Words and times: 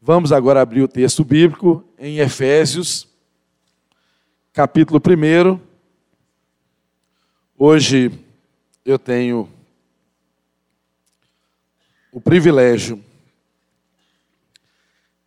Vamos 0.00 0.30
agora 0.30 0.60
abrir 0.60 0.82
o 0.82 0.88
texto 0.88 1.24
bíblico 1.24 1.82
em 1.98 2.18
Efésios, 2.18 3.08
capítulo 4.52 5.00
1. 5.00 5.58
Hoje 7.56 8.12
eu 8.84 8.98
tenho 8.98 9.48
o 12.12 12.20
privilégio 12.20 13.02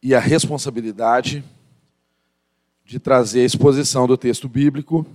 e 0.02 0.14
a 0.14 0.20
responsabilidade 0.20 1.44
de 2.86 3.00
trazer 3.00 3.42
a 3.42 3.46
exposição 3.46 4.06
do 4.06 4.16
texto 4.16 4.48
bíblico, 4.48 5.06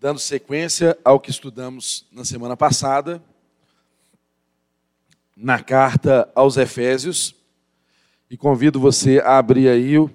dando 0.00 0.18
sequência 0.18 0.98
ao 1.04 1.20
que 1.20 1.30
estudamos 1.30 2.06
na 2.10 2.24
semana 2.24 2.56
passada, 2.56 3.22
na 5.36 5.62
carta 5.62 6.28
aos 6.34 6.56
Efésios 6.56 7.37
e 8.30 8.36
convido 8.36 8.78
você 8.78 9.20
a 9.20 9.38
abrir 9.38 9.68
aí 9.68 9.98
o 9.98 10.10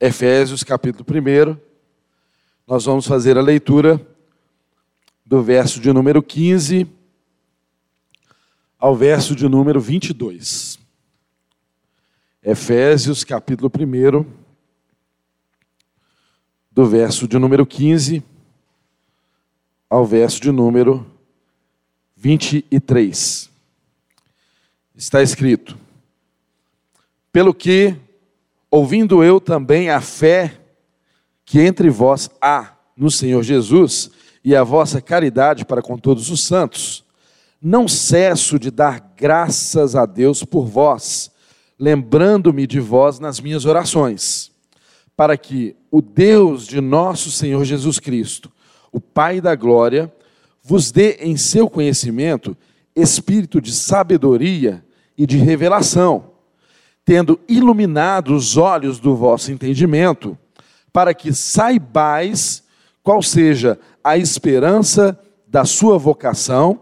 Efésios 0.00 0.62
capítulo 0.64 1.04
1. 1.06 1.58
Nós 2.66 2.84
vamos 2.84 3.06
fazer 3.06 3.36
a 3.36 3.42
leitura 3.42 4.00
do 5.24 5.42
verso 5.42 5.78
de 5.78 5.92
número 5.92 6.22
15 6.22 6.86
ao 8.78 8.96
verso 8.96 9.34
de 9.34 9.46
número 9.48 9.80
22. 9.80 10.78
Efésios 12.42 13.24
capítulo 13.24 13.70
1, 13.70 14.24
do 16.70 16.86
verso 16.86 17.28
de 17.28 17.38
número 17.38 17.66
15 17.66 18.22
ao 19.90 20.06
verso 20.06 20.40
de 20.40 20.50
número 20.50 21.04
23. 22.16 23.50
Está 24.94 25.22
escrito: 25.22 25.87
pelo 27.32 27.52
que, 27.52 27.94
ouvindo 28.70 29.22
eu 29.22 29.40
também 29.40 29.90
a 29.90 30.00
fé 30.00 30.60
que 31.44 31.60
entre 31.60 31.88
vós 31.88 32.30
há 32.40 32.74
no 32.96 33.10
Senhor 33.10 33.42
Jesus 33.42 34.10
e 34.44 34.54
a 34.54 34.64
vossa 34.64 35.00
caridade 35.00 35.64
para 35.64 35.82
com 35.82 35.96
todos 35.96 36.30
os 36.30 36.44
santos, 36.44 37.04
não 37.60 37.88
cesso 37.88 38.58
de 38.58 38.70
dar 38.70 39.14
graças 39.16 39.96
a 39.96 40.06
Deus 40.06 40.44
por 40.44 40.66
vós, 40.66 41.30
lembrando-me 41.78 42.66
de 42.66 42.80
vós 42.80 43.18
nas 43.18 43.40
minhas 43.40 43.64
orações, 43.64 44.50
para 45.16 45.36
que 45.36 45.74
o 45.90 46.00
Deus 46.00 46.66
de 46.66 46.80
nosso 46.80 47.30
Senhor 47.30 47.64
Jesus 47.64 47.98
Cristo, 47.98 48.52
o 48.92 49.00
Pai 49.00 49.40
da 49.40 49.54
glória, 49.54 50.12
vos 50.62 50.90
dê 50.90 51.18
em 51.20 51.36
seu 51.36 51.68
conhecimento 51.68 52.56
espírito 52.94 53.60
de 53.60 53.72
sabedoria 53.72 54.84
e 55.16 55.26
de 55.26 55.36
revelação 55.38 56.37
tendo 57.08 57.40
iluminado 57.48 58.34
os 58.34 58.58
olhos 58.58 59.00
do 59.00 59.16
vosso 59.16 59.50
entendimento, 59.50 60.36
para 60.92 61.14
que 61.14 61.32
saibais 61.32 62.62
qual 63.02 63.22
seja 63.22 63.78
a 64.04 64.18
esperança 64.18 65.18
da 65.46 65.64
sua 65.64 65.96
vocação 65.96 66.78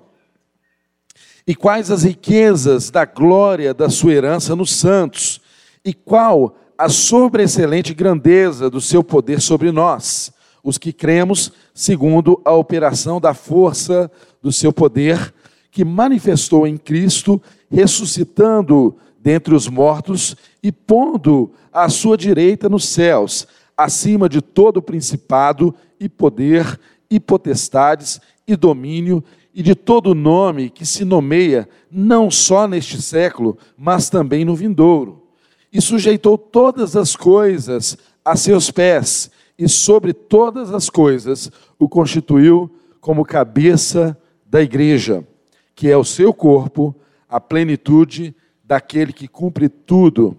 e 1.47 1.55
quais 1.55 1.93
as 1.93 2.03
riquezas 2.03 2.91
da 2.91 3.05
glória 3.05 3.73
da 3.73 3.89
sua 3.89 4.15
herança 4.15 4.57
nos 4.57 4.73
santos, 4.73 5.41
e 5.85 5.95
qual 5.95 6.57
a 6.77 6.89
sobreexcelente 6.89 7.95
grandeza 7.95 8.69
do 8.69 8.81
seu 8.81 9.05
poder 9.05 9.41
sobre 9.41 9.71
nós, 9.71 10.33
os 10.61 10.77
que 10.77 10.93
cremos, 10.93 11.53
segundo 11.73 12.43
a 12.45 12.51
operação 12.51 13.21
da 13.21 13.33
força 13.33 14.11
do 14.43 14.51
seu 14.51 14.73
poder, 14.73 15.33
que 15.71 15.85
manifestou 15.85 16.67
em 16.67 16.77
Cristo, 16.77 17.41
ressuscitando 17.71 18.97
dentre 19.27 19.57
os 19.57 19.67
mortos 19.67 20.37
e 20.63 20.71
pondo 20.71 21.51
à 21.73 21.89
sua 21.89 22.17
direita 22.17 22.69
nos 22.69 22.85
céus, 22.85 23.45
acima 23.77 24.29
de 24.29 24.41
todo 24.41 24.81
principado 24.81 25.75
e 25.99 26.09
poder 26.09 26.79
e 27.11 27.19
potestades 27.19 28.21
e 28.47 28.55
domínio 28.55 29.25
e 29.53 29.65
de 29.65 29.75
todo 29.75 30.15
nome 30.15 30.71
que 30.71 30.87
se 30.87 31.05
nomeia 31.05 31.69
não 31.91 32.31
só 32.31 32.69
neste 32.69 33.03
século, 33.03 33.59
mas 33.77 34.09
também 34.09 34.45
no 34.45 34.55
vindouro. 34.55 35.25
E 35.73 35.81
sujeitou 35.81 36.39
todas 36.39 36.95
as 36.95 37.17
coisas 37.17 37.99
a 38.25 38.37
seus 38.37 38.71
pés, 38.71 39.29
e 39.59 39.69
sobre 39.69 40.13
todas 40.13 40.73
as 40.73 40.89
coisas 40.89 41.51
o 41.81 41.89
constituiu 41.89 42.71
como 43.01 43.25
cabeça 43.25 44.17
da 44.49 44.63
igreja, 44.63 45.27
que 45.75 45.91
é 45.91 45.97
o 45.97 46.05
seu 46.05 46.33
corpo, 46.33 46.95
a 47.29 47.41
plenitude 47.41 48.33
daquele 48.67 49.13
que 49.13 49.29
cumpre 49.29 49.69
tudo 49.69 50.37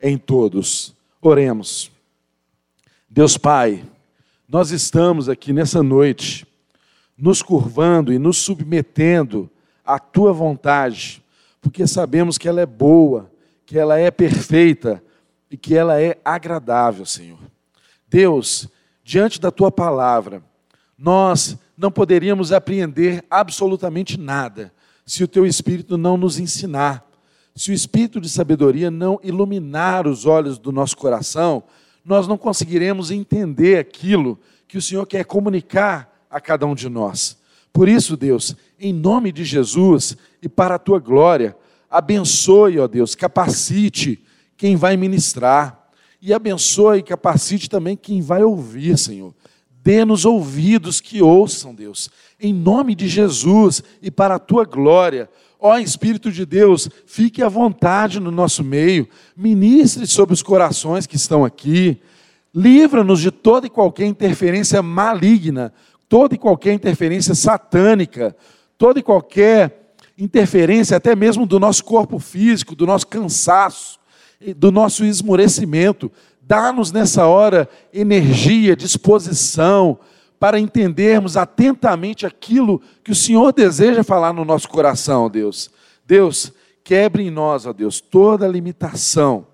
em 0.00 0.16
todos. 0.16 0.94
Oremos. 1.20 1.90
Deus 3.10 3.36
Pai, 3.36 3.84
nós 4.48 4.70
estamos 4.70 5.28
aqui 5.28 5.52
nessa 5.52 5.82
noite, 5.82 6.46
nos 7.18 7.42
curvando 7.42 8.12
e 8.12 8.18
nos 8.18 8.38
submetendo 8.38 9.50
à 9.84 9.98
tua 9.98 10.32
vontade, 10.32 11.22
porque 11.60 11.86
sabemos 11.86 12.38
que 12.38 12.48
ela 12.48 12.60
é 12.60 12.66
boa, 12.66 13.30
que 13.66 13.78
ela 13.78 13.98
é 13.98 14.10
perfeita 14.10 15.02
e 15.50 15.56
que 15.56 15.74
ela 15.74 16.00
é 16.00 16.18
agradável, 16.24 17.04
Senhor. 17.04 17.38
Deus, 18.08 18.68
diante 19.02 19.40
da 19.40 19.50
tua 19.50 19.72
palavra, 19.72 20.42
nós 20.96 21.56
não 21.76 21.90
poderíamos 21.90 22.52
apreender 22.52 23.24
absolutamente 23.28 24.18
nada 24.18 24.72
se 25.04 25.24
o 25.24 25.28
teu 25.28 25.44
Espírito 25.44 25.98
não 25.98 26.16
nos 26.16 26.38
ensinar 26.38 27.04
se 27.54 27.70
o 27.70 27.74
espírito 27.74 28.20
de 28.20 28.28
sabedoria 28.28 28.90
não 28.90 29.20
iluminar 29.22 30.06
os 30.06 30.26
olhos 30.26 30.58
do 30.58 30.72
nosso 30.72 30.96
coração, 30.96 31.62
nós 32.04 32.26
não 32.26 32.36
conseguiremos 32.36 33.10
entender 33.10 33.78
aquilo 33.78 34.38
que 34.66 34.76
o 34.76 34.82
Senhor 34.82 35.06
quer 35.06 35.24
comunicar 35.24 36.26
a 36.28 36.40
cada 36.40 36.66
um 36.66 36.74
de 36.74 36.88
nós. 36.88 37.38
Por 37.72 37.88
isso, 37.88 38.16
Deus, 38.16 38.56
em 38.78 38.92
nome 38.92 39.32
de 39.32 39.44
Jesus 39.44 40.16
e 40.42 40.48
para 40.48 40.74
a 40.74 40.78
tua 40.78 40.98
glória, 40.98 41.56
abençoe, 41.88 42.78
ó 42.78 42.88
Deus, 42.88 43.14
capacite 43.14 44.20
quem 44.56 44.76
vai 44.76 44.96
ministrar 44.96 45.88
e 46.20 46.32
abençoe 46.32 46.98
e 46.98 47.02
capacite 47.02 47.68
também 47.68 47.96
quem 47.96 48.20
vai 48.20 48.42
ouvir, 48.42 48.98
Senhor. 48.98 49.34
Dê-nos 49.82 50.24
ouvidos 50.24 51.00
que 51.00 51.20
ouçam, 51.20 51.74
Deus, 51.74 52.08
em 52.40 52.52
nome 52.52 52.94
de 52.94 53.06
Jesus 53.06 53.82
e 54.00 54.10
para 54.10 54.36
a 54.36 54.38
tua 54.38 54.64
glória. 54.64 55.28
Ó 55.66 55.78
Espírito 55.78 56.30
de 56.30 56.44
Deus, 56.44 56.90
fique 57.06 57.42
à 57.42 57.48
vontade 57.48 58.20
no 58.20 58.30
nosso 58.30 58.62
meio, 58.62 59.08
ministre 59.34 60.06
sobre 60.06 60.34
os 60.34 60.42
corações 60.42 61.06
que 61.06 61.16
estão 61.16 61.42
aqui, 61.42 61.98
livra-nos 62.54 63.18
de 63.18 63.30
toda 63.30 63.66
e 63.66 63.70
qualquer 63.70 64.04
interferência 64.04 64.82
maligna, 64.82 65.72
toda 66.06 66.34
e 66.34 66.38
qualquer 66.38 66.74
interferência 66.74 67.34
satânica, 67.34 68.36
toda 68.76 68.98
e 69.00 69.02
qualquer 69.02 69.94
interferência, 70.18 70.98
até 70.98 71.16
mesmo 71.16 71.46
do 71.46 71.58
nosso 71.58 71.82
corpo 71.82 72.18
físico, 72.18 72.76
do 72.76 72.84
nosso 72.84 73.06
cansaço, 73.06 73.98
do 74.58 74.70
nosso 74.70 75.02
esmorecimento. 75.02 76.12
Dá-nos 76.42 76.92
nessa 76.92 77.26
hora 77.26 77.66
energia, 77.90 78.76
disposição, 78.76 79.98
para 80.44 80.60
entendermos 80.60 81.38
atentamente 81.38 82.26
aquilo 82.26 82.82
que 83.02 83.10
o 83.10 83.14
Senhor 83.14 83.50
deseja 83.50 84.04
falar 84.04 84.30
no 84.30 84.44
nosso 84.44 84.68
coração, 84.68 85.30
Deus. 85.30 85.70
Deus, 86.06 86.52
quebre 86.84 87.22
em 87.22 87.30
nós, 87.30 87.64
ó 87.64 87.72
Deus, 87.72 87.98
toda 87.98 88.46
limitação, 88.46 89.46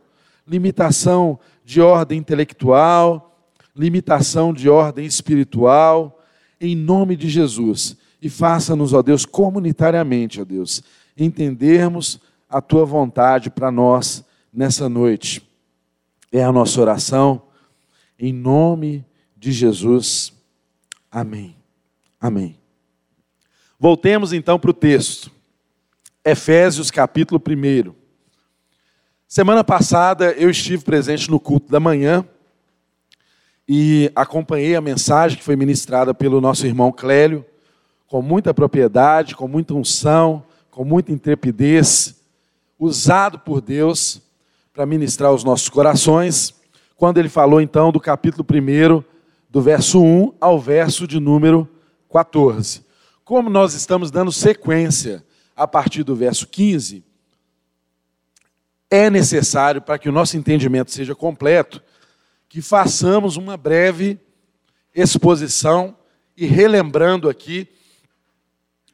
limitação 0.44 1.38
de 1.64 1.80
ordem 1.80 2.18
intelectual, 2.18 3.40
limitação 3.76 4.52
de 4.52 4.68
ordem 4.68 5.06
espiritual, 5.06 6.20
em 6.60 6.74
nome 6.74 7.14
de 7.14 7.28
Jesus. 7.28 7.96
E 8.20 8.28
faça-nos, 8.28 8.92
ó 8.92 9.00
Deus, 9.00 9.24
comunitariamente, 9.24 10.40
ó 10.40 10.44
Deus, 10.44 10.82
entendermos 11.16 12.18
a 12.48 12.60
tua 12.60 12.84
vontade 12.84 13.48
para 13.48 13.70
nós 13.70 14.24
nessa 14.52 14.88
noite. 14.88 15.40
É 16.32 16.42
a 16.42 16.50
nossa 16.50 16.80
oração, 16.80 17.42
em 18.18 18.32
nome 18.32 19.06
de 19.36 19.52
Jesus. 19.52 20.39
Amém. 21.10 21.56
Amém. 22.20 22.56
Voltemos 23.78 24.32
então 24.32 24.60
para 24.60 24.70
o 24.70 24.74
texto. 24.74 25.30
Efésios 26.24 26.90
capítulo 26.90 27.42
1. 27.44 27.92
Semana 29.26 29.64
passada 29.64 30.32
eu 30.32 30.48
estive 30.50 30.84
presente 30.84 31.28
no 31.28 31.40
culto 31.40 31.70
da 31.70 31.80
manhã 31.80 32.24
e 33.66 34.12
acompanhei 34.14 34.76
a 34.76 34.80
mensagem 34.80 35.36
que 35.36 35.44
foi 35.44 35.56
ministrada 35.56 36.14
pelo 36.14 36.40
nosso 36.40 36.66
irmão 36.66 36.92
Clélio, 36.92 37.44
com 38.06 38.22
muita 38.22 38.54
propriedade, 38.54 39.34
com 39.34 39.48
muita 39.48 39.74
unção, 39.74 40.44
com 40.70 40.84
muita 40.84 41.10
intrepidez, 41.10 42.22
usado 42.78 43.38
por 43.38 43.60
Deus 43.60 44.20
para 44.72 44.86
ministrar 44.86 45.32
os 45.32 45.42
nossos 45.42 45.68
corações, 45.68 46.54
quando 46.96 47.18
ele 47.18 47.28
falou 47.28 47.60
então 47.60 47.90
do 47.90 47.98
capítulo 47.98 48.46
1 48.48 49.02
do 49.50 49.60
verso 49.60 50.00
1 50.00 50.34
ao 50.40 50.60
verso 50.60 51.08
de 51.08 51.18
número 51.18 51.68
14. 52.10 52.86
Como 53.24 53.50
nós 53.50 53.74
estamos 53.74 54.10
dando 54.10 54.30
sequência 54.30 55.24
a 55.56 55.66
partir 55.66 56.04
do 56.04 56.14
verso 56.14 56.46
15, 56.46 57.04
é 58.88 59.10
necessário, 59.10 59.82
para 59.82 59.98
que 59.98 60.08
o 60.08 60.12
nosso 60.12 60.36
entendimento 60.36 60.92
seja 60.92 61.14
completo, 61.14 61.82
que 62.48 62.62
façamos 62.62 63.36
uma 63.36 63.56
breve 63.56 64.18
exposição 64.94 65.96
e 66.36 66.46
relembrando 66.46 67.28
aqui 67.28 67.68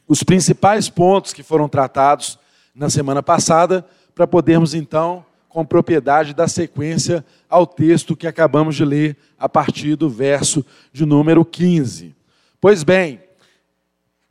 os 0.08 0.22
principais 0.22 0.88
pontos 0.88 1.32
que 1.32 1.42
foram 1.42 1.68
tratados 1.68 2.38
na 2.74 2.88
semana 2.88 3.22
passada, 3.22 3.86
para 4.14 4.26
podermos 4.26 4.72
então, 4.74 5.24
com 5.56 5.64
propriedade, 5.64 6.34
dar 6.34 6.48
sequência 6.48 7.24
ao 7.48 7.66
texto 7.66 8.14
que 8.14 8.26
acabamos 8.26 8.76
de 8.76 8.84
ler 8.84 9.16
a 9.38 9.48
partir 9.48 9.96
do 9.96 10.06
verso 10.06 10.62
de 10.92 11.06
número 11.06 11.46
15. 11.46 12.14
Pois 12.60 12.84
bem, 12.84 13.22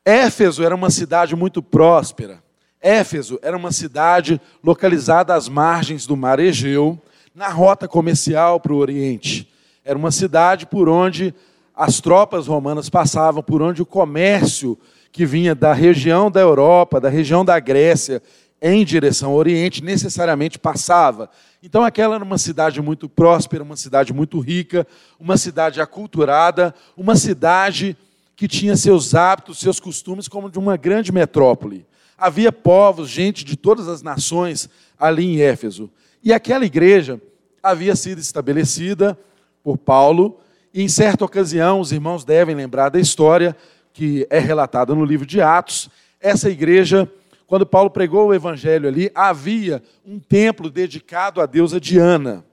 Éfeso 0.06 0.64
era 0.64 0.76
uma 0.76 0.92
cidade 0.92 1.36
muito 1.36 1.64
próspera. 1.64 2.44
Éfeso 2.80 3.40
era 3.42 3.58
uma 3.58 3.72
cidade 3.72 4.40
localizada 4.64 5.34
às 5.34 5.50
margens 5.50 6.06
do 6.06 6.16
mar 6.16 6.40
Egeu, 6.40 7.02
na 7.34 7.50
rota 7.50 7.88
comercial 7.88 8.60
para 8.60 8.74
o 8.74 8.78
Oriente. 8.78 9.52
Era 9.84 9.98
uma 9.98 10.12
cidade 10.12 10.68
por 10.68 10.88
onde 10.88 11.34
as 11.76 12.00
tropas 12.00 12.46
romanas 12.46 12.88
passavam, 12.88 13.42
por 13.42 13.64
onde 13.64 13.82
o 13.82 13.86
comércio 13.86 14.78
que 15.12 15.26
vinha 15.26 15.56
da 15.56 15.74
região 15.74 16.30
da 16.30 16.42
Europa, 16.42 17.02
da 17.02 17.10
região 17.10 17.44
da 17.44 17.60
Grécia, 17.60 18.22
em 18.68 18.84
direção 18.84 19.30
ao 19.30 19.38
Oriente, 19.38 19.84
necessariamente 19.84 20.58
passava. 20.58 21.30
Então, 21.62 21.84
aquela 21.84 22.16
era 22.16 22.24
uma 22.24 22.40
cidade 22.40 22.82
muito 22.82 23.08
próspera, 23.08 23.62
uma 23.64 23.76
cidade 23.76 24.12
muito 24.12 24.40
rica, 24.40 24.88
uma 25.20 25.38
cidade 25.38 25.80
aculturada, 25.80 26.74
uma 26.98 27.16
cidade 27.16 27.96
que 28.36 28.48
tinha 28.48 28.76
seus 28.76 29.14
hábitos, 29.14 29.60
seus 29.60 29.80
costumes 29.80 30.28
como 30.28 30.50
de 30.50 30.58
uma 30.58 30.76
grande 30.78 31.12
metrópole. 31.12 31.86
Havia 32.18 32.52
povos, 32.52 33.08
gente 33.08 33.46
de 33.46 33.56
todas 33.56 33.88
as 33.88 34.02
nações 34.02 34.68
ali 34.98 35.26
em 35.26 35.42
Éfeso. 35.42 35.88
E 36.24 36.34
aquela 36.34 36.66
igreja 36.66 37.22
havia 37.62 37.96
sido 37.96 38.18
estabelecida 38.18 39.16
por 39.64 39.78
Paulo, 39.78 40.40
e 40.74 40.82
em 40.82 40.88
certa 40.88 41.24
ocasião, 41.24 41.80
os 41.80 41.92
irmãos 41.92 42.26
devem 42.26 42.56
lembrar 42.56 42.90
da 42.90 43.00
história 43.00 43.56
que 43.94 44.26
é 44.32 44.40
relatada 44.40 44.96
no 44.96 45.06
livro 45.06 45.26
de 45.26 45.40
Atos. 45.40 45.88
Essa 46.20 46.50
igreja, 46.50 47.08
quando 47.48 47.66
Paulo 47.66 47.90
pregou 47.90 48.28
o 48.28 48.34
evangelho 48.34 48.88
ali, 48.88 49.12
havia 49.14 49.82
um 50.06 50.20
templo 50.20 50.70
dedicado 50.70 51.42
à 51.42 51.46
deusa 51.46 51.80
Diana. 51.80 52.46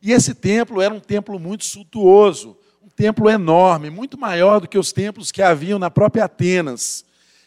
E 0.00 0.12
esse 0.12 0.34
templo 0.34 0.80
era 0.80 0.92
um 0.92 1.00
templo 1.00 1.38
muito 1.38 1.64
suntuoso, 1.64 2.56
templo 2.98 3.30
enorme, 3.30 3.90
muito 3.90 4.18
maior 4.18 4.60
do 4.60 4.66
que 4.66 4.76
os 4.76 4.90
templos 4.90 5.30
que 5.30 5.40
haviam 5.40 5.78
na 5.78 5.88
própria 5.88 6.24
Atenas. 6.24 7.04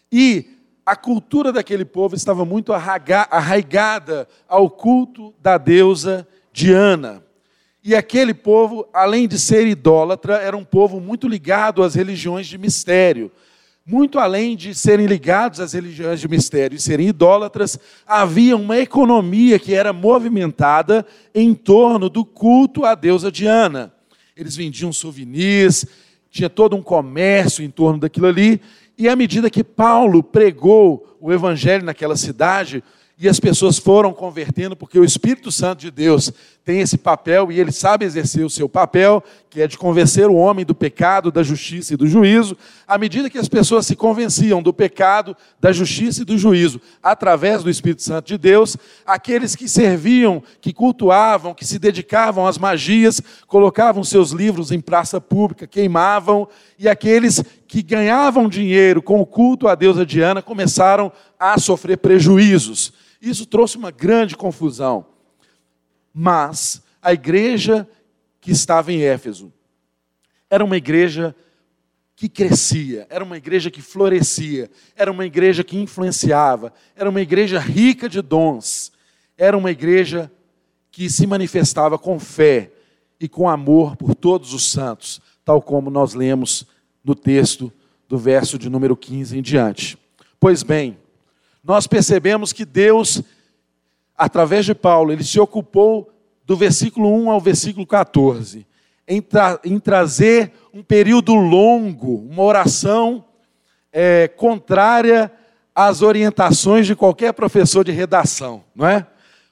E 0.10 0.46
a 0.86 0.96
cultura 0.96 1.52
daquele 1.52 1.84
povo 1.84 2.16
estava 2.16 2.46
muito 2.46 2.72
arraigada 2.72 4.30
ao 4.48 4.70
culto 4.70 5.34
da 5.42 5.58
deusa 5.58 6.26
Diana. 6.54 7.22
E 7.84 7.94
aquele 7.94 8.34
povo, 8.34 8.88
além 8.94 9.28
de 9.28 9.38
ser 9.38 9.68
idólatra, 9.68 10.38
era 10.38 10.56
um 10.56 10.64
povo 10.64 11.02
muito 11.02 11.28
ligado 11.28 11.84
às 11.84 11.96
religiões 11.96 12.48
de 12.48 12.58
mistério. 12.58 13.30
Muito 13.86 14.20
além 14.20 14.56
de 14.56 14.76
serem 14.76 15.06
ligados 15.06 15.60
às 15.60 15.74
religiões 15.74 16.20
de 16.20 16.28
mistério 16.28 16.76
e 16.76 16.80
serem 16.80 17.08
idólatras, 17.08 17.80
havia 18.06 18.56
uma 18.56 18.78
economia 18.78 19.58
que 19.58 19.74
era 19.74 19.92
movimentada 19.92 21.06
em 21.34 21.54
torno 21.54 22.10
do 22.10 22.24
culto 22.24 22.86
à 22.86 22.94
deusa 22.96 23.32
Diana 23.32 23.94
eles 24.42 24.56
vendiam 24.56 24.92
souvenirs, 24.92 25.86
tinha 26.30 26.50
todo 26.50 26.76
um 26.76 26.82
comércio 26.82 27.64
em 27.64 27.70
torno 27.70 28.00
daquilo 28.00 28.28
ali. 28.28 28.62
E 28.98 29.08
à 29.08 29.16
medida 29.16 29.50
que 29.50 29.64
Paulo 29.64 30.24
pregou 30.24 31.18
o 31.20 31.32
evangelho 31.32 31.86
naquela 31.86 32.16
cidade, 32.16 32.84
e 33.22 33.30
as 33.30 33.40
pessoas 33.40 33.78
foram 33.78 34.12
convertendo, 34.14 34.76
porque 34.76 34.98
o 34.98 35.06
Espírito 35.06 35.52
Santo 35.52 35.82
de 35.82 35.92
Deus 35.92 36.34
tem 36.66 36.80
esse 36.80 36.98
papel 36.98 37.52
e 37.52 37.60
ele 37.60 37.72
sabe 37.72 38.04
exercer 38.04 38.44
o 38.44 38.50
seu 38.50 38.68
papel, 38.68 39.24
que 39.48 39.62
é 39.62 39.68
de 39.68 39.78
convencer 39.78 40.28
o 40.28 40.34
homem 40.34 40.66
do 40.66 40.74
pecado, 40.74 41.32
da 41.32 41.44
justiça 41.44 41.94
e 41.94 41.98
do 41.98 42.08
juízo. 42.08 42.58
À 42.88 42.98
medida 42.98 43.30
que 43.30 43.38
as 43.38 43.48
pessoas 43.48 43.86
se 43.86 43.96
convenciam 43.96 44.60
do 44.60 44.74
pecado, 44.74 45.38
da 45.60 45.72
justiça 45.72 46.24
e 46.24 46.26
do 46.26 46.36
juízo, 46.36 46.82
através 47.04 47.62
do 47.62 47.70
Espírito 47.70 48.02
Santo 48.02 48.26
de 48.26 48.40
Deus, 48.40 48.76
aqueles 49.06 49.56
que 49.56 49.68
serviam, 49.68 50.42
que 50.60 50.74
cultuavam, 50.74 51.54
que 51.54 51.66
se 51.66 51.78
dedicavam 51.78 52.48
às 52.48 52.58
magias, 52.58 53.22
colocavam 53.46 54.04
seus 54.04 54.32
livros 54.32 54.72
em 54.72 54.82
praça 54.82 55.22
pública, 55.22 55.68
queimavam, 55.68 56.48
e 56.80 56.90
aqueles 56.90 57.44
que 57.68 57.84
ganhavam 57.84 58.50
dinheiro 58.50 59.00
com 59.00 59.22
o 59.22 59.28
culto 59.28 59.68
à 59.68 59.76
deusa 59.76 60.04
Diana 60.04 60.42
começaram 60.42 61.12
a 61.40 61.60
sofrer 61.60 62.00
prejuízos. 62.00 63.00
Isso 63.22 63.46
trouxe 63.46 63.78
uma 63.78 63.92
grande 63.92 64.36
confusão. 64.36 65.06
Mas 66.14 66.82
a 67.02 67.14
igreja 67.14 67.88
que 68.40 68.52
estava 68.52 68.92
em 68.92 69.02
Éfeso 69.04 69.54
era 70.50 70.66
uma 70.66 70.76
igreja 70.76 71.36
que 72.16 72.28
crescia, 72.28 73.08
era 73.10 73.24
uma 73.24 73.38
igreja 73.38 73.72
que 73.72 73.82
florescia, 73.82 74.70
era 74.96 75.12
uma 75.12 75.26
igreja 75.26 75.64
que 75.64 75.78
influenciava, 75.78 76.74
era 76.96 77.10
uma 77.10 77.22
igreja 77.22 77.58
rica 77.58 78.08
de 78.08 78.22
dons, 78.22 78.92
era 79.38 79.58
uma 79.58 79.72
igreja 79.72 80.32
que 80.92 81.10
se 81.10 81.26
manifestava 81.26 81.98
com 81.98 82.20
fé 82.20 82.72
e 83.20 83.28
com 83.28 83.50
amor 83.50 83.96
por 83.96 84.14
todos 84.14 84.54
os 84.54 84.70
santos, 84.70 85.22
tal 85.44 85.62
como 85.62 85.90
nós 85.90 86.14
lemos 86.14 86.68
no 87.04 87.16
texto 87.16 87.72
do 88.08 88.18
verso 88.18 88.60
de 88.60 88.70
número 88.70 88.96
15 88.96 89.38
em 89.38 89.42
diante. 89.42 89.98
Pois 90.40 90.62
bem, 90.62 90.98
nós 91.64 91.88
percebemos 91.88 92.52
que 92.52 92.66
Deus, 92.66 93.22
através 94.18 94.66
de 94.66 94.74
Paulo, 94.74 95.12
ele 95.12 95.24
se 95.24 95.40
ocupou 95.40 96.12
do 96.46 96.56
versículo 96.58 97.14
1 97.14 97.32
ao 97.32 97.40
versículo 97.40 97.86
14, 97.86 98.66
em, 99.08 99.22
tra 99.22 99.60
em 99.64 99.80
trazer 99.80 100.52
um 100.74 100.82
período 100.82 101.34
longo, 101.34 102.28
uma 102.30 102.44
oração 102.44 103.24
é, 103.92 104.28
contrária 104.28 105.32
às 105.76 106.02
orientações 106.02 106.88
de 106.88 106.96
qualquer 106.96 107.34
professor 107.34 107.84
de 107.84 107.92
redação, 107.92 108.64
não 108.76 108.88
é? 108.88 109.06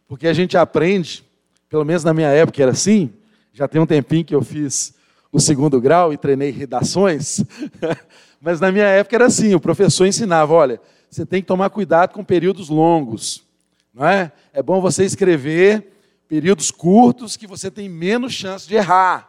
Porque 0.07 0.27
a 0.27 0.33
gente 0.33 0.57
aprende, 0.57 1.23
pelo 1.69 1.85
menos 1.85 2.03
na 2.03 2.13
minha 2.13 2.29
época 2.29 2.61
era 2.61 2.71
assim, 2.71 3.13
já 3.53 3.67
tem 3.67 3.79
um 3.79 3.85
tempinho 3.85 4.25
que 4.25 4.33
eu 4.33 4.41
fiz 4.41 4.93
o 5.31 5.39
segundo 5.39 5.79
grau 5.79 6.11
e 6.11 6.17
treinei 6.17 6.49
redações, 6.49 7.43
mas 8.41 8.59
na 8.59 8.71
minha 8.71 8.85
época 8.85 9.15
era 9.15 9.27
assim, 9.27 9.53
o 9.53 9.59
professor 9.59 10.05
ensinava, 10.05 10.53
olha, 10.53 10.81
você 11.09 11.25
tem 11.25 11.41
que 11.41 11.47
tomar 11.47 11.69
cuidado 11.69 12.13
com 12.13 12.23
períodos 12.23 12.69
longos. 12.69 13.43
Não 13.93 14.05
é? 14.05 14.31
é 14.53 14.61
bom 14.61 14.79
você 14.79 15.03
escrever 15.03 15.93
períodos 16.27 16.69
curtos 16.69 17.35
que 17.35 17.47
você 17.47 17.71
tem 17.71 17.89
menos 17.89 18.33
chance 18.33 18.67
de 18.67 18.75
errar. 18.75 19.27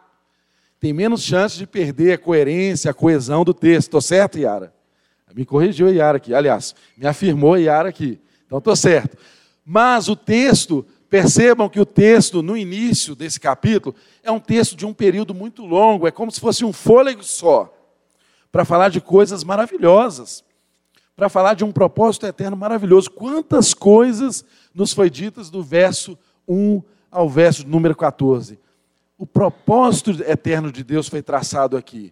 Tem 0.79 0.93
menos 0.93 1.23
chance 1.23 1.57
de 1.57 1.65
perder 1.65 2.13
a 2.13 2.17
coerência, 2.17 2.91
a 2.91 2.93
coesão 2.93 3.43
do 3.43 3.53
texto. 3.53 3.87
Estou 3.87 4.01
certo, 4.01 4.37
Yara? 4.37 4.73
Me 5.33 5.45
corrigiu 5.45 5.87
a 5.87 5.91
Yara 5.91 6.17
aqui. 6.17 6.33
Aliás, 6.33 6.75
me 6.97 7.07
afirmou 7.07 7.53
a 7.55 7.59
Yara 7.59 7.89
aqui. 7.89 8.19
Então 8.45 8.57
estou 8.57 8.75
certo. 8.75 9.17
Mas 9.65 10.07
o 10.07 10.15
texto, 10.15 10.85
percebam 11.09 11.67
que 11.67 11.79
o 11.79 11.85
texto, 11.85 12.41
no 12.41 12.55
início 12.55 13.15
desse 13.15 13.39
capítulo, 13.39 13.93
é 14.23 14.31
um 14.31 14.39
texto 14.39 14.77
de 14.77 14.85
um 14.85 14.93
período 14.93 15.33
muito 15.33 15.65
longo, 15.65 16.07
é 16.07 16.11
como 16.11 16.31
se 16.31 16.39
fosse 16.39 16.63
um 16.63 16.71
fôlego 16.71 17.21
só, 17.21 17.71
para 18.49 18.63
falar 18.63 18.89
de 18.89 19.01
coisas 19.01 19.43
maravilhosas 19.43 20.43
para 21.21 21.29
falar 21.29 21.53
de 21.53 21.63
um 21.63 21.71
propósito 21.71 22.25
eterno 22.25 22.57
maravilhoso. 22.57 23.11
Quantas 23.11 23.75
coisas 23.75 24.43
nos 24.73 24.91
foi 24.91 25.07
ditas 25.07 25.51
do 25.51 25.61
verso 25.61 26.17
1 26.47 26.81
ao 27.11 27.29
verso 27.29 27.67
número 27.67 27.95
14. 27.95 28.57
O 29.19 29.27
propósito 29.27 30.19
eterno 30.23 30.71
de 30.71 30.83
Deus 30.83 31.07
foi 31.07 31.21
traçado 31.21 31.77
aqui. 31.77 32.11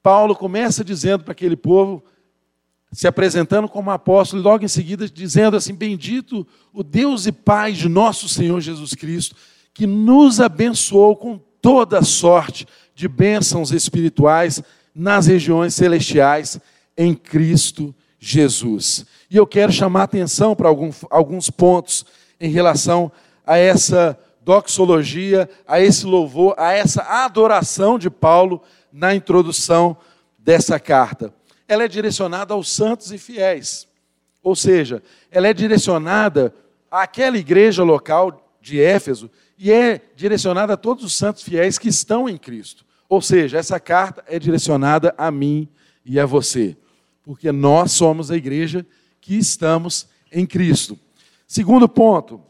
Paulo 0.00 0.36
começa 0.36 0.84
dizendo 0.84 1.24
para 1.24 1.32
aquele 1.32 1.56
povo, 1.56 2.00
se 2.92 3.08
apresentando 3.08 3.68
como 3.68 3.90
apóstolo, 3.90 4.40
e 4.40 4.44
logo 4.44 4.64
em 4.64 4.68
seguida 4.68 5.08
dizendo 5.08 5.56
assim: 5.56 5.74
Bendito 5.74 6.46
o 6.72 6.84
Deus 6.84 7.26
e 7.26 7.32
Pai 7.32 7.72
de 7.72 7.88
nosso 7.88 8.28
Senhor 8.28 8.60
Jesus 8.60 8.94
Cristo, 8.94 9.34
que 9.74 9.84
nos 9.84 10.40
abençoou 10.40 11.16
com 11.16 11.40
toda 11.60 12.04
sorte 12.04 12.68
de 12.94 13.08
bênçãos 13.08 13.72
espirituais 13.72 14.62
nas 14.94 15.26
regiões 15.26 15.74
celestiais 15.74 16.60
em 16.96 17.16
Cristo 17.16 17.92
Jesus. 18.24 19.04
E 19.28 19.36
eu 19.36 19.44
quero 19.44 19.72
chamar 19.72 20.04
atenção 20.04 20.54
para 20.54 20.68
alguns 20.68 21.50
pontos 21.50 22.06
em 22.40 22.48
relação 22.48 23.10
a 23.44 23.58
essa 23.58 24.16
doxologia, 24.44 25.50
a 25.66 25.80
esse 25.80 26.06
louvor, 26.06 26.54
a 26.56 26.72
essa 26.72 27.02
adoração 27.02 27.98
de 27.98 28.08
Paulo 28.08 28.62
na 28.92 29.12
introdução 29.12 29.96
dessa 30.38 30.78
carta. 30.78 31.34
Ela 31.66 31.82
é 31.82 31.88
direcionada 31.88 32.54
aos 32.54 32.70
santos 32.70 33.10
e 33.10 33.18
fiéis. 33.18 33.88
Ou 34.40 34.54
seja, 34.54 35.02
ela 35.28 35.48
é 35.48 35.52
direcionada 35.52 36.54
àquela 36.88 37.36
igreja 37.36 37.82
local 37.82 38.56
de 38.60 38.80
Éfeso 38.80 39.28
e 39.58 39.72
é 39.72 40.00
direcionada 40.14 40.74
a 40.74 40.76
todos 40.76 41.02
os 41.02 41.14
santos 41.14 41.42
fiéis 41.42 41.76
que 41.76 41.88
estão 41.88 42.28
em 42.28 42.36
Cristo. 42.36 42.84
Ou 43.08 43.20
seja, 43.20 43.58
essa 43.58 43.80
carta 43.80 44.22
é 44.28 44.38
direcionada 44.38 45.12
a 45.18 45.28
mim 45.28 45.68
e 46.04 46.20
a 46.20 46.26
você 46.26 46.76
porque 47.22 47.52
nós 47.52 47.92
somos 47.92 48.30
a 48.30 48.36
igreja 48.36 48.86
que 49.20 49.36
estamos 49.36 50.08
em 50.30 50.46
Cristo. 50.46 50.98
Segundo 51.46 51.88
ponto, 51.88 52.40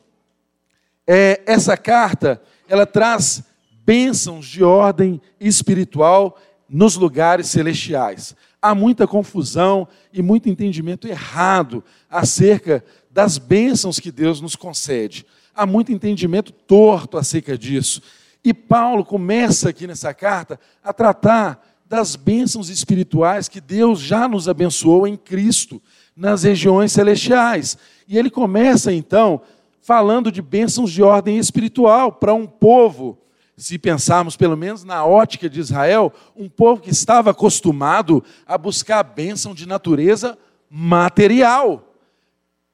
é, 1.06 1.42
essa 1.46 1.76
carta 1.76 2.40
ela 2.68 2.86
traz 2.86 3.42
bênçãos 3.84 4.46
de 4.46 4.62
ordem 4.62 5.20
espiritual 5.40 6.38
nos 6.68 6.96
lugares 6.96 7.48
celestiais. 7.48 8.34
Há 8.60 8.74
muita 8.74 9.06
confusão 9.06 9.88
e 10.12 10.22
muito 10.22 10.48
entendimento 10.48 11.08
errado 11.08 11.84
acerca 12.08 12.84
das 13.10 13.36
bênçãos 13.36 13.98
que 13.98 14.12
Deus 14.12 14.40
nos 14.40 14.56
concede. 14.56 15.26
Há 15.54 15.66
muito 15.66 15.92
entendimento 15.92 16.52
torto 16.52 17.18
acerca 17.18 17.58
disso. 17.58 18.00
E 18.44 18.54
Paulo 18.54 19.04
começa 19.04 19.68
aqui 19.68 19.86
nessa 19.86 20.14
carta 20.14 20.58
a 20.82 20.92
tratar 20.92 21.71
das 21.92 22.16
bênçãos 22.16 22.70
espirituais 22.70 23.50
que 23.50 23.60
Deus 23.60 24.00
já 24.00 24.26
nos 24.26 24.48
abençoou 24.48 25.06
em 25.06 25.14
Cristo, 25.14 25.78
nas 26.16 26.42
regiões 26.42 26.90
celestiais. 26.90 27.76
E 28.08 28.16
ele 28.16 28.30
começa 28.30 28.90
então 28.90 29.42
falando 29.82 30.32
de 30.32 30.40
bênçãos 30.40 30.90
de 30.90 31.02
ordem 31.02 31.36
espiritual 31.36 32.10
para 32.10 32.32
um 32.32 32.46
povo 32.46 33.18
se 33.58 33.78
pensarmos 33.78 34.38
pelo 34.38 34.56
menos 34.56 34.84
na 34.84 35.04
ótica 35.04 35.50
de 35.50 35.60
Israel, 35.60 36.10
um 36.34 36.48
povo 36.48 36.80
que 36.80 36.88
estava 36.88 37.32
acostumado 37.32 38.24
a 38.46 38.56
buscar 38.56 39.00
a 39.00 39.02
bênção 39.02 39.54
de 39.54 39.68
natureza 39.68 40.38
material. 40.70 41.92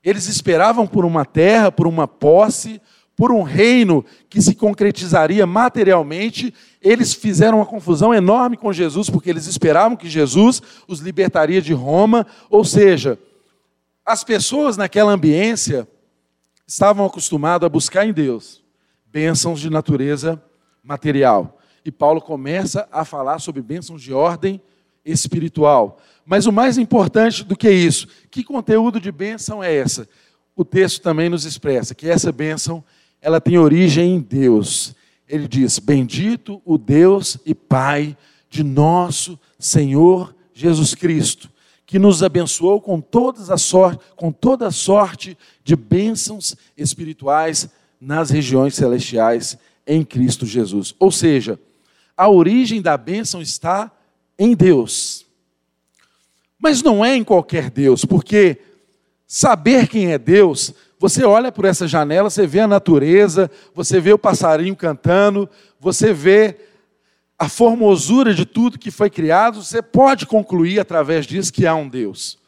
Eles 0.01 0.29
esperavam 0.29 0.87
por 0.87 1.05
uma 1.05 1.25
terra, 1.25 1.73
por 1.73 1.89
uma 1.89 2.07
posse, 2.07 2.81
por 3.19 3.33
um 3.33 3.43
reino 3.43 4.05
que 4.31 4.41
se 4.41 4.55
concretizaria 4.55 5.45
materialmente. 5.45 6.55
Eles 6.81 7.13
fizeram 7.13 7.59
uma 7.59 7.67
confusão 7.67 8.15
enorme 8.15 8.57
com 8.57 8.73
Jesus, 8.73 9.11
porque 9.11 9.29
eles 9.29 9.47
esperavam 9.47 9.97
que 9.97 10.09
Jesus 10.09 10.63
os 10.87 11.01
libertaria 11.01 11.61
de 11.61 11.73
Roma. 11.73 12.25
Ou 12.49 12.65
seja, 12.65 13.19
as 14.07 14.23
pessoas 14.23 14.77
naquela 14.77 15.11
ambiência 15.11 15.89
estavam 16.65 17.05
acostumadas 17.05 17.67
a 17.67 17.69
buscar 17.69 18.07
em 18.07 18.13
Deus 18.13 18.63
bênçãos 19.05 19.59
de 19.59 19.69
natureza 19.69 20.41
material. 20.81 21.59
E 21.85 21.91
Paulo 21.91 22.21
começa 22.21 22.87
a 22.93 23.05
falar 23.05 23.41
sobre 23.41 23.63
bênçãos 23.63 24.01
de 24.01 24.13
ordem 24.13 24.61
espiritual. 25.05 25.99
Mas 26.25 26.47
o 26.47 26.53
mais 26.53 26.79
importante 26.79 27.43
do 27.43 27.57
que 27.57 27.69
isso, 27.69 28.07
que 28.31 28.45
conteúdo 28.45 29.01
de 29.01 29.11
bênção 29.11 29.65
é 29.65 29.75
essa? 29.75 30.09
O 30.55 30.65
texto 30.65 31.01
também 31.01 31.29
nos 31.29 31.45
expressa 31.45 31.97
que 31.97 32.09
essa 32.09 32.31
bênção, 32.31 32.85
ela 33.21 33.41
tem 33.41 33.59
origem 33.59 34.17
em 34.17 34.21
Deus. 34.21 34.95
Ele 35.29 35.47
diz: 35.47 35.79
"Bendito 35.79 36.61
o 36.65 36.79
Deus 36.79 37.39
e 37.45 37.55
Pai 37.55 38.17
de 38.51 38.63
nosso 38.63 39.39
Senhor 39.59 40.35
Jesus 40.55 40.95
Cristo, 40.95 41.51
que 41.87 41.99
nos 41.99 42.23
abençoou 42.23 42.81
com, 42.81 43.01
todas 43.01 43.51
a 43.51 43.57
sorte, 43.57 44.05
com 44.17 44.33
toda 44.33 44.67
a 44.67 44.71
sorte 44.71 45.37
de 45.63 45.77
bênçãos 45.77 46.57
espirituais 46.77 47.69
nas 48.01 48.31
regiões 48.31 48.75
celestiais 48.75 49.59
em 49.87 50.05
Cristo 50.05 50.45
Jesus. 50.45 50.95
Ou 50.99 51.11
seja, 51.11 51.59
a 52.17 52.29
origem 52.29 52.83
da 52.83 52.97
bênção 52.97 53.41
está 53.41 53.91
em 54.39 54.55
Deus. 54.55 55.27
Mas 56.59 56.83
não 56.83 57.05
é 57.05 57.15
em 57.15 57.23
qualquer 57.23 57.71
Deus, 57.71 58.05
porque 58.05 58.59
saber 59.27 59.89
quem 59.89 60.13
é 60.13 60.19
Deus, 60.19 60.75
você 60.99 61.25
olha 61.25 61.53
por 61.53 61.65
essa 61.65 61.87
janela, 61.87 62.29
você 62.29 62.47
vê 62.47 62.61
a 62.61 62.67
natureza, 62.67 63.51
você 63.75 64.01
vê 64.01 64.13
o 64.13 64.19
passarinho 64.19 64.75
cantando, 64.75 65.49
você 65.79 66.13
vê 66.13 66.57
a 67.39 67.49
formosura 67.49 68.35
de 68.35 68.45
tudo 68.45 68.79
que 68.79 68.91
foi 68.91 69.09
criado, 69.09 69.63
você 69.63 69.81
pode 69.81 70.27
concluir 70.27 70.81
através 70.81 71.25
disso 71.25 71.53
que 71.53 71.67
há 71.67 71.75
um 71.75 71.89
Deus. 71.89 72.39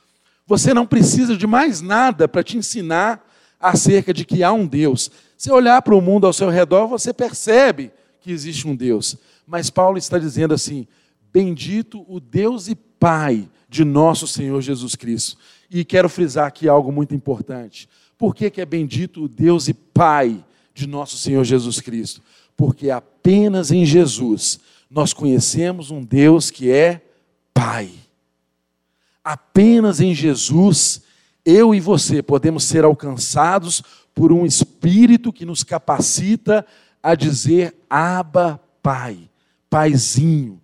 Você 0.47 0.75
não 0.75 0.85
precisa 0.85 1.37
de 1.37 1.47
mais 1.47 1.81
nada 1.81 2.27
para 2.27 2.43
te 2.43 2.59
ensinar 2.59 3.25
acerca 3.61 4.13
de 4.13 4.25
que 4.25 4.43
há 4.43 4.53
um 4.53 4.67
Deus. 4.67 5.11
Se 5.37 5.53
olhar 5.53 5.81
para 5.81 5.95
o 5.95 6.01
mundo 6.01 6.27
ao 6.27 6.33
seu 6.33 6.49
redor, 6.49 6.89
você 6.89 7.13
percebe 7.13 7.93
que 8.21 8.33
existe 8.33 8.67
um 8.67 8.75
Deus. 8.75 9.17
Mas 9.47 9.71
Paulo 9.71 9.97
está 9.97 10.19
dizendo 10.19 10.53
assim: 10.53 10.89
Bendito 11.33 12.05
o 12.09 12.19
Deus 12.19 12.67
e 12.67 12.75
Pai 12.75 13.49
de 13.69 13.85
nosso 13.85 14.27
Senhor 14.27 14.61
Jesus 14.61 14.97
Cristo. 14.97 15.39
E 15.71 15.85
quero 15.85 16.09
frisar 16.09 16.49
aqui 16.49 16.69
algo 16.69 16.91
muito 16.91 17.15
importante. 17.15 17.89
Por 18.21 18.35
que, 18.35 18.51
que 18.51 18.61
é 18.61 18.67
bendito 18.67 19.25
o 19.25 19.29
Deus 19.29 19.67
e 19.67 19.73
Pai 19.73 20.45
de 20.75 20.87
nosso 20.87 21.17
Senhor 21.17 21.43
Jesus 21.43 21.81
Cristo? 21.81 22.21
Porque 22.55 22.91
apenas 22.91 23.71
em 23.71 23.83
Jesus 23.83 24.61
nós 24.91 25.15
conhecemos 25.15 25.91
um 25.91 26.05
Deus 26.05 26.51
que 26.51 26.71
é 26.71 27.01
Pai. 27.55 27.91
Apenas 29.25 30.03
em 30.03 30.15
Jesus 30.15 31.01
eu 31.47 31.75
e 31.75 31.81
você 31.81 32.23
podemos 32.23 32.65
ser 32.65 32.85
alcançados 32.85 33.83
por 34.15 34.33
um 34.33 34.45
espírito 34.45 35.33
que 35.33 35.47
nos 35.47 35.65
capacita 35.65 36.67
a 37.03 37.15
dizer 37.15 37.75
Abba, 37.89 38.61
Pai, 38.83 39.31
Paizinho, 39.71 40.61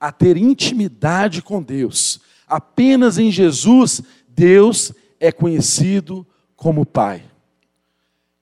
a 0.00 0.10
ter 0.10 0.38
intimidade 0.38 1.42
com 1.42 1.62
Deus. 1.62 2.18
Apenas 2.46 3.18
em 3.18 3.30
Jesus, 3.30 4.00
Deus 4.26 4.90
é 5.20 5.30
conhecido 5.30 6.26
como 6.58 6.84
Pai. 6.84 7.22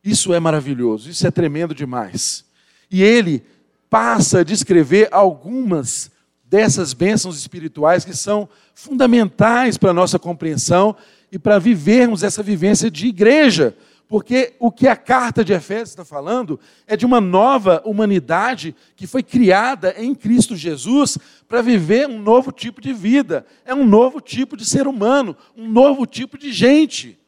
Isso 0.02 0.32
é 0.32 0.40
maravilhoso, 0.40 1.10
isso 1.10 1.26
é 1.26 1.30
tremendo 1.30 1.74
demais. 1.74 2.46
E 2.90 3.02
ele 3.02 3.44
passa 3.90 4.40
a 4.40 4.44
descrever 4.44 5.08
algumas 5.12 6.10
dessas 6.42 6.94
bênçãos 6.94 7.38
espirituais 7.38 8.06
que 8.06 8.16
são 8.16 8.48
fundamentais 8.74 9.76
para 9.76 9.90
a 9.90 9.94
nossa 9.94 10.18
compreensão 10.18 10.96
e 11.30 11.38
para 11.38 11.58
vivermos 11.58 12.22
essa 12.22 12.42
vivência 12.42 12.90
de 12.90 13.06
igreja, 13.06 13.76
porque 14.08 14.54
o 14.58 14.72
que 14.72 14.88
a 14.88 14.96
carta 14.96 15.44
de 15.44 15.52
Efésios 15.52 15.90
está 15.90 16.04
falando 16.04 16.58
é 16.86 16.96
de 16.96 17.04
uma 17.04 17.20
nova 17.20 17.82
humanidade 17.84 18.74
que 18.94 19.06
foi 19.06 19.22
criada 19.22 19.94
em 19.98 20.14
Cristo 20.14 20.56
Jesus 20.56 21.18
para 21.46 21.60
viver 21.60 22.08
um 22.08 22.18
novo 22.18 22.50
tipo 22.50 22.80
de 22.80 22.94
vida, 22.94 23.44
é 23.64 23.74
um 23.74 23.84
novo 23.84 24.22
tipo 24.22 24.56
de 24.56 24.64
ser 24.64 24.86
humano, 24.86 25.36
um 25.54 25.68
novo 25.68 26.06
tipo 26.06 26.38
de 26.38 26.50
gente. 26.50 27.18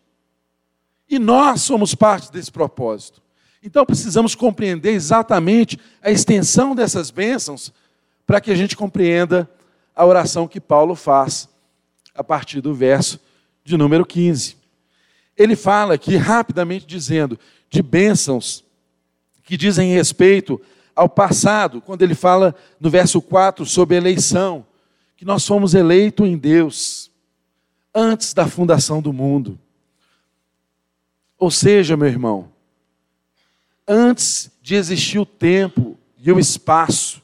E 1.08 1.18
nós 1.18 1.62
somos 1.62 1.94
parte 1.94 2.30
desse 2.30 2.50
propósito. 2.50 3.22
Então 3.62 3.84
precisamos 3.84 4.34
compreender 4.34 4.92
exatamente 4.92 5.78
a 6.02 6.10
extensão 6.10 6.74
dessas 6.74 7.10
bênçãos 7.10 7.72
para 8.26 8.40
que 8.40 8.50
a 8.50 8.54
gente 8.54 8.76
compreenda 8.76 9.48
a 9.94 10.04
oração 10.04 10.46
que 10.46 10.60
Paulo 10.60 10.94
faz 10.94 11.48
a 12.14 12.22
partir 12.22 12.60
do 12.60 12.74
verso 12.74 13.18
de 13.64 13.76
número 13.76 14.04
15 14.06 14.58
ele 15.38 15.54
fala 15.54 15.94
aqui 15.94 16.16
rapidamente 16.16 16.84
dizendo 16.84 17.38
de 17.70 17.80
bênçãos 17.80 18.64
que 19.44 19.56
dizem 19.56 19.94
respeito 19.94 20.60
ao 20.94 21.08
passado, 21.08 21.80
quando 21.80 22.02
ele 22.02 22.14
fala 22.14 22.54
no 22.80 22.90
verso 22.90 23.22
4 23.22 23.64
sobre 23.64 23.96
eleição, 23.96 24.66
que 25.16 25.24
nós 25.24 25.46
fomos 25.46 25.74
eleitos 25.74 26.26
em 26.26 26.36
Deus 26.36 27.10
antes 27.94 28.34
da 28.34 28.48
fundação 28.48 29.00
do 29.00 29.12
mundo. 29.12 29.58
Ou 31.38 31.50
seja, 31.50 31.96
meu 31.96 32.08
irmão, 32.08 32.50
antes 33.86 34.50
de 34.60 34.74
existir 34.74 35.18
o 35.18 35.26
tempo 35.26 35.96
e 36.18 36.32
o 36.32 36.38
espaço, 36.38 37.22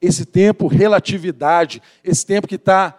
esse 0.00 0.24
tempo, 0.24 0.68
relatividade, 0.68 1.82
esse 2.04 2.24
tempo 2.24 2.46
que 2.46 2.54
está 2.54 2.96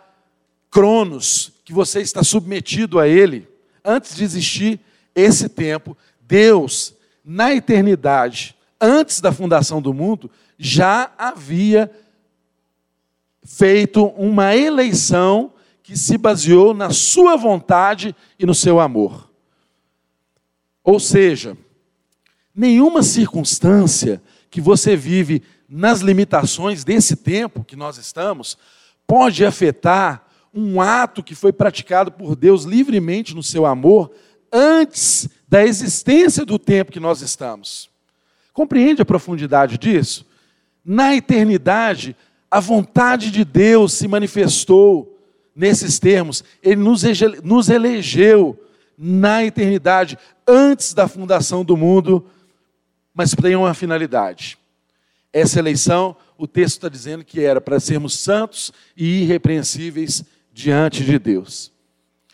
cronos, 0.69 1.53
que 1.63 1.71
você 1.71 2.01
está 2.01 2.23
submetido 2.23 2.99
a 2.99 3.07
ele, 3.07 3.47
antes 3.83 4.15
de 4.15 4.23
existir 4.23 4.79
esse 5.15 5.47
tempo, 5.47 5.97
Deus, 6.21 6.93
na 7.23 7.53
eternidade, 7.53 8.55
antes 8.79 9.21
da 9.21 9.31
fundação 9.31 9.81
do 9.81 9.93
mundo, 9.93 10.29
já 10.57 11.11
havia 11.17 11.89
feito 13.43 14.05
uma 14.05 14.55
eleição 14.55 15.53
que 15.81 15.97
se 15.97 16.17
baseou 16.17 16.73
na 16.73 16.91
sua 16.91 17.37
vontade 17.37 18.13
e 18.37 18.45
no 18.45 18.53
seu 18.53 18.79
amor. 18.79 19.26
Ou 20.87 21.01
seja, 21.01 21.57
nenhuma 22.55 23.03
circunstância 23.03 24.21
que 24.49 24.61
você 24.61 24.95
vive 24.95 25.43
nas 25.67 25.99
limitações 25.99 26.85
desse 26.85 27.17
tempo 27.17 27.61
que 27.61 27.75
nós 27.75 27.97
estamos 27.97 28.57
pode 29.05 29.45
afetar 29.45 30.25
um 30.53 30.79
ato 30.79 31.21
que 31.21 31.35
foi 31.35 31.51
praticado 31.51 32.09
por 32.09 32.37
Deus 32.37 32.63
livremente 32.63 33.35
no 33.35 33.43
seu 33.43 33.65
amor 33.65 34.13
antes 34.49 35.27
da 35.45 35.61
existência 35.61 36.45
do 36.45 36.57
tempo 36.57 36.93
que 36.93 37.01
nós 37.01 37.19
estamos. 37.19 37.89
Compreende 38.53 39.01
a 39.01 39.05
profundidade 39.05 39.77
disso? 39.77 40.25
Na 40.85 41.13
eternidade, 41.13 42.15
a 42.49 42.61
vontade 42.61 43.29
de 43.29 43.43
Deus 43.43 43.91
se 43.91 44.07
manifestou 44.07 45.19
nesses 45.53 45.99
termos. 45.99 46.45
Ele 46.63 46.81
nos 47.43 47.67
elegeu 47.67 48.57
na 48.97 49.43
eternidade, 49.43 50.17
antes 50.47 50.93
da 50.93 51.07
fundação 51.07 51.65
do 51.65 51.75
mundo, 51.75 52.25
mas 53.13 53.31
tem 53.31 53.55
uma 53.55 53.73
finalidade. 53.73 54.57
Essa 55.33 55.59
eleição, 55.59 56.15
o 56.37 56.47
texto 56.47 56.75
está 56.75 56.89
dizendo 56.89 57.25
que 57.25 57.41
era 57.41 57.59
para 57.59 57.79
sermos 57.79 58.17
santos 58.17 58.71
e 58.95 59.23
irrepreensíveis 59.23 60.23
diante 60.53 61.03
de 61.03 61.19
Deus. 61.19 61.71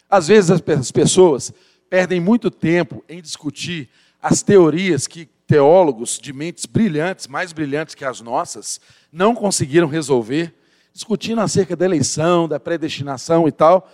Às 0.09 0.27
vezes 0.27 0.51
as 0.51 0.91
pessoas 0.91 1.51
perdem 1.89 2.19
muito 2.19 2.51
tempo 2.51 3.03
em 3.09 3.21
discutir 3.21 3.89
as 4.21 4.43
teorias 4.43 5.07
que 5.07 5.27
teólogos 5.47 6.17
de 6.17 6.31
mentes 6.31 6.65
brilhantes, 6.65 7.27
mais 7.27 7.51
brilhantes 7.51 7.95
que 7.95 8.05
as 8.05 8.21
nossas, 8.21 8.79
não 9.11 9.35
conseguiram 9.35 9.87
resolver, 9.87 10.53
discutindo 10.93 11.41
acerca 11.41 11.75
da 11.75 11.85
eleição, 11.85 12.47
da 12.47 12.59
predestinação 12.59 13.47
e 13.47 13.51
tal. 13.51 13.91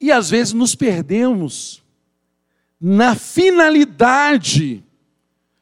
E 0.00 0.10
às 0.10 0.30
vezes 0.30 0.52
nos 0.52 0.74
perdemos 0.74 1.82
na 2.84 3.14
finalidade 3.14 4.82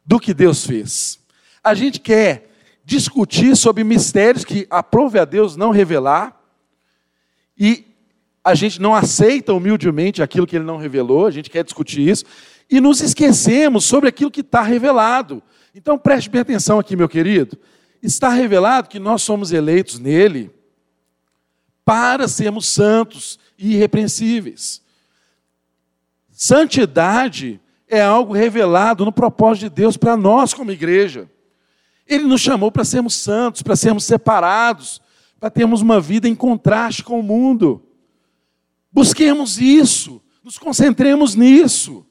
do 0.07 0.19
que 0.19 0.33
Deus 0.33 0.65
fez. 0.65 1.21
A 1.63 1.75
gente 1.75 2.01
quer 2.01 2.51
discutir 2.83 3.55
sobre 3.55 3.85
mistérios 3.85 4.43
que 4.43 4.67
aprove 4.71 5.19
a 5.19 5.27
Deus 5.27 5.55
não 5.55 5.71
revelar, 5.71 6.41
e 7.59 7.85
a 8.43 8.55
gente 8.55 8.81
não 8.81 8.95
aceita 8.95 9.53
humildemente 9.53 10.23
aquilo 10.23 10.47
que 10.47 10.57
ele 10.57 10.65
não 10.65 10.79
revelou, 10.79 11.27
a 11.27 11.31
gente 11.31 11.51
quer 11.51 11.63
discutir 11.63 12.09
isso, 12.09 12.25
e 12.71 12.81
nos 12.81 13.03
esquecemos 13.03 13.85
sobre 13.85 14.09
aquilo 14.09 14.31
que 14.31 14.41
está 14.41 14.63
revelado. 14.63 15.43
Então 15.75 15.99
preste 15.99 16.31
bem 16.31 16.41
atenção 16.41 16.79
aqui, 16.79 16.97
meu 16.97 17.09
querido. 17.09 17.59
Está 18.03 18.31
revelado 18.31 18.89
que 18.89 18.99
nós 18.99 19.21
somos 19.21 19.53
eleitos 19.53 19.99
nele 19.99 20.51
para 21.85 22.27
sermos 22.27 22.67
santos 22.67 23.39
e 23.59 23.75
irrepreensíveis. 23.75 24.81
Santidade 26.43 27.61
é 27.87 28.01
algo 28.01 28.33
revelado 28.33 29.05
no 29.05 29.13
propósito 29.13 29.65
de 29.65 29.69
Deus 29.69 29.99
para 29.99 30.17
nós 30.17 30.55
como 30.55 30.73
igreja. 30.73 31.31
Ele 32.07 32.25
nos 32.25 32.41
chamou 32.41 32.73
para 32.73 32.83
sermos 32.83 33.15
santos, 33.15 33.61
para 33.61 33.77
sermos 33.77 34.05
separados, 34.05 35.03
para 35.39 35.51
termos 35.51 35.83
uma 35.83 36.01
vida 36.01 36.27
em 36.27 36.35
contraste 36.35 37.05
com 37.05 37.21
o 37.21 37.23
mundo. 37.23 37.85
Busquemos 38.91 39.59
isso, 39.61 40.23
nos 40.43 40.57
concentremos 40.57 41.35
nisso. 41.35 42.07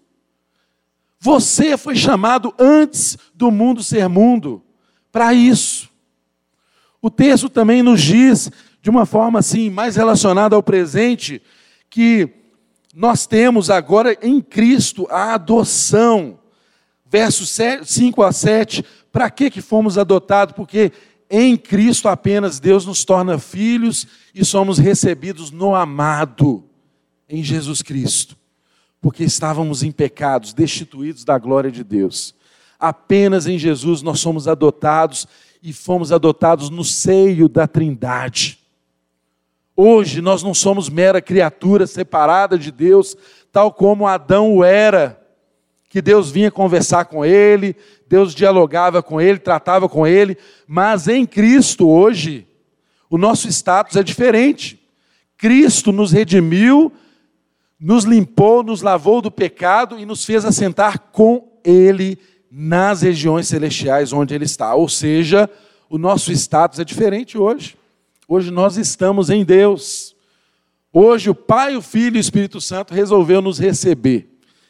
Você 1.19 1.75
foi 1.75 1.95
chamado 1.95 2.53
antes 2.59 3.17
do 3.33 3.49
mundo 3.49 3.81
ser 3.81 4.07
mundo 4.07 4.63
para 5.11 5.33
isso. 5.33 5.89
O 7.01 7.09
texto 7.09 7.49
também 7.49 7.81
nos 7.81 7.99
diz, 7.99 8.51
de 8.79 8.91
uma 8.91 9.07
forma 9.07 9.39
assim, 9.39 9.71
mais 9.71 9.95
relacionada 9.95 10.55
ao 10.55 10.61
presente, 10.61 11.41
que 11.89 12.38
nós 12.93 13.27
temos 13.27 13.69
agora 13.69 14.17
em 14.21 14.41
Cristo 14.41 15.07
a 15.09 15.33
adoção. 15.33 16.39
Versos 17.05 17.57
5 17.85 18.21
a 18.21 18.31
7, 18.31 18.85
para 19.11 19.29
que, 19.31 19.49
que 19.49 19.61
fomos 19.61 19.97
adotados? 19.97 20.53
Porque 20.55 20.91
em 21.29 21.57
Cristo 21.57 22.07
apenas 22.07 22.59
Deus 22.59 22.85
nos 22.85 23.03
torna 23.03 23.39
filhos 23.39 24.07
e 24.33 24.43
somos 24.45 24.77
recebidos 24.77 25.49
no 25.51 25.75
amado, 25.75 26.63
em 27.27 27.43
Jesus 27.43 27.81
Cristo. 27.81 28.37
Porque 29.01 29.23
estávamos 29.23 29.81
em 29.81 29.91
pecados, 29.91 30.53
destituídos 30.53 31.23
da 31.23 31.37
glória 31.37 31.71
de 31.71 31.83
Deus. 31.83 32.35
Apenas 32.79 33.47
em 33.47 33.57
Jesus 33.57 34.01
nós 34.01 34.19
somos 34.19 34.47
adotados 34.47 35.27
e 35.61 35.73
fomos 35.73 36.11
adotados 36.11 36.69
no 36.69 36.83
seio 36.83 37.49
da 37.49 37.67
Trindade. 37.67 38.58
Hoje 39.81 40.19
nós 40.19 40.43
não 40.43 40.53
somos 40.53 40.89
mera 40.89 41.21
criatura 41.21 41.87
separada 41.87 42.57
de 42.57 42.69
Deus, 42.69 43.15
tal 43.49 43.71
como 43.71 44.05
Adão 44.05 44.53
o 44.53 44.61
era, 44.61 45.25
que 45.87 46.01
Deus 46.01 46.29
vinha 46.29 46.51
conversar 46.51 47.05
com 47.05 47.23
ele, 47.23 47.73
Deus 48.05 48.35
dialogava 48.35 49.01
com 49.01 49.21
ele, 49.21 49.39
tratava 49.39 49.87
com 49.87 50.05
ele, 50.05 50.37
mas 50.67 51.07
em 51.07 51.25
Cristo 51.25 51.87
hoje, 51.87 52.45
o 53.09 53.17
nosso 53.17 53.47
status 53.47 53.95
é 53.95 54.03
diferente. 54.03 54.77
Cristo 55.37 55.93
nos 55.93 56.11
redimiu, 56.11 56.91
nos 57.79 58.03
limpou, 58.03 58.61
nos 58.61 58.81
lavou 58.81 59.21
do 59.21 59.31
pecado 59.31 59.97
e 59.97 60.05
nos 60.05 60.25
fez 60.25 60.43
assentar 60.43 60.99
com 61.13 61.47
Ele 61.63 62.19
nas 62.51 63.01
regiões 63.01 63.47
celestiais 63.47 64.11
onde 64.11 64.35
Ele 64.35 64.43
está. 64.43 64.75
Ou 64.75 64.89
seja, 64.89 65.49
o 65.89 65.97
nosso 65.97 66.33
status 66.33 66.79
é 66.79 66.83
diferente 66.83 67.37
hoje. 67.37 67.78
Hoje 68.31 68.51
nós 68.51 68.77
estamos 68.77 69.31
em 69.31 69.43
Deus. 69.43 70.15
Hoje 70.93 71.31
o 71.31 71.33
Pai, 71.33 71.75
o 71.75 71.81
Filho 71.81 72.15
e 72.15 72.19
o 72.19 72.21
Espírito 72.21 72.61
Santo 72.61 72.93
resolveu 72.93 73.41
nos 73.41 73.57
receber 73.57 74.29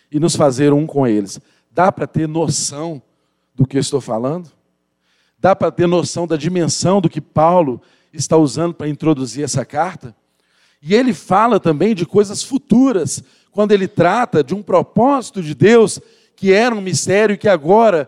e 0.09 0.17
nos 0.17 0.33
fazer 0.33 0.71
um 0.71 0.87
com 0.87 1.05
eles. 1.05 1.41
Dá 1.69 1.91
para 1.91 2.07
ter 2.07 2.25
noção 2.25 3.01
do 3.53 3.67
que 3.67 3.75
eu 3.75 3.81
estou 3.81 3.99
falando? 3.99 4.49
Dá 5.37 5.57
para 5.57 5.69
ter 5.71 5.87
noção 5.87 6.25
da 6.25 6.37
dimensão 6.37 7.01
do 7.01 7.09
que 7.09 7.19
Paulo 7.19 7.81
está 8.13 8.37
usando 8.37 8.73
para 8.73 8.87
introduzir 8.87 9.43
essa 9.43 9.65
carta? 9.65 10.15
E 10.81 10.95
ele 10.95 11.13
fala 11.13 11.59
também 11.59 11.93
de 11.93 12.05
coisas 12.05 12.41
futuras, 12.41 13.21
quando 13.51 13.73
ele 13.73 13.89
trata 13.89 14.41
de 14.41 14.55
um 14.55 14.63
propósito 14.63 15.43
de 15.43 15.53
Deus 15.53 15.99
que 16.33 16.53
era 16.53 16.73
um 16.73 16.79
mistério 16.79 17.33
e 17.33 17.37
que 17.37 17.49
agora 17.49 18.07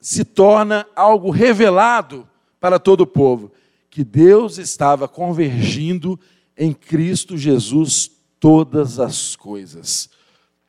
se 0.00 0.24
torna 0.24 0.84
algo 0.96 1.30
revelado 1.30 2.28
para 2.58 2.80
todo 2.80 3.02
o 3.02 3.06
povo 3.06 3.52
que 3.98 4.04
Deus 4.04 4.58
estava 4.58 5.08
convergindo 5.08 6.20
em 6.56 6.72
Cristo 6.72 7.36
Jesus 7.36 8.08
todas 8.38 9.00
as 9.00 9.34
coisas. 9.34 10.08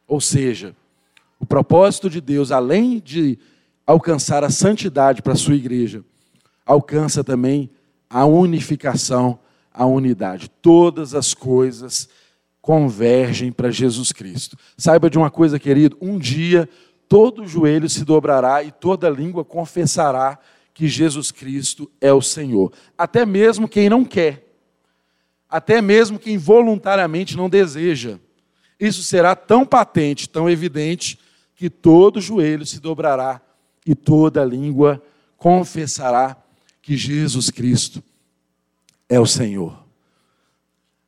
Ou 0.07 0.19
seja, 0.19 0.75
o 1.39 1.45
propósito 1.45 2.09
de 2.09 2.21
Deus, 2.21 2.51
além 2.51 2.99
de 2.99 3.37
alcançar 3.85 4.43
a 4.43 4.49
santidade 4.49 5.21
para 5.21 5.33
a 5.33 5.35
sua 5.35 5.53
igreja, 5.53 6.03
alcança 6.65 7.23
também 7.23 7.69
a 8.09 8.25
unificação, 8.25 9.37
a 9.71 9.85
unidade. 9.85 10.49
Todas 10.49 11.13
as 11.13 11.35
coisas 11.35 12.09
convergem 12.59 13.51
para 13.51 13.69
Jesus 13.69 14.11
Cristo. 14.11 14.57
Saiba 14.75 15.07
de 15.07 15.19
uma 15.19 15.29
coisa, 15.29 15.59
querido: 15.59 15.95
um 16.01 16.17
dia 16.17 16.67
todo 17.07 17.45
joelho 17.45 17.87
se 17.87 18.03
dobrará 18.03 18.63
e 18.63 18.71
toda 18.71 19.07
língua 19.07 19.45
confessará 19.45 20.39
que 20.79 20.87
Jesus 20.87 21.29
Cristo 21.29 21.91
é 21.99 22.13
o 22.13 22.21
Senhor. 22.21 22.71
Até 22.97 23.25
mesmo 23.25 23.67
quem 23.67 23.89
não 23.89 24.05
quer, 24.05 24.55
até 25.49 25.81
mesmo 25.81 26.17
quem 26.17 26.37
voluntariamente 26.37 27.35
não 27.35 27.49
deseja. 27.49 28.17
Isso 28.79 29.03
será 29.03 29.35
tão 29.35 29.65
patente, 29.65 30.29
tão 30.29 30.49
evidente, 30.49 31.19
que 31.53 31.69
todo 31.69 32.21
joelho 32.21 32.65
se 32.65 32.79
dobrará 32.79 33.41
e 33.85 33.93
toda 33.93 34.45
língua 34.45 35.03
confessará 35.35 36.37
que 36.81 36.95
Jesus 36.95 37.49
Cristo 37.49 38.01
é 39.09 39.19
o 39.19 39.25
Senhor. 39.25 39.83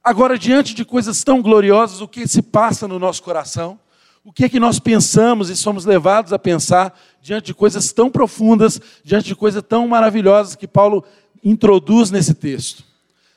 Agora, 0.03 0.37
diante 0.37 0.73
de 0.73 0.83
coisas 0.83 1.23
tão 1.23 1.41
gloriosas, 1.41 2.01
o 2.01 2.09
que 2.09 2.27
se 2.27 2.41
passa 2.41 2.89
no 2.89 2.99
nosso 2.99 3.23
coração? 3.23 3.79
O 4.23 4.31
que 4.31 4.45
é 4.45 4.49
que 4.49 4.59
nós 4.59 4.79
pensamos 4.79 5.49
e 5.49 5.55
somos 5.55 5.83
levados 5.83 6.31
a 6.31 6.37
pensar 6.37 6.97
diante 7.21 7.47
de 7.47 7.53
coisas 7.53 7.91
tão 7.91 8.09
profundas, 8.09 8.79
diante 9.03 9.25
de 9.25 9.35
coisas 9.35 9.63
tão 9.67 9.87
maravilhosas 9.87 10.55
que 10.55 10.67
Paulo 10.67 11.03
introduz 11.43 12.11
nesse 12.11 12.35
texto? 12.35 12.83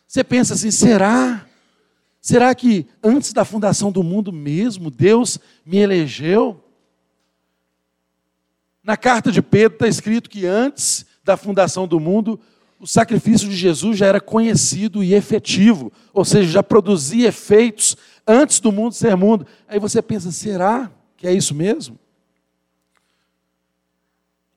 Você 0.06 0.22
pensa 0.22 0.54
assim: 0.54 0.70
será? 0.70 1.46
Será 2.20 2.54
que 2.54 2.86
antes 3.02 3.32
da 3.32 3.44
fundação 3.44 3.90
do 3.90 4.02
mundo 4.02 4.32
mesmo, 4.32 4.90
Deus 4.90 5.38
me 5.64 5.78
elegeu? 5.78 6.62
Na 8.82 8.96
carta 8.96 9.32
de 9.32 9.40
Pedro 9.40 9.76
está 9.76 9.88
escrito 9.88 10.28
que 10.28 10.44
antes 10.44 11.06
da 11.24 11.38
fundação 11.38 11.88
do 11.88 11.98
mundo, 11.98 12.38
o 12.78 12.86
sacrifício 12.86 13.48
de 13.48 13.56
Jesus 13.56 13.96
já 13.96 14.06
era 14.06 14.20
conhecido 14.20 15.02
e 15.02 15.14
efetivo, 15.14 15.90
ou 16.12 16.22
seja, 16.22 16.50
já 16.50 16.62
produzia 16.62 17.28
efeitos 17.28 17.96
antes 18.26 18.60
do 18.60 18.72
mundo 18.72 18.94
ser 18.94 19.16
mundo. 19.16 19.46
Aí 19.68 19.78
você 19.78 20.00
pensa, 20.00 20.30
será 20.32 20.90
que 21.16 21.26
é 21.26 21.32
isso 21.32 21.54
mesmo? 21.54 21.98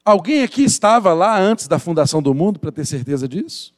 Alguém 0.04 0.42
aqui 0.42 0.64
estava 0.64 1.14
lá 1.14 1.38
antes 1.38 1.68
da 1.68 1.78
fundação 1.78 2.22
do 2.22 2.34
mundo 2.34 2.60
para 2.60 2.72
ter 2.72 2.86
certeza 2.86 3.28
disso? 3.28 3.74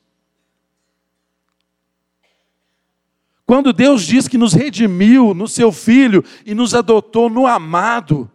Quando 3.45 3.73
Deus 3.73 4.03
diz 4.03 4.27
que 4.27 4.37
nos 4.37 4.53
redimiu 4.53 5.33
no 5.33 5.47
seu 5.47 5.71
Filho 5.71 6.23
e 6.45 6.53
nos 6.53 6.75
adotou 6.75 7.31
no 7.31 7.47
amado, 7.47 8.29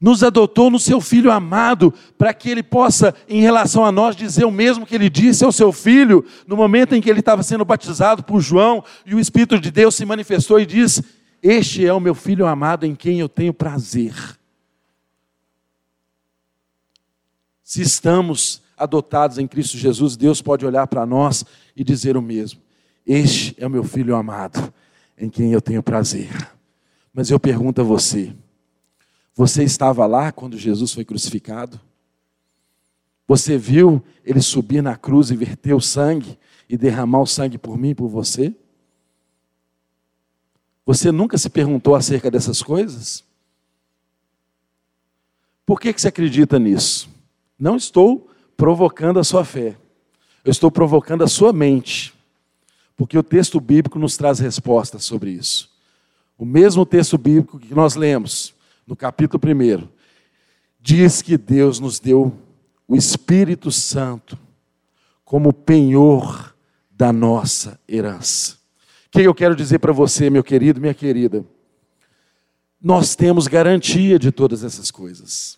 nos 0.00 0.22
adotou 0.22 0.70
no 0.70 0.78
seu 0.78 1.00
Filho 1.00 1.30
amado, 1.30 1.92
para 2.16 2.32
que 2.32 2.48
ele 2.48 2.62
possa, 2.62 3.14
em 3.28 3.42
relação 3.42 3.84
a 3.84 3.92
nós, 3.92 4.16
dizer 4.16 4.46
o 4.46 4.50
mesmo 4.50 4.86
que 4.86 4.94
ele 4.94 5.10
disse 5.10 5.44
ao 5.44 5.52
seu 5.52 5.70
filho, 5.70 6.24
no 6.46 6.56
momento 6.56 6.94
em 6.94 7.02
que 7.02 7.10
ele 7.10 7.20
estava 7.20 7.42
sendo 7.42 7.64
batizado 7.64 8.24
por 8.24 8.40
João, 8.40 8.82
e 9.04 9.14
o 9.14 9.20
Espírito 9.20 9.60
de 9.60 9.70
Deus 9.70 9.94
se 9.94 10.06
manifestou 10.06 10.58
e 10.58 10.64
diz: 10.64 11.02
Este 11.42 11.86
é 11.86 11.92
o 11.92 12.00
meu 12.00 12.14
filho 12.14 12.46
amado 12.46 12.86
em 12.86 12.94
quem 12.94 13.20
eu 13.20 13.28
tenho 13.28 13.52
prazer. 13.52 14.14
Se 17.62 17.82
estamos 17.82 18.62
adotados 18.76 19.36
em 19.36 19.46
Cristo 19.46 19.76
Jesus, 19.76 20.16
Deus 20.16 20.40
pode 20.40 20.64
olhar 20.64 20.86
para 20.86 21.04
nós 21.04 21.44
e 21.76 21.84
dizer 21.84 22.16
o 22.16 22.22
mesmo: 22.22 22.60
Este 23.06 23.54
é 23.58 23.66
o 23.66 23.70
meu 23.70 23.84
filho 23.84 24.16
amado, 24.16 24.72
em 25.18 25.28
quem 25.28 25.52
eu 25.52 25.60
tenho 25.60 25.82
prazer. 25.82 26.30
Mas 27.12 27.30
eu 27.30 27.38
pergunto 27.38 27.82
a 27.82 27.84
você, 27.84 28.32
você 29.34 29.62
estava 29.62 30.06
lá 30.06 30.32
quando 30.32 30.58
Jesus 30.58 30.92
foi 30.92 31.04
crucificado? 31.04 31.80
Você 33.26 33.56
viu 33.56 34.02
ele 34.24 34.40
subir 34.40 34.82
na 34.82 34.96
cruz 34.96 35.30
e 35.30 35.36
verter 35.36 35.72
o 35.72 35.80
sangue 35.80 36.38
e 36.68 36.76
derramar 36.76 37.20
o 37.20 37.26
sangue 37.26 37.56
por 37.56 37.78
mim 37.78 37.90
e 37.90 37.94
por 37.94 38.08
você? 38.08 38.54
Você 40.84 41.12
nunca 41.12 41.38
se 41.38 41.48
perguntou 41.48 41.94
acerca 41.94 42.30
dessas 42.30 42.62
coisas? 42.62 43.22
Por 45.64 45.80
que, 45.80 45.92
que 45.92 46.00
você 46.00 46.08
acredita 46.08 46.58
nisso? 46.58 47.08
Não 47.56 47.76
estou 47.76 48.28
provocando 48.56 49.20
a 49.20 49.24
sua 49.24 49.44
fé, 49.44 49.76
eu 50.44 50.50
estou 50.50 50.70
provocando 50.70 51.22
a 51.22 51.28
sua 51.28 51.52
mente, 51.52 52.12
porque 52.96 53.16
o 53.16 53.22
texto 53.22 53.60
bíblico 53.60 53.98
nos 53.98 54.16
traz 54.16 54.40
respostas 54.40 55.04
sobre 55.04 55.30
isso. 55.30 55.70
O 56.36 56.44
mesmo 56.44 56.84
texto 56.84 57.16
bíblico 57.16 57.60
que 57.60 57.72
nós 57.72 57.94
lemos 57.94 58.52
no 58.90 58.96
capítulo 58.96 59.40
1 59.40 59.88
diz 60.80 61.22
que 61.22 61.38
Deus 61.38 61.78
nos 61.78 62.00
deu 62.00 62.36
o 62.88 62.96
Espírito 62.96 63.70
Santo 63.70 64.36
como 65.24 65.52
penhor 65.52 66.56
da 66.90 67.12
nossa 67.12 67.78
herança. 67.88 68.58
O 69.06 69.10
que 69.10 69.20
eu 69.20 69.32
quero 69.32 69.54
dizer 69.54 69.78
para 69.78 69.92
você, 69.92 70.28
meu 70.28 70.42
querido, 70.42 70.80
minha 70.80 70.92
querida? 70.92 71.44
Nós 72.82 73.14
temos 73.14 73.46
garantia 73.46 74.18
de 74.18 74.32
todas 74.32 74.64
essas 74.64 74.90
coisas. 74.90 75.56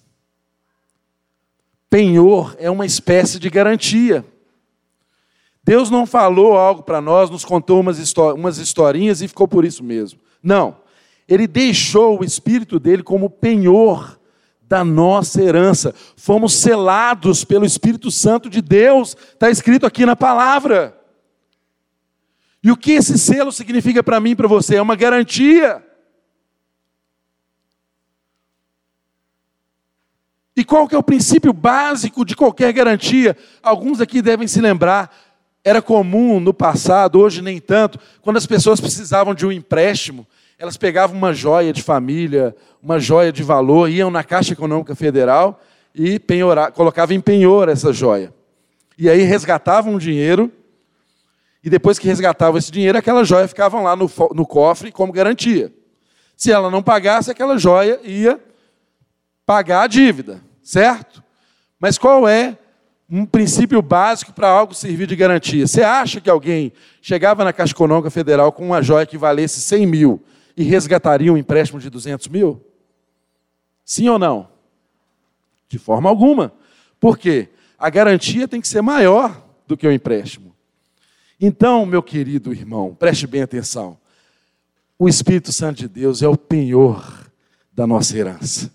Penhor 1.89 2.55
é 2.59 2.71
uma 2.71 2.85
espécie 2.85 3.39
de 3.39 3.49
garantia. 3.49 4.27
Deus 5.65 5.89
não 5.89 6.05
falou 6.05 6.55
algo 6.55 6.83
para 6.83 7.01
nós, 7.01 7.31
nos 7.31 7.47
contou 7.47 7.81
umas, 7.81 8.59
historinhas 8.59 9.23
e 9.23 9.29
ficou 9.29 9.49
por 9.49 9.65
isso 9.65 9.83
mesmo. 9.83 10.21
Não. 10.43 10.82
Ele 11.33 11.47
deixou 11.47 12.21
o 12.21 12.25
Espírito 12.25 12.79
dele 12.79 13.03
como 13.03 13.31
penhor 13.31 14.21
da 14.61 14.85
nossa 14.85 15.43
herança. 15.43 15.95
Fomos 16.15 16.53
selados 16.53 17.43
pelo 17.43 17.65
Espírito 17.65 18.11
Santo 18.11 18.51
de 18.51 18.61
Deus, 18.61 19.17
está 19.33 19.49
escrito 19.49 19.87
aqui 19.87 20.05
na 20.05 20.15
palavra. 20.15 20.95
E 22.63 22.71
o 22.71 22.77
que 22.77 22.93
esse 22.93 23.19
selo 23.19 23.51
significa 23.51 24.03
para 24.03 24.21
mim 24.21 24.33
e 24.33 24.37
para 24.37 24.47
você? 24.47 24.77
É 24.77 24.83
uma 24.83 24.95
garantia. 24.95 25.83
E 30.55 30.63
qual 30.63 30.87
que 30.87 30.95
é 30.95 30.99
o 30.99 31.03
princípio 31.03 31.55
básico 31.55 32.27
de 32.27 32.37
qualquer 32.37 32.75
garantia? 32.75 33.39
Alguns 33.63 34.03
aqui 34.03 34.21
devem 34.21 34.47
se 34.47 34.61
lembrar. 34.61 35.11
Era 35.65 35.81
comum 35.81 36.39
no 36.39 36.53
passado, 36.53 37.19
hoje 37.19 37.41
nem 37.41 37.59
tanto, 37.59 37.99
quando 38.21 38.37
as 38.37 38.47
pessoas 38.47 38.83
precisavam 38.83 39.35
de 39.35 39.47
um 39.47 39.53
empréstimo, 39.53 40.27
elas 40.63 40.77
pegavam 40.77 41.17
uma 41.17 41.35
joia 41.35 41.73
de 41.73 41.83
família, 41.83 42.55
uma 42.81 43.01
joia 43.01 43.33
de 43.33 43.43
valor, 43.43 43.91
iam 43.91 44.13
na 44.13 44.23
Caixa 44.23 44.53
Econômica 44.53 44.95
Federal 44.95 45.61
e 45.93 46.21
penhorar, 46.21 46.71
colocavam 46.71 47.17
em 47.17 47.21
penhor 47.21 47.69
essa 47.69 47.93
joia. 47.93 48.33
E 48.97 49.11
aí 49.11 49.23
resgatavam 49.23 49.97
o 49.97 49.99
dinheiro, 49.99 50.53
e 51.65 51.69
depois 51.69 51.99
que 51.99 52.07
resgatavam 52.07 52.59
esse 52.59 52.71
dinheiro, 52.71 52.97
aquela 52.97 53.25
joia 53.25 53.49
ficava 53.49 53.81
lá 53.81 53.97
no, 53.97 54.09
no 54.33 54.47
cofre 54.47 54.93
como 54.93 55.13
garantia. 55.13 55.73
Se 56.37 56.53
ela 56.53 56.71
não 56.71 56.81
pagasse, 56.81 57.29
aquela 57.29 57.59
joia 57.59 57.99
ia 58.05 58.39
pagar 59.45 59.83
a 59.83 59.87
dívida, 59.89 60.41
certo? 60.63 61.25
Mas 61.77 61.99
qual 61.99 62.29
é 62.29 62.57
um 63.11 63.27
princípio 63.27 63.83
básico 63.83 64.33
para 64.33 64.49
algo 64.49 64.75
servir 64.75 65.09
de 65.09 65.17
garantia? 65.17 65.67
Você 65.67 65.83
acha 65.83 66.21
que 66.21 66.31
alguém 66.31 66.73
chegava 67.01 67.43
na 67.43 67.53
Caixa 67.53 67.73
Econômica 67.73 68.11
Federal 68.11 68.53
com 68.53 68.65
uma 68.65 68.81
joia 68.81 69.05
que 69.05 69.19
valesse 69.19 69.61
100 69.61 69.87
mil 69.89 70.23
e 70.63 70.65
resgataria 70.65 71.33
um 71.33 71.37
empréstimo 71.37 71.81
de 71.81 71.91
200 71.91 72.29
mil? 72.29 72.65
Sim 73.85 74.09
ou 74.09 74.19
não? 74.19 74.49
De 75.69 75.79
forma 75.79 76.09
alguma. 76.09 76.53
Por 77.01 77.19
quê? 77.19 77.49
A 77.77 77.91
garantia 77.91 78.47
tem 78.47 78.61
que 78.61 78.69
ser 78.69 78.81
maior 78.81 79.45
do 79.67 79.77
que 79.77 79.87
o 79.87 79.93
empréstimo. 79.93 80.55
Então, 81.41 81.85
meu 81.85 82.03
querido 82.03 82.53
irmão, 82.53 82.95
preste 82.95 83.27
bem 83.27 83.43
atenção. 83.43 83.99
O 84.97 85.09
Espírito 85.09 85.53
Santo 85.53 85.79
de 85.79 85.89
Deus 85.89 86.23
é 86.23 86.29
o 86.29 86.37
penhor 86.37 87.29
da 87.73 87.85
nossa 87.85 88.17
herança. 88.17 88.73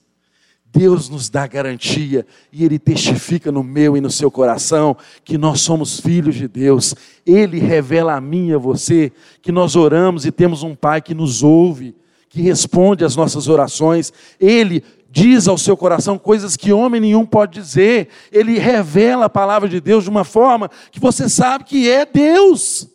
Deus 0.78 1.10
nos 1.10 1.28
dá 1.28 1.48
garantia 1.48 2.24
e 2.54 2.64
Ele 2.64 2.78
testifica 2.78 3.52
no 3.52 3.64
meu 3.64 3.98
e 3.98 4.02
no 4.02 4.12
seu 4.12 4.30
coração 4.30 4.96
que 5.24 5.36
nós 5.36 5.62
somos 5.62 6.00
filhos 6.00 6.36
de 6.36 6.48
Deus. 6.48 6.94
Ele 7.26 7.58
revela 7.58 8.14
a 8.14 8.22
mim 8.22 8.50
e 8.50 8.54
a 8.54 8.60
você 8.60 9.12
que 9.42 9.52
nós 9.52 9.76
oramos 9.76 10.24
e 10.24 10.32
temos 10.32 10.62
um 10.62 10.76
Pai 10.76 11.02
que 11.02 11.16
nos 11.16 11.42
ouve, 11.42 11.96
que 12.30 12.42
responde 12.42 13.04
às 13.04 13.16
nossas 13.16 13.48
orações. 13.48 14.14
Ele 14.40 14.84
diz 15.10 15.48
ao 15.48 15.58
seu 15.58 15.76
coração 15.76 16.20
coisas 16.20 16.56
que 16.56 16.72
homem 16.72 17.02
nenhum 17.02 17.26
pode 17.26 17.60
dizer. 17.60 18.10
Ele 18.32 18.60
revela 18.60 19.26
a 19.26 19.30
palavra 19.30 19.68
de 19.68 19.82
Deus 19.82 20.04
de 20.04 20.12
uma 20.12 20.24
forma 20.24 20.70
que 20.92 21.00
você 21.00 21.28
sabe 21.28 21.64
que 21.64 21.90
é 21.90 22.06
Deus. 22.06 22.88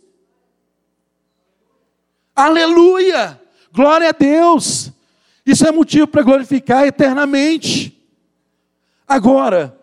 Aleluia! 2.36 3.40
Glória 3.72 4.10
a 4.10 4.12
Deus! 4.12 4.92
Isso 5.44 5.66
é 5.66 5.72
motivo 5.72 6.07
para 6.07 6.22
glorificar 6.22 6.87
eternamente. 6.87 8.00
Agora, 9.07 9.78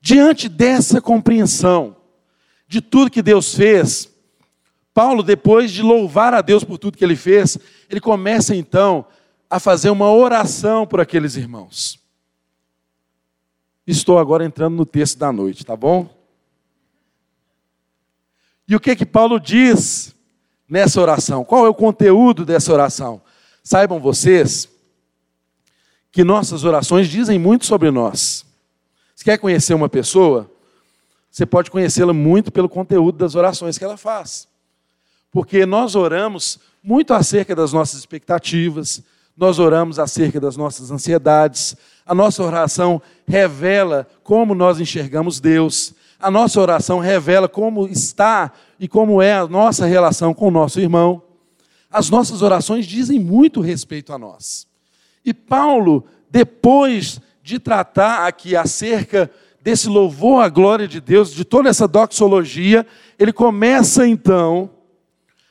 diante 0.00 0.48
dessa 0.48 1.00
compreensão 1.00 1.96
de 2.66 2.80
tudo 2.80 3.10
que 3.10 3.22
Deus 3.22 3.54
fez, 3.54 4.10
Paulo, 4.94 5.22
depois 5.22 5.70
de 5.70 5.82
louvar 5.82 6.34
a 6.34 6.40
Deus 6.40 6.64
por 6.64 6.78
tudo 6.78 6.96
que 6.96 7.04
ele 7.04 7.16
fez, 7.16 7.58
ele 7.88 8.00
começa 8.00 8.54
então 8.54 9.06
a 9.48 9.58
fazer 9.58 9.90
uma 9.90 10.10
oração 10.10 10.86
por 10.86 11.00
aqueles 11.00 11.36
irmãos. 11.36 12.00
Estou 13.86 14.18
agora 14.18 14.44
entrando 14.44 14.76
no 14.76 14.86
texto 14.86 15.18
da 15.18 15.32
noite, 15.32 15.66
tá 15.66 15.76
bom? 15.76 16.08
E 18.68 18.76
o 18.76 18.80
que 18.80 18.94
que 18.94 19.04
Paulo 19.04 19.40
diz 19.40 20.14
nessa 20.68 21.00
oração? 21.00 21.44
Qual 21.44 21.66
é 21.66 21.68
o 21.68 21.74
conteúdo 21.74 22.44
dessa 22.44 22.72
oração? 22.72 23.20
Saibam 23.62 24.00
vocês 24.00 24.68
que 26.10 26.24
nossas 26.24 26.64
orações 26.64 27.08
dizem 27.08 27.38
muito 27.38 27.64
sobre 27.64 27.90
nós. 27.90 28.44
Se 29.14 29.24
quer 29.24 29.38
conhecer 29.38 29.72
uma 29.72 29.88
pessoa, 29.88 30.50
você 31.30 31.46
pode 31.46 31.70
conhecê-la 31.70 32.12
muito 32.12 32.52
pelo 32.52 32.68
conteúdo 32.68 33.16
das 33.16 33.34
orações 33.34 33.78
que 33.78 33.84
ela 33.84 33.96
faz. 33.96 34.46
Porque 35.30 35.64
nós 35.64 35.94
oramos 35.94 36.58
muito 36.82 37.14
acerca 37.14 37.54
das 37.54 37.72
nossas 37.72 38.00
expectativas, 38.00 39.02
nós 39.34 39.58
oramos 39.58 39.98
acerca 39.98 40.38
das 40.38 40.56
nossas 40.56 40.90
ansiedades, 40.90 41.74
a 42.04 42.14
nossa 42.14 42.42
oração 42.42 43.00
revela 43.26 44.06
como 44.22 44.54
nós 44.54 44.78
enxergamos 44.78 45.40
Deus, 45.40 45.94
a 46.20 46.30
nossa 46.30 46.60
oração 46.60 46.98
revela 46.98 47.48
como 47.48 47.86
está 47.86 48.52
e 48.78 48.86
como 48.86 49.22
é 49.22 49.32
a 49.32 49.46
nossa 49.46 49.86
relação 49.86 50.34
com 50.34 50.48
o 50.48 50.50
nosso 50.50 50.78
irmão 50.80 51.22
as 51.92 52.08
nossas 52.08 52.42
orações 52.42 52.86
dizem 52.86 53.20
muito 53.20 53.60
respeito 53.60 54.12
a 54.12 54.18
nós. 54.18 54.66
E 55.24 55.34
Paulo, 55.34 56.04
depois 56.30 57.20
de 57.42 57.58
tratar 57.58 58.26
aqui 58.26 58.56
acerca 58.56 59.30
desse 59.60 59.88
louvor 59.88 60.42
à 60.42 60.48
glória 60.48 60.88
de 60.88 61.00
Deus, 61.00 61.32
de 61.32 61.44
toda 61.44 61.68
essa 61.68 61.86
doxologia, 61.86 62.86
ele 63.18 63.32
começa 63.32 64.06
então 64.06 64.70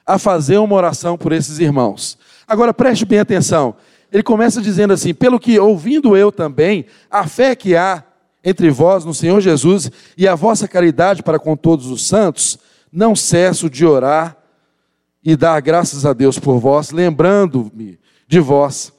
a 0.05 0.17
fazer 0.17 0.57
uma 0.57 0.75
oração 0.75 1.17
por 1.17 1.31
esses 1.31 1.59
irmãos. 1.59 2.17
Agora 2.47 2.73
preste 2.73 3.05
bem 3.05 3.19
atenção. 3.19 3.75
Ele 4.11 4.23
começa 4.23 4.61
dizendo 4.61 4.91
assim: 4.91 5.13
pelo 5.13 5.39
que 5.39 5.57
ouvindo 5.59 6.17
eu 6.17 6.31
também, 6.31 6.85
a 7.09 7.25
fé 7.27 7.55
que 7.55 7.75
há 7.75 8.03
entre 8.43 8.69
vós 8.69 9.05
no 9.05 9.13
Senhor 9.13 9.39
Jesus 9.39 9.91
e 10.17 10.27
a 10.27 10.35
vossa 10.35 10.67
caridade 10.67 11.23
para 11.23 11.39
com 11.39 11.55
todos 11.55 11.87
os 11.87 12.05
santos, 12.05 12.57
não 12.91 13.15
cesso 13.15 13.69
de 13.69 13.85
orar 13.85 14.40
e 15.23 15.35
dar 15.35 15.59
graças 15.61 16.05
a 16.05 16.13
Deus 16.13 16.39
por 16.39 16.59
vós, 16.59 16.91
lembrando-me 16.91 17.99
de 18.27 18.39
vós 18.39 18.91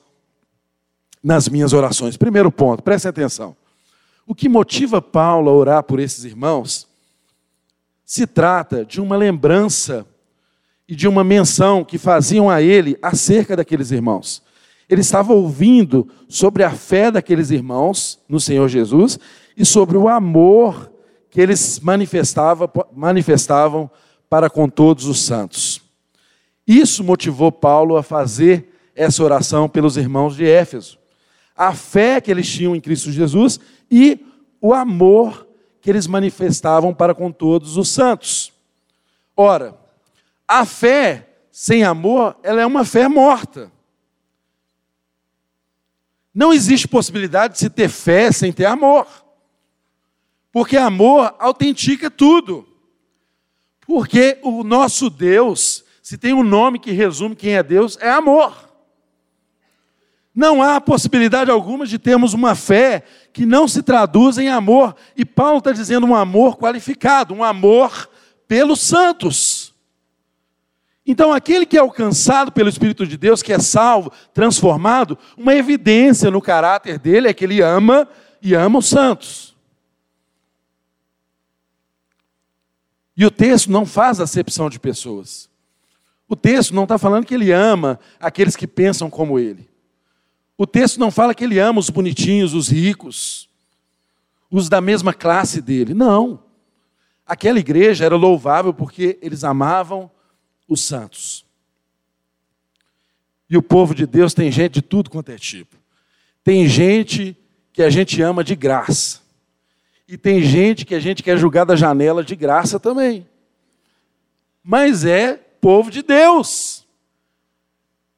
nas 1.23 1.49
minhas 1.49 1.73
orações. 1.73 2.17
Primeiro 2.17 2.51
ponto, 2.51 2.83
prestem 2.83 3.11
atenção. 3.11 3.57
O 4.27 4.35
que 4.35 4.49
motiva 4.49 5.03
Paulo 5.03 5.51
a 5.51 5.55
orar 5.55 5.83
por 5.83 5.99
esses 5.99 6.25
irmãos 6.25 6.87
se 8.05 8.27
trata 8.27 8.85
de 8.85 9.01
uma 9.01 9.17
lembrança 9.17 10.07
e 10.87 10.95
de 10.95 11.09
uma 11.09 11.25
menção 11.25 11.85
que 11.85 11.99
faziam 11.99 12.51
a 12.51 12.61
ele 12.61 12.97
acerca 13.03 13.57
daqueles 13.57 13.91
irmãos. 13.91 14.43
Ele 14.89 15.01
estava 15.01 15.33
ouvindo 15.33 16.09
sobre 16.29 16.63
a 16.63 16.71
fé 16.71 17.11
daqueles 17.11 17.51
irmãos 17.51 18.21
no 18.29 18.39
Senhor 18.39 18.69
Jesus 18.69 19.19
e 19.57 19.65
sobre 19.65 19.97
o 19.97 20.09
amor 20.09 20.91
que 21.31 21.41
eles 21.41 21.81
manifestavam, 21.81 22.71
manifestavam 22.95 23.91
para 24.29 24.51
com 24.51 24.69
todos 24.69 25.07
os 25.07 25.23
santos. 25.23 25.82
Isso 26.66 27.03
motivou 27.03 27.51
Paulo 27.51 27.96
a 27.96 28.03
fazer 28.03 28.68
essa 28.94 29.22
oração 29.22 29.68
pelos 29.68 29.96
irmãos 29.96 30.37
de 30.37 30.46
Éfeso. 30.46 30.98
A 31.57 31.75
fé 31.75 32.20
que 32.20 32.31
eles 32.31 32.48
tinham 32.48 32.75
em 32.75 32.81
Cristo 32.81 33.11
Jesus 33.11 33.59
e 33.90 34.25
o 34.61 34.72
amor 34.72 35.46
que 35.81 35.90
eles 35.90 36.07
manifestavam 36.07 36.94
para 36.94 37.14
com 37.14 37.33
todos 37.33 37.77
os 37.77 37.88
santos. 37.88 38.53
Ora, 39.37 39.77
a 40.46 40.64
fé 40.64 41.29
sem 41.51 41.83
amor, 41.83 42.37
ela 42.42 42.62
é 42.62 42.66
uma 42.66 42.85
fé 42.85 43.09
morta. 43.09 43.70
Não 46.35 46.53
existe 46.53 46.88
possibilidade 46.88 47.55
de 47.55 47.61
se 47.61 47.68
ter 47.68 47.88
fé 47.88 48.33
sem 48.33 48.53
ter 48.53 48.64
amor. 48.64 49.07
Porque 50.51 50.77
amor 50.77 51.35
autentica 51.38 52.11
tudo. 52.11 52.66
Porque 53.87 54.38
o 54.42 54.62
nosso 54.62 55.11
Deus, 55.11 55.82
se 56.03 56.19
tem 56.19 56.35
um 56.35 56.43
nome 56.43 56.81
que 56.81 56.91
resume 56.91 57.37
quem 57.37 57.55
é 57.55 57.62
Deus, 57.62 57.97
é 58.01 58.11
amor. 58.11 58.69
Não 60.35 60.61
há 60.61 60.81
possibilidade 60.81 61.49
alguma 61.49 61.87
de 61.87 61.97
termos 61.97 62.35
uma 62.35 62.57
fé 62.57 63.05
que 63.33 63.47
não 63.47 63.69
se 63.69 63.83
traduz 63.83 64.37
em 64.37 64.49
amor. 64.49 64.97
E 65.17 65.25
Paulo 65.25 65.59
está 65.59 65.71
dizendo 65.71 66.07
um 66.07 66.15
amor 66.15 66.57
qualificado, 66.57 67.33
um 67.33 67.45
amor 67.45 68.11
pelos 68.49 68.81
santos. 68.81 69.73
Então, 71.07 71.33
aquele 71.33 71.67
que 71.67 71.77
é 71.77 71.81
alcançado 71.81 72.51
pelo 72.51 72.69
Espírito 72.69 73.07
de 73.07 73.17
Deus, 73.17 73.43
que 73.43 73.53
é 73.53 73.59
salvo, 73.59 74.12
transformado, 74.35 75.17
uma 75.37 75.55
evidência 75.55 76.31
no 76.31 76.41
caráter 76.41 76.99
dele 76.99 77.29
é 77.29 77.35
que 77.35 77.45
ele 77.45 77.61
ama 77.61 78.09
e 78.41 78.55
ama 78.55 78.79
os 78.79 78.88
santos. 78.88 79.55
E 83.17 83.25
o 83.25 83.31
texto 83.31 83.71
não 83.71 83.87
faz 83.87 84.19
acepção 84.19 84.71
de 84.71 84.81
pessoas. 84.81 85.52
O 86.33 86.37
texto 86.37 86.75
não 86.75 86.85
está 86.85 86.97
falando 86.97 87.27
que 87.27 87.35
ele 87.35 87.53
ama 87.53 88.01
aqueles 88.18 88.57
que 88.57 88.66
pensam 88.66 89.11
como 89.11 89.38
ele. 89.38 89.68
O 90.57 90.66
texto 90.66 90.99
não 90.99 91.11
fala 91.11 91.35
que 91.35 91.45
ele 91.45 91.59
ama 91.59 91.79
os 91.79 91.90
bonitinhos, 91.90 92.55
os 92.55 92.68
ricos, 92.68 93.51
os 94.51 94.66
da 94.66 94.81
mesma 94.81 95.12
classe 95.12 95.61
dele. 95.61 95.92
Não. 95.92 96.42
Aquela 97.27 97.59
igreja 97.59 98.07
era 98.07 98.16
louvável 98.16 98.73
porque 98.73 99.18
eles 99.21 99.45
amavam 99.45 100.11
os 100.66 100.81
santos. 100.81 101.45
E 103.51 103.55
o 103.55 103.62
povo 103.62 103.95
de 103.95 104.07
Deus 104.07 104.33
tem 104.33 104.51
gente 104.51 104.73
de 104.73 104.81
tudo 104.81 105.11
quanto 105.11 105.33
é 105.33 105.37
tipo. 105.37 105.77
Tem 106.42 106.66
gente 106.66 107.37
que 107.75 107.83
a 107.83 107.90
gente 107.90 108.23
ama 108.23 108.42
de 108.42 108.57
graça. 108.57 109.21
E 110.09 110.16
tem 110.16 110.40
gente 110.40 110.87
que 110.87 110.95
a 110.95 111.01
gente 111.01 111.23
quer 111.23 111.37
julgar 111.37 111.66
da 111.66 111.77
janela 111.77 112.25
de 112.25 112.35
graça 112.35 112.81
também. 112.81 113.29
Mas 114.64 115.05
é 115.05 115.52
povo 115.62 115.92
de 115.92 116.03
Deus. 116.03 116.85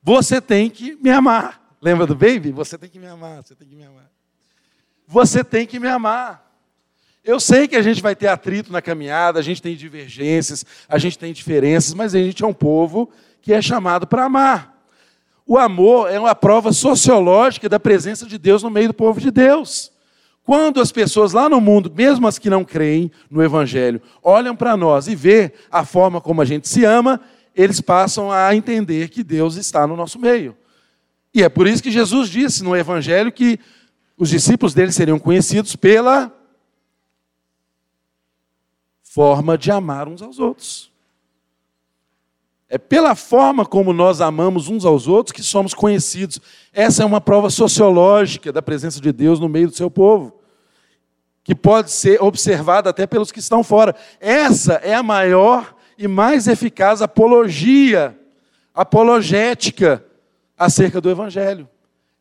Você 0.02 0.40
tem 0.40 0.70
que 0.70 0.96
me 0.96 1.10
amar. 1.10 1.76
Lembra 1.80 2.06
do 2.06 2.14
baby? 2.14 2.50
Você 2.50 2.78
tem 2.78 2.88
que 2.88 2.98
me 2.98 3.06
amar, 3.06 3.44
você 3.44 3.54
tem 3.54 3.68
que 3.68 3.76
me 3.76 3.84
amar. 3.84 4.10
Você 5.06 5.44
tem 5.44 5.66
que 5.66 5.78
me 5.78 5.86
amar. 5.86 6.42
Eu 7.22 7.38
sei 7.38 7.68
que 7.68 7.76
a 7.76 7.82
gente 7.82 8.00
vai 8.00 8.16
ter 8.16 8.28
atrito 8.28 8.72
na 8.72 8.80
caminhada, 8.80 9.38
a 9.38 9.42
gente 9.42 9.60
tem 9.60 9.76
divergências, 9.76 10.64
a 10.88 10.96
gente 10.96 11.18
tem 11.18 11.34
diferenças, 11.34 11.92
mas 11.92 12.14
a 12.14 12.18
gente 12.18 12.42
é 12.42 12.46
um 12.46 12.54
povo 12.54 13.10
que 13.42 13.52
é 13.52 13.60
chamado 13.60 14.06
para 14.06 14.24
amar. 14.24 14.74
O 15.46 15.58
amor 15.58 16.10
é 16.10 16.18
uma 16.18 16.34
prova 16.34 16.72
sociológica 16.72 17.68
da 17.68 17.78
presença 17.78 18.24
de 18.24 18.38
Deus 18.38 18.62
no 18.62 18.70
meio 18.70 18.88
do 18.88 18.94
povo 18.94 19.20
de 19.20 19.30
Deus. 19.30 19.92
Quando 20.42 20.80
as 20.80 20.92
pessoas 20.92 21.32
lá 21.32 21.48
no 21.48 21.60
mundo, 21.60 21.92
mesmo 21.94 22.26
as 22.26 22.38
que 22.38 22.50
não 22.50 22.64
creem 22.64 23.10
no 23.30 23.42
Evangelho, 23.42 24.00
olham 24.22 24.56
para 24.56 24.76
nós 24.76 25.08
e 25.08 25.14
vê 25.14 25.52
a 25.70 25.84
forma 25.84 26.20
como 26.20 26.40
a 26.40 26.44
gente 26.44 26.68
se 26.68 26.84
ama, 26.84 27.20
eles 27.54 27.80
passam 27.80 28.30
a 28.30 28.54
entender 28.54 29.08
que 29.08 29.22
Deus 29.22 29.56
está 29.56 29.86
no 29.86 29.96
nosso 29.96 30.18
meio. 30.18 30.56
E 31.32 31.42
é 31.42 31.48
por 31.48 31.66
isso 31.66 31.82
que 31.82 31.90
Jesus 31.90 32.28
disse 32.28 32.62
no 32.62 32.76
Evangelho 32.76 33.32
que 33.32 33.58
os 34.16 34.28
discípulos 34.28 34.74
dele 34.74 34.92
seriam 34.92 35.18
conhecidos 35.18 35.74
pela 35.74 36.32
forma 39.02 39.58
de 39.58 39.70
amar 39.70 40.08
uns 40.08 40.22
aos 40.22 40.38
outros. 40.38 40.92
É 42.68 42.78
pela 42.78 43.14
forma 43.14 43.64
como 43.64 43.92
nós 43.92 44.20
amamos 44.20 44.68
uns 44.68 44.84
aos 44.84 45.06
outros 45.06 45.32
que 45.32 45.42
somos 45.42 45.74
conhecidos. 45.74 46.40
Essa 46.72 47.02
é 47.02 47.06
uma 47.06 47.20
prova 47.20 47.50
sociológica 47.50 48.52
da 48.52 48.62
presença 48.62 49.00
de 49.00 49.12
Deus 49.12 49.38
no 49.38 49.48
meio 49.48 49.68
do 49.68 49.76
seu 49.76 49.90
povo, 49.90 50.40
que 51.42 51.54
pode 51.54 51.90
ser 51.90 52.22
observada 52.22 52.90
até 52.90 53.06
pelos 53.06 53.30
que 53.30 53.38
estão 53.38 53.62
fora. 53.62 53.94
Essa 54.18 54.74
é 54.74 54.94
a 54.94 55.02
maior 55.02 55.73
e 55.96 56.08
mais 56.08 56.46
eficaz 56.48 57.02
apologia, 57.02 58.18
apologética 58.74 60.04
acerca 60.56 61.00
do 61.00 61.10
Evangelho. 61.10 61.68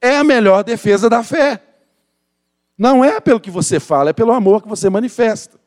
É 0.01 0.17
a 0.17 0.23
melhor 0.23 0.63
defesa 0.63 1.09
da 1.09 1.23
fé. 1.23 1.62
Não 2.77 3.03
é 3.03 3.19
pelo 3.19 3.39
que 3.39 3.51
você 3.51 3.79
fala, 3.79 4.09
é 4.09 4.13
pelo 4.13 4.33
amor 4.33 4.62
que 4.62 4.67
você 4.67 4.89
manifesta. 4.89 5.59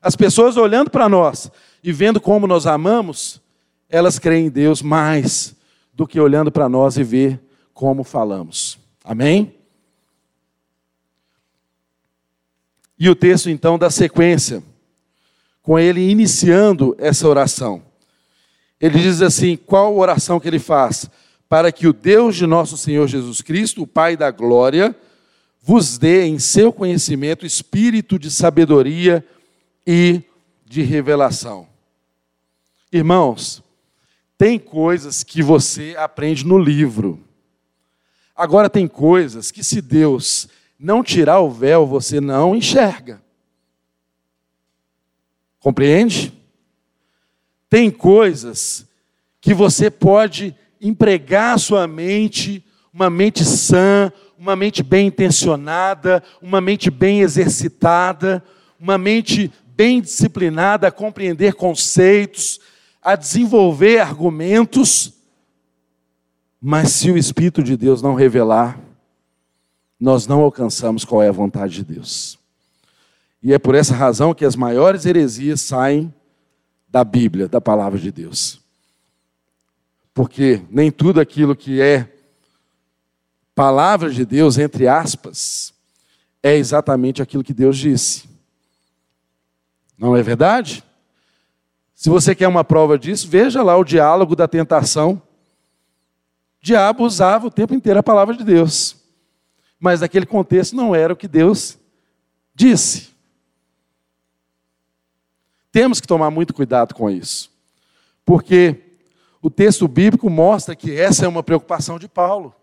As 0.00 0.16
pessoas 0.16 0.56
olhando 0.56 0.90
para 0.90 1.08
nós 1.08 1.50
e 1.82 1.92
vendo 1.92 2.20
como 2.20 2.46
nós 2.46 2.66
amamos, 2.66 3.40
elas 3.88 4.18
creem 4.18 4.46
em 4.46 4.50
Deus 4.50 4.82
mais 4.82 5.54
do 5.92 6.06
que 6.06 6.18
olhando 6.18 6.50
para 6.50 6.68
nós 6.68 6.96
e 6.96 7.04
ver 7.04 7.40
como 7.74 8.02
falamos. 8.02 8.78
Amém? 9.04 9.54
E 12.98 13.08
o 13.08 13.14
texto 13.14 13.50
então 13.50 13.78
dá 13.78 13.90
sequência, 13.90 14.62
com 15.62 15.78
ele 15.78 16.10
iniciando 16.10 16.94
essa 16.98 17.28
oração. 17.28 17.82
Ele 18.80 18.98
diz 18.98 19.22
assim: 19.22 19.56
qual 19.56 19.96
oração 19.96 20.40
que 20.40 20.48
ele 20.48 20.58
faz? 20.58 21.08
para 21.52 21.70
que 21.70 21.86
o 21.86 21.92
Deus 21.92 22.34
de 22.36 22.46
nosso 22.46 22.78
Senhor 22.78 23.06
Jesus 23.06 23.42
Cristo, 23.42 23.82
o 23.82 23.86
Pai 23.86 24.16
da 24.16 24.30
glória, 24.30 24.96
vos 25.60 25.98
dê 25.98 26.24
em 26.24 26.38
seu 26.38 26.72
conhecimento 26.72 27.44
espírito 27.44 28.18
de 28.18 28.30
sabedoria 28.30 29.22
e 29.86 30.22
de 30.64 30.80
revelação. 30.80 31.68
Irmãos, 32.90 33.62
tem 34.38 34.58
coisas 34.58 35.22
que 35.22 35.42
você 35.42 35.94
aprende 35.98 36.46
no 36.46 36.58
livro. 36.58 37.20
Agora 38.34 38.70
tem 38.70 38.88
coisas 38.88 39.50
que 39.50 39.62
se 39.62 39.82
Deus 39.82 40.48
não 40.78 41.04
tirar 41.04 41.40
o 41.40 41.50
véu, 41.50 41.86
você 41.86 42.18
não 42.18 42.56
enxerga. 42.56 43.20
Compreende? 45.62 46.32
Tem 47.70 47.88
coisas 47.88 48.84
que 49.40 49.54
você 49.54 49.88
pode 49.88 50.56
empregar 50.80 51.56
sua 51.58 51.86
mente, 51.86 52.64
uma 52.92 53.08
mente 53.08 53.44
sã, 53.44 54.12
uma 54.36 54.56
mente 54.56 54.82
bem 54.82 55.06
intencionada, 55.06 56.20
uma 56.42 56.60
mente 56.60 56.90
bem 56.90 57.20
exercitada, 57.20 58.44
uma 58.78 58.98
mente 58.98 59.52
bem 59.64 60.00
disciplinada 60.00 60.88
a 60.88 60.92
compreender 60.92 61.54
conceitos, 61.54 62.58
a 63.00 63.14
desenvolver 63.14 64.00
argumentos. 64.00 65.14
Mas 66.60 66.90
se 66.90 67.08
o 67.08 67.16
Espírito 67.16 67.62
de 67.62 67.76
Deus 67.76 68.02
não 68.02 68.14
revelar, 68.14 68.80
nós 69.98 70.26
não 70.26 70.40
alcançamos 70.40 71.04
qual 71.04 71.22
é 71.22 71.28
a 71.28 71.32
vontade 71.32 71.74
de 71.74 71.84
Deus. 71.84 72.41
E 73.42 73.52
é 73.52 73.58
por 73.58 73.74
essa 73.74 73.94
razão 73.94 74.34
que 74.34 74.44
as 74.44 74.56
maiores 74.56 75.04
heresias 75.04 75.60
saem 75.60 76.14
da 76.88 77.02
Bíblia, 77.02 77.48
da 77.48 77.60
palavra 77.60 77.98
de 77.98 78.12
Deus 78.12 78.62
porque 80.14 80.62
nem 80.70 80.90
tudo 80.90 81.20
aquilo 81.20 81.56
que 81.56 81.80
é 81.80 82.08
palavra 83.54 84.10
de 84.10 84.24
Deus, 84.24 84.58
entre 84.58 84.86
aspas, 84.86 85.72
é 86.42 86.56
exatamente 86.56 87.22
aquilo 87.22 87.44
que 87.44 87.54
Deus 87.54 87.76
disse. 87.78 88.28
Não 89.96 90.16
é 90.16 90.22
verdade? 90.22 90.84
Se 91.94 92.08
você 92.08 92.34
quer 92.34 92.48
uma 92.48 92.64
prova 92.64 92.98
disso, 92.98 93.28
veja 93.28 93.62
lá 93.62 93.76
o 93.76 93.84
diálogo 93.84 94.34
da 94.34 94.48
tentação. 94.48 95.22
O 96.60 96.64
diabo 96.64 97.04
usava 97.04 97.46
o 97.46 97.50
tempo 97.50 97.74
inteiro 97.74 98.00
a 98.00 98.02
palavra 98.02 98.36
de 98.36 98.44
Deus, 98.44 98.96
mas 99.78 100.00
naquele 100.00 100.26
contexto 100.26 100.74
não 100.74 100.94
era 100.94 101.12
o 101.12 101.16
que 101.16 101.28
Deus 101.28 101.78
disse. 102.54 103.11
Temos 105.72 106.00
que 106.00 106.06
tomar 106.06 106.30
muito 106.30 106.52
cuidado 106.52 106.94
com 106.94 107.10
isso, 107.10 107.50
porque 108.24 108.76
o 109.40 109.50
texto 109.50 109.88
bíblico 109.88 110.30
mostra 110.30 110.76
que 110.76 110.94
essa 110.94 111.24
é 111.24 111.28
uma 111.28 111.42
preocupação 111.42 111.98
de 111.98 112.06
Paulo. 112.06 112.54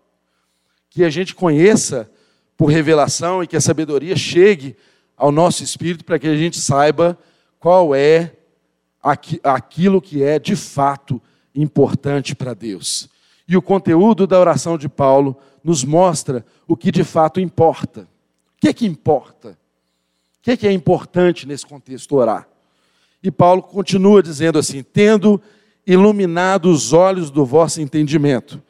Que 0.88 1.04
a 1.04 1.10
gente 1.10 1.34
conheça 1.34 2.10
por 2.56 2.66
revelação 2.70 3.42
e 3.42 3.46
que 3.46 3.56
a 3.56 3.60
sabedoria 3.60 4.16
chegue 4.16 4.76
ao 5.16 5.30
nosso 5.30 5.62
espírito 5.62 6.04
para 6.04 6.18
que 6.18 6.26
a 6.26 6.36
gente 6.36 6.58
saiba 6.58 7.18
qual 7.58 7.94
é 7.94 8.32
aquilo 9.42 10.00
que 10.00 10.22
é 10.22 10.38
de 10.38 10.56
fato 10.56 11.20
importante 11.54 12.34
para 12.34 12.54
Deus. 12.54 13.08
E 13.46 13.56
o 13.56 13.62
conteúdo 13.62 14.26
da 14.26 14.38
oração 14.38 14.78
de 14.78 14.88
Paulo 14.88 15.36
nos 15.62 15.84
mostra 15.84 16.44
o 16.66 16.76
que 16.76 16.90
de 16.90 17.04
fato 17.04 17.40
importa. 17.40 18.02
O 18.56 18.60
que 18.60 18.68
é 18.68 18.72
que 18.72 18.86
importa? 18.86 19.50
O 20.38 20.42
que 20.42 20.52
é 20.52 20.56
que 20.56 20.66
é 20.66 20.72
importante 20.72 21.46
nesse 21.46 21.66
contexto 21.66 22.14
orar? 22.14 22.49
E 23.22 23.30
Paulo 23.30 23.62
continua 23.62 24.22
dizendo 24.22 24.58
assim: 24.58 24.82
tendo 24.82 25.40
iluminado 25.86 26.70
os 26.70 26.92
olhos 26.92 27.30
do 27.30 27.44
vosso 27.44 27.80
entendimento, 27.80 28.62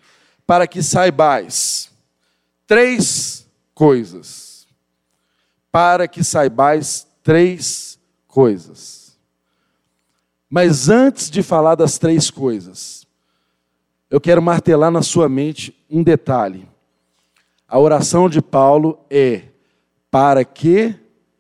para 0.47 0.67
que 0.67 0.83
saibais 0.83 1.91
três 2.67 3.47
coisas. 3.75 4.67
Para 5.71 6.09
que 6.09 6.25
saibais 6.25 7.07
três 7.23 7.99
coisas. 8.27 9.17
Mas 10.49 10.89
antes 10.89 11.31
de 11.31 11.43
falar 11.43 11.77
das 11.77 11.97
três 11.97 12.29
coisas, 12.29 13.07
eu 14.11 14.21
quero 14.21 14.43
martelar 14.43 14.91
na 14.91 15.03
sua 15.03 15.29
mente 15.29 15.73
um 15.89 16.03
detalhe. 16.03 16.69
A 17.69 17.79
oração 17.79 18.29
de 18.29 18.43
Paulo 18.43 18.99
é: 19.09 19.45
para 20.11 20.45
que 20.45 20.95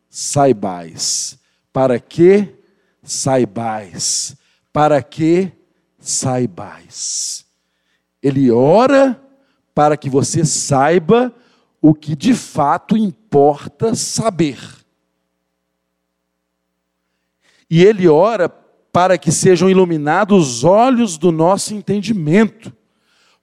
saibais. 0.08 1.38
Para 1.72 1.98
que 1.98 2.59
saibais. 3.10 4.36
Para 4.72 5.02
que 5.02 5.52
saibais. 5.98 7.44
Ele 8.22 8.50
ora 8.50 9.20
para 9.74 9.96
que 9.96 10.10
você 10.10 10.44
saiba 10.44 11.34
o 11.80 11.94
que 11.94 12.14
de 12.14 12.34
fato 12.34 12.96
importa 12.96 13.94
saber. 13.94 14.58
E 17.68 17.82
ele 17.82 18.08
ora 18.08 18.48
para 18.92 19.16
que 19.16 19.30
sejam 19.30 19.70
iluminados 19.70 20.56
os 20.56 20.64
olhos 20.64 21.16
do 21.16 21.30
nosso 21.30 21.72
entendimento, 21.72 22.72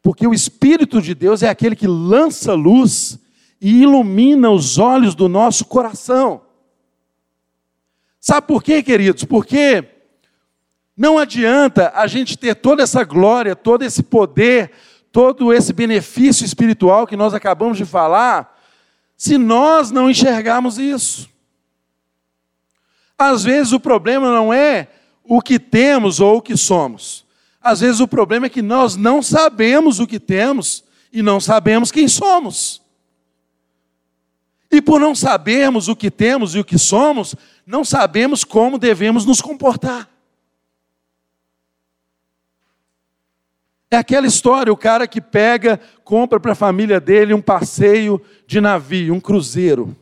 porque 0.01 0.27
o 0.27 0.34
Espírito 0.34 1.01
de 1.01 1.15
Deus 1.15 1.41
é 1.41 1.49
aquele 1.49 1.75
que 1.75 1.88
lança 1.88 2.53
luz 2.53 3.17
e 3.60 3.82
ilumina 3.82 4.49
os 4.49 4.77
olhos 4.77 5.15
do 5.15 5.27
nosso 5.27 5.65
coração. 5.65 6.41
Sabe 8.29 8.45
por 8.45 8.61
quê, 8.61 8.83
queridos? 8.83 9.23
Porque 9.23 9.85
não 10.97 11.17
adianta 11.17 11.93
a 11.95 12.07
gente 12.07 12.37
ter 12.37 12.55
toda 12.55 12.83
essa 12.83 13.05
glória, 13.05 13.55
todo 13.55 13.83
esse 13.83 14.03
poder, 14.03 14.69
todo 15.13 15.53
esse 15.53 15.71
benefício 15.71 16.43
espiritual 16.43 17.07
que 17.07 17.15
nós 17.15 17.33
acabamos 17.33 17.77
de 17.77 17.85
falar, 17.85 18.59
se 19.15 19.37
nós 19.37 19.91
não 19.91 20.09
enxergarmos 20.09 20.77
isso. 20.77 21.29
Às 23.17 23.45
vezes 23.45 23.71
o 23.71 23.79
problema 23.79 24.29
não 24.29 24.53
é 24.53 24.89
o 25.23 25.41
que 25.41 25.57
temos 25.57 26.19
ou 26.19 26.39
o 26.39 26.41
que 26.41 26.57
somos. 26.57 27.25
Às 27.61 27.79
vezes 27.79 28.01
o 28.01 28.09
problema 28.09 28.47
é 28.47 28.49
que 28.49 28.61
nós 28.61 28.97
não 28.97 29.23
sabemos 29.23 30.01
o 30.01 30.07
que 30.07 30.19
temos 30.19 30.83
e 31.13 31.21
não 31.21 31.39
sabemos 31.39 31.93
quem 31.93 32.09
somos. 32.09 32.81
E 34.71 34.82
por 34.82 34.99
não 34.99 35.15
sabermos 35.15 35.88
o 35.88 35.95
que 35.95 36.12
temos 36.12 36.56
e 36.56 36.60
o 36.60 36.65
que 36.65 36.77
somos, 36.77 37.36
não 37.65 37.86
sabemos 37.86 38.43
como 38.43 38.77
devemos 38.77 39.25
nos 39.25 39.41
comportar. 39.41 40.10
É 43.89 43.95
aquela 43.95 44.27
história, 44.27 44.71
o 44.71 44.77
cara 44.77 45.08
que 45.08 45.21
pega, 45.21 45.80
compra 46.03 46.39
para 46.39 46.51
a 46.51 46.56
família 46.56 46.99
dele 46.99 47.34
um 47.34 47.41
passeio 47.41 48.21
de 48.45 48.60
navio, 48.60 49.13
um 49.13 49.19
cruzeiro. 49.19 49.95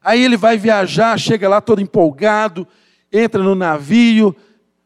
Aí 0.00 0.22
ele 0.22 0.36
vai 0.36 0.56
viajar, 0.56 1.18
chega 1.18 1.48
lá 1.48 1.60
todo 1.60 1.80
empolgado, 1.80 2.66
entra 3.12 3.42
no 3.42 3.56
navio, 3.56 4.34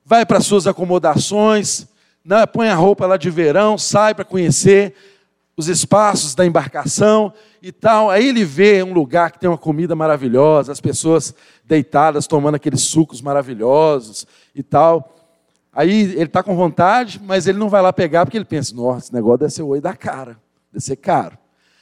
vai 0.02 0.24
para 0.24 0.40
suas 0.40 0.66
acomodações, 0.66 1.86
né, 2.24 2.46
põe 2.46 2.68
a 2.68 2.74
roupa 2.74 3.06
lá 3.06 3.18
de 3.18 3.28
verão, 3.28 3.76
sai 3.76 4.14
para 4.14 4.24
conhecer 4.24 4.94
os 5.60 5.68
espaços 5.68 6.34
da 6.34 6.44
embarcação 6.44 7.32
e 7.62 7.70
tal. 7.70 8.10
Aí 8.10 8.26
ele 8.26 8.44
vê 8.44 8.82
um 8.82 8.92
lugar 8.92 9.30
que 9.30 9.38
tem 9.38 9.48
uma 9.48 9.58
comida 9.58 9.94
maravilhosa, 9.94 10.72
as 10.72 10.80
pessoas 10.80 11.34
deitadas 11.64 12.26
tomando 12.26 12.56
aqueles 12.56 12.80
sucos 12.80 13.20
maravilhosos 13.20 14.26
e 14.54 14.62
tal. 14.62 15.16
Aí 15.72 16.00
ele 16.00 16.24
está 16.24 16.42
com 16.42 16.56
vontade, 16.56 17.20
mas 17.24 17.46
ele 17.46 17.58
não 17.58 17.68
vai 17.68 17.80
lá 17.80 17.92
pegar 17.92 18.24
porque 18.24 18.38
ele 18.38 18.44
pensa: 18.44 18.74
nossa, 18.74 19.06
esse 19.06 19.14
negócio 19.14 19.38
deve 19.38 19.52
ser 19.52 19.62
o 19.62 19.68
oi 19.68 19.80
da 19.80 19.94
cara, 19.94 20.36
deve 20.72 20.84
ser 20.84 20.96
caro. 20.96 21.38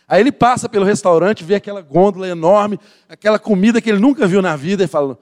Aí 0.07 0.21
ele 0.21 0.33
passa 0.33 0.69
pelo 0.69 0.85
restaurante, 0.85 1.45
vê 1.45 1.55
aquela 1.55 1.81
gôndola 1.81 2.27
enorme, 2.27 2.79
aquela 3.09 3.39
comida 3.39 3.81
que 3.81 3.89
ele 3.89 3.99
nunca 3.99 4.27
viu 4.27 4.43
na 4.43 4.57
vida, 4.57 4.85
e 4.85 4.89
fala: 4.89 5.19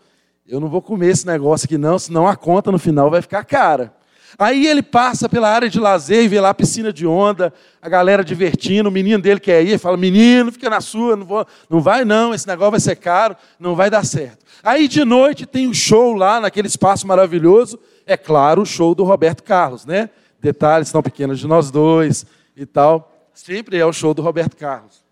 eu 0.48 0.58
não 0.58 0.68
vou 0.68 0.80
comer 0.80 1.08
esse 1.08 1.26
negócio 1.26 1.66
aqui 1.66 1.76
não, 1.76 1.98
senão 1.98 2.26
a 2.26 2.36
conta 2.36 2.72
no 2.72 2.78
final 2.78 3.10
vai 3.10 3.20
ficar 3.20 3.44
cara. 3.44 3.92
Aí 4.38 4.66
ele 4.66 4.82
passa 4.82 5.28
pela 5.28 5.48
área 5.48 5.68
de 5.68 5.80
lazer 5.80 6.22
e 6.22 6.28
vê 6.28 6.38
lá 6.38 6.50
a 6.50 6.54
piscina 6.54 6.92
de 6.92 7.06
onda, 7.06 7.54
a 7.80 7.88
galera 7.88 8.22
divertindo, 8.22 8.90
o 8.90 8.92
menino 8.92 9.22
dele 9.22 9.40
quer 9.40 9.64
ir, 9.64 9.78
fala: 9.78 9.96
menino, 9.96 10.52
fica 10.52 10.68
na 10.68 10.80
sua, 10.80 11.16
não, 11.16 11.24
vou, 11.24 11.46
não 11.70 11.80
vai 11.80 12.04
não, 12.04 12.34
esse 12.34 12.46
negócio 12.46 12.72
vai 12.72 12.80
ser 12.80 12.96
caro, 12.96 13.34
não 13.58 13.74
vai 13.74 13.88
dar 13.88 14.04
certo. 14.04 14.44
Aí 14.62 14.88
de 14.88 15.04
noite 15.04 15.46
tem 15.46 15.66
um 15.66 15.72
show 15.72 16.12
lá 16.12 16.38
naquele 16.38 16.68
espaço 16.68 17.06
maravilhoso, 17.06 17.78
é 18.04 18.16
claro, 18.16 18.62
o 18.62 18.66
show 18.66 18.94
do 18.94 19.04
Roberto 19.04 19.42
Carlos, 19.42 19.86
né? 19.86 20.10
Detalhes 20.38 20.92
tão 20.92 21.02
pequenos 21.02 21.38
de 21.38 21.46
nós 21.46 21.70
dois 21.70 22.26
e 22.54 22.66
tal. 22.66 23.12
Sempre 23.32 23.78
é 23.78 23.86
o 23.86 23.92
show 23.92 24.12
do 24.12 24.20
Roberto 24.20 24.56
Carlos. 24.56 25.04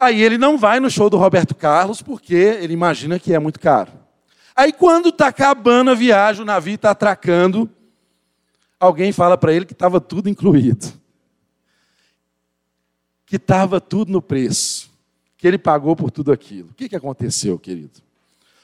Aí 0.00 0.20
ele 0.20 0.38
não 0.38 0.56
vai 0.56 0.80
no 0.80 0.90
show 0.90 1.10
do 1.10 1.18
Roberto 1.18 1.54
Carlos 1.54 2.00
porque 2.00 2.34
ele 2.34 2.72
imagina 2.72 3.18
que 3.18 3.34
é 3.34 3.38
muito 3.38 3.60
caro. 3.60 3.92
Aí 4.56 4.72
quando 4.72 5.10
está 5.10 5.28
acabando 5.28 5.90
a 5.90 5.94
viagem, 5.94 6.42
o 6.42 6.46
navio 6.46 6.74
está 6.74 6.90
atracando, 6.90 7.70
alguém 8.86 9.12
fala 9.12 9.36
para 9.36 9.52
ele 9.52 9.64
que 9.64 9.72
estava 9.72 10.00
tudo 10.00 10.28
incluído. 10.28 10.92
Que 13.26 13.36
estava 13.36 13.80
tudo 13.80 14.12
no 14.12 14.20
preço. 14.20 14.90
Que 15.36 15.46
ele 15.46 15.58
pagou 15.58 15.96
por 15.96 16.10
tudo 16.10 16.32
aquilo. 16.32 16.70
O 16.70 16.74
que, 16.74 16.88
que 16.88 16.96
aconteceu, 16.96 17.58
querido? 17.58 18.00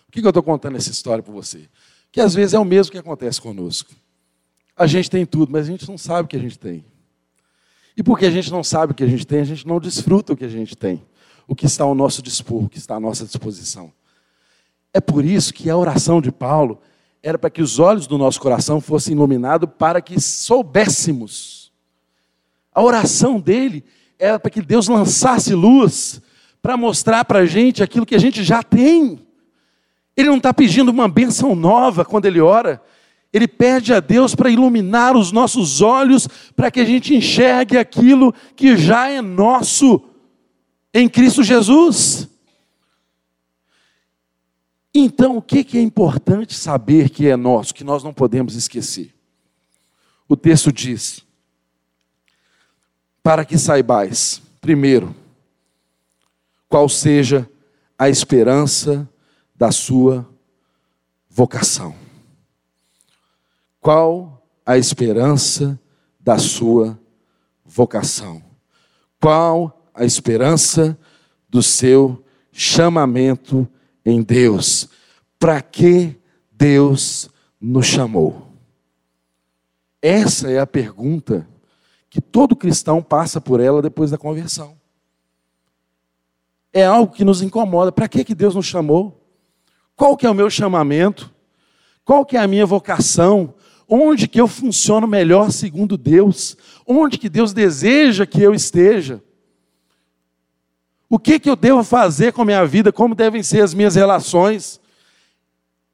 Por 0.07 0.12
que, 0.12 0.20
que 0.20 0.26
eu 0.26 0.31
estou 0.31 0.42
contando 0.42 0.76
essa 0.76 0.90
história 0.90 1.22
para 1.22 1.33
você? 1.33 1.68
que 2.11 2.20
às 2.20 2.35
vezes 2.35 2.54
é 2.54 2.59
o 2.59 2.64
mesmo 2.64 2.92
que 2.92 2.98
acontece 2.98 3.40
conosco. 3.40 3.92
A 4.76 4.87
gente 4.87 5.11
tem 5.11 5.26
tudo, 5.26 5.52
mas 5.52 5.68
a 5.68 5.70
gente 5.70 5.88
não 5.88 5.98
sabe 5.98 6.26
o 6.26 6.28
que 6.28 6.37
a 6.37 6.40
gente 6.40 6.59
tem. 6.59 6.85
E 7.96 8.02
porque 8.02 8.26
a 8.26 8.31
gente 8.31 8.50
não 8.50 8.62
sabe 8.62 8.92
o 8.92 8.94
que 8.94 9.02
a 9.02 9.09
gente 9.09 9.26
tem, 9.26 9.40
a 9.40 9.44
gente 9.44 9.66
não 9.66 9.81
desfruta 9.81 10.33
o 10.33 10.37
que 10.37 10.44
a 10.44 10.48
gente 10.48 10.76
tem, 10.76 11.04
o 11.46 11.54
que 11.54 11.66
está 11.66 11.85
ao 11.85 11.94
nosso 11.94 12.22
dispor, 12.22 12.64
o 12.64 12.68
que 12.68 12.78
está 12.78 12.94
à 12.94 13.00
nossa 13.00 13.24
disposição. 13.24 13.92
É 14.92 15.00
por 15.00 15.24
isso 15.24 15.52
que 15.52 15.68
a 15.68 15.76
oração 15.76 16.20
de 16.20 16.31
Paulo 16.31 16.81
era 17.22 17.38
para 17.38 17.50
que 17.50 17.62
os 17.62 17.78
olhos 17.78 18.07
do 18.07 18.16
nosso 18.16 18.40
coração 18.40 18.81
fossem 18.81 19.14
iluminados 19.14 19.68
para 19.78 20.00
que 20.00 20.20
soubéssemos. 20.20 21.72
A 22.72 22.83
oração 22.83 23.40
dele 23.40 23.85
era 24.18 24.38
para 24.38 24.50
que 24.50 24.62
Deus 24.62 24.88
lançasse 24.88 25.54
luz 25.54 26.20
para 26.62 26.76
mostrar 26.76 27.24
para 27.24 27.40
a 27.40 27.46
gente 27.46 27.83
aquilo 27.83 28.07
que 28.07 28.14
a 28.14 28.20
gente 28.20 28.42
já 28.42 28.62
tem. 28.62 29.20
Ele 30.16 30.28
não 30.28 30.37
está 30.37 30.52
pedindo 30.52 30.90
uma 30.90 31.09
bênção 31.09 31.54
nova 31.54 32.04
quando 32.04 32.26
ele 32.26 32.40
ora. 32.40 32.83
Ele 33.33 33.46
pede 33.46 33.92
a 33.92 34.00
Deus 34.00 34.35
para 34.35 34.50
iluminar 34.50 35.16
os 35.16 35.31
nossos 35.33 35.81
olhos, 35.81 36.26
para 36.57 36.70
que 36.70 36.81
a 36.81 36.85
gente 36.85 37.14
enxergue 37.14 37.76
aquilo 37.76 38.35
que 38.57 38.76
já 38.76 39.09
é 39.09 39.20
nosso 39.20 40.02
em 40.92 41.09
Cristo 41.09 41.42
Jesus. 41.42 42.28
Então, 44.94 45.37
o 45.37 45.42
que 45.42 45.79
é 45.79 45.81
importante 45.81 46.55
saber 46.55 47.11
que 47.11 47.29
é 47.29 47.37
nosso, 47.37 47.74
que 47.74 47.85
nós 47.85 48.03
não 48.03 48.12
podemos 48.12 48.55
esquecer? 48.55 49.14
O 50.29 50.37
texto 50.37 50.72
diz: 50.72 51.24
para 53.22 53.44
que 53.44 53.59
saibais, 53.59 54.42
primeiro, 54.61 55.14
qual 56.68 56.88
seja 56.88 57.48
a 57.98 58.09
esperança 58.09 59.09
da 59.57 59.72
sua 59.72 60.29
vocação. 61.29 61.94
Qual 63.81 64.46
a 64.64 64.79
esperança 64.79 65.79
da 66.20 66.38
sua 66.38 66.98
vocação? 67.64 68.42
Qual 69.20 69.83
a 69.92 70.05
esperança 70.05 70.98
do 71.48 71.62
seu 71.62 72.24
chamamento 72.53 73.68
em 74.09 74.23
Deus? 74.23 74.88
Para 75.38 75.61
que 75.61 76.16
Deus 76.53 77.31
nos 77.61 77.87
chamou? 77.87 78.49
Essa 80.01 80.51
é 80.51 80.59
a 80.59 80.66
pergunta 80.66 81.49
que 82.09 82.21
todo 82.21 82.57
cristão 82.57 83.03
passa 83.03 83.40
por 83.40 83.61
ela 83.61 83.83
depois 83.83 84.11
da 84.11 84.18
conversão. 84.18 84.77
É 86.73 86.85
algo 86.85 87.12
que 87.12 87.25
nos 87.25 87.42
incomoda. 87.42 87.90
Para 87.90 88.09
que, 88.09 88.25
que 88.25 88.35
Deus 88.35 88.55
nos 88.55 88.66
chamou? 88.66 89.21
Qual 89.97 90.16
que 90.16 90.27
é 90.27 90.31
o 90.31 90.35
meu 90.35 90.49
chamamento? 90.49 91.33
Qual 92.05 92.25
que 92.25 92.37
é 92.37 92.40
a 92.40 92.47
minha 92.47 92.64
vocação? 92.64 93.55
Onde 93.88 94.29
que 94.29 94.40
eu 94.40 94.47
funciono 94.47 95.07
melhor 95.07 95.51
segundo 95.51 95.97
Deus? 95.97 96.57
Onde 96.87 97.18
que 97.18 97.29
Deus 97.29 97.53
deseja 97.53 98.27
que 98.27 98.40
eu 98.40 98.55
esteja? 98.55 99.23
O 101.09 101.18
que 101.18 101.38
que 101.38 101.49
eu 101.49 101.57
devo 101.57 101.83
fazer 101.83 102.33
com 102.33 102.42
a 102.42 102.44
minha 102.44 102.66
vida? 102.66 102.92
Como 102.92 103.14
devem 103.14 103.42
ser 103.42 103.62
as 103.62 103.73
minhas 103.73 103.94
relações? 103.94 104.81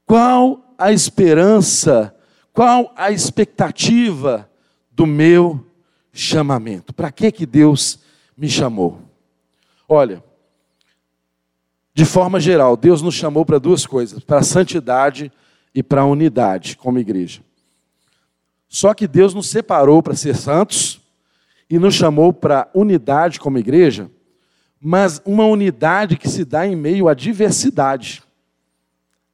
Qual 0.04 0.74
a 0.76 0.92
esperança? 0.92 2.14
Qual 2.52 2.92
a 2.96 3.10
expectativa 3.10 4.50
do 4.90 5.06
meu 5.06 5.64
chamamento? 6.12 6.92
Para 6.92 7.12
que 7.12 7.30
que 7.30 7.46
Deus 7.46 8.00
me 8.36 8.48
chamou? 8.48 9.00
Olha, 9.88 10.22
de 11.94 12.04
forma 12.04 12.40
geral, 12.40 12.76
Deus 12.76 13.00
nos 13.00 13.14
chamou 13.14 13.46
para 13.46 13.58
duas 13.58 13.86
coisas: 13.86 14.22
para 14.22 14.38
a 14.38 14.42
santidade 14.42 15.30
e 15.72 15.82
para 15.82 16.00
a 16.00 16.06
unidade 16.06 16.76
como 16.76 16.98
igreja. 16.98 17.40
Só 18.68 18.92
que 18.92 19.06
Deus 19.06 19.32
nos 19.32 19.48
separou 19.48 20.02
para 20.02 20.16
ser 20.16 20.34
santos 20.34 21.00
e 21.70 21.78
nos 21.78 21.94
chamou 21.94 22.32
para 22.32 22.68
unidade 22.74 23.38
como 23.38 23.58
igreja, 23.58 24.10
mas 24.86 25.18
uma 25.24 25.46
unidade 25.46 26.18
que 26.18 26.28
se 26.28 26.44
dá 26.44 26.66
em 26.66 26.76
meio 26.76 27.08
à 27.08 27.14
diversidade. 27.14 28.22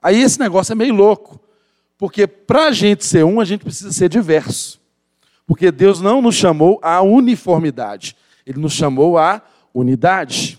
Aí 0.00 0.22
esse 0.22 0.38
negócio 0.38 0.70
é 0.70 0.76
meio 0.76 0.94
louco, 0.94 1.40
porque 1.98 2.24
para 2.24 2.66
a 2.66 2.70
gente 2.70 3.04
ser 3.04 3.24
um, 3.24 3.40
a 3.40 3.44
gente 3.44 3.64
precisa 3.64 3.92
ser 3.92 4.08
diverso. 4.08 4.80
Porque 5.44 5.72
Deus 5.72 6.00
não 6.00 6.22
nos 6.22 6.36
chamou 6.36 6.78
à 6.80 7.02
uniformidade, 7.02 8.16
Ele 8.46 8.60
nos 8.60 8.74
chamou 8.74 9.18
à 9.18 9.42
unidade. 9.74 10.56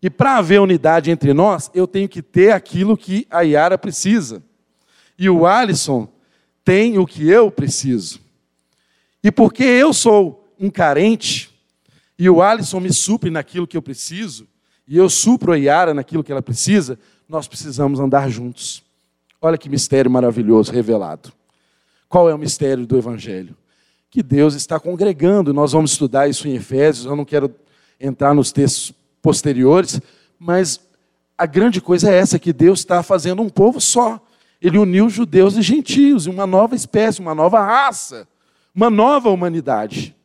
E 0.00 0.08
para 0.08 0.36
haver 0.36 0.60
unidade 0.60 1.10
entre 1.10 1.34
nós, 1.34 1.68
eu 1.74 1.84
tenho 1.88 2.08
que 2.08 2.22
ter 2.22 2.52
aquilo 2.52 2.96
que 2.96 3.26
a 3.28 3.40
Yara 3.40 3.76
precisa. 3.76 4.40
E 5.18 5.28
o 5.28 5.44
Alisson 5.44 6.06
tem 6.64 6.98
o 6.98 7.04
que 7.04 7.28
eu 7.28 7.50
preciso. 7.50 8.20
E 9.24 9.32
porque 9.32 9.64
eu 9.64 9.92
sou 9.92 10.48
um 10.56 10.70
carente, 10.70 11.47
e 12.18 12.28
o 12.28 12.42
Alisson 12.42 12.80
me 12.80 12.92
supre 12.92 13.30
naquilo 13.30 13.66
que 13.66 13.76
eu 13.76 13.82
preciso, 13.82 14.48
e 14.86 14.96
eu 14.96 15.08
supro 15.08 15.52
a 15.52 15.56
Yara 15.56 15.94
naquilo 15.94 16.24
que 16.24 16.32
ela 16.32 16.42
precisa, 16.42 16.98
nós 17.28 17.46
precisamos 17.46 18.00
andar 18.00 18.28
juntos. 18.28 18.82
Olha 19.40 19.56
que 19.56 19.68
mistério 19.68 20.10
maravilhoso 20.10 20.72
revelado. 20.72 21.32
Qual 22.08 22.28
é 22.28 22.34
o 22.34 22.38
mistério 22.38 22.86
do 22.86 22.96
Evangelho? 22.96 23.54
Que 24.10 24.22
Deus 24.22 24.54
está 24.54 24.80
congregando, 24.80 25.52
nós 25.52 25.72
vamos 25.72 25.92
estudar 25.92 26.28
isso 26.28 26.48
em 26.48 26.54
Efésios, 26.54 27.06
eu 27.06 27.14
não 27.14 27.24
quero 27.24 27.54
entrar 28.00 28.34
nos 28.34 28.50
textos 28.50 28.92
posteriores, 29.20 30.00
mas 30.38 30.80
a 31.36 31.46
grande 31.46 31.80
coisa 31.80 32.10
é 32.10 32.16
essa: 32.16 32.38
que 32.38 32.52
Deus 32.52 32.80
está 32.80 33.02
fazendo 33.02 33.42
um 33.42 33.48
povo 33.48 33.80
só. 33.80 34.20
Ele 34.60 34.78
uniu 34.78 35.08
judeus 35.08 35.56
e 35.56 35.62
gentios, 35.62 36.26
uma 36.26 36.46
nova 36.46 36.74
espécie, 36.74 37.20
uma 37.20 37.34
nova 37.34 37.60
raça, 37.60 38.26
uma 38.74 38.90
nova 38.90 39.30
humanidade. 39.30 40.16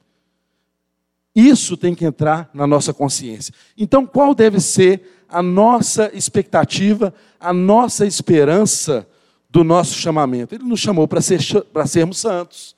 Isso 1.36 1.76
tem 1.76 1.96
que 1.96 2.06
entrar 2.06 2.50
na 2.54 2.68
nossa 2.68 2.94
consciência. 2.94 3.54
Então, 3.78 4.06
qual 4.06 4.36
deve 4.36 4.60
ser 4.60 5.24
a 5.28 5.42
nossa 5.42 6.12
expectativa, 6.14 7.14
a 7.40 7.52
nossa 7.52 8.06
esperança 8.06 9.08
do 9.50 9.64
nosso 9.64 9.96
chamamento? 9.96 10.54
Ele 10.54 10.64
nos 10.64 10.80
chamou 10.80 11.08
para 11.08 11.22
ser, 11.22 11.40
sermos 11.88 12.20
santos. 12.20 12.76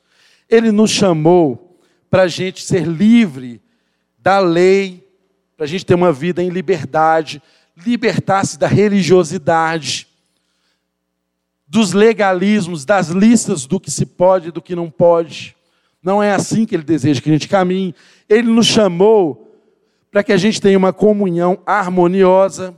Ele 0.49 0.72
nos 0.72 0.91
chamou 0.91 1.78
para 2.10 2.24
a 2.24 2.28
gente 2.28 2.64
ser 2.64 2.88
livre 2.88 3.62
da 4.18 4.39
lei, 4.39 5.06
para 5.58 5.66
a 5.66 5.68
gente 5.68 5.86
ter 5.86 5.95
uma 5.95 6.14
vida 6.14 6.41
em 6.41 6.49
liberdade, 6.49 7.41
libertar-se 7.76 8.58
da 8.58 8.68
religiosidade, 8.68 10.08
dos 11.68 11.91
legalismos, 11.91 12.86
das 12.86 13.10
listas 13.10 13.66
do 13.66 13.80
que 13.80 13.91
se 13.91 14.06
pode 14.06 14.47
e 14.47 14.51
do 14.51 14.62
que 14.62 14.76
não 14.76 14.89
pode. 14.89 15.56
Não 16.01 16.22
é 16.22 16.32
assim 16.32 16.66
que 16.66 16.76
ele 16.76 16.84
deseja 16.84 17.20
que 17.20 17.30
a 17.30 17.34
gente 17.34 17.47
caminhe. 17.47 17.93
Ele 18.30 18.49
nos 18.49 18.65
chamou 18.65 19.45
para 20.11 20.23
que 20.23 20.32
a 20.32 20.38
gente 20.38 20.61
tenha 20.61 20.78
uma 20.78 20.93
comunhão 20.93 21.59
harmoniosa, 21.65 22.73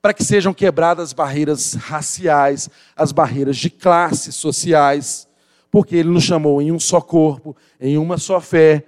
para 0.00 0.14
que 0.14 0.24
sejam 0.24 0.54
quebradas 0.54 1.10
as 1.10 1.12
barreiras 1.12 1.74
raciais, 1.74 2.70
as 2.96 3.12
barreiras 3.12 3.56
de 3.56 3.68
classes 3.68 4.34
sociais, 4.34 5.28
porque 5.70 5.94
ele 5.94 6.08
nos 6.08 6.24
chamou 6.24 6.60
em 6.62 6.72
um 6.72 6.80
só 6.80 7.00
corpo, 7.00 7.54
em 7.78 7.98
uma 7.98 8.16
só 8.16 8.40
fé, 8.40 8.84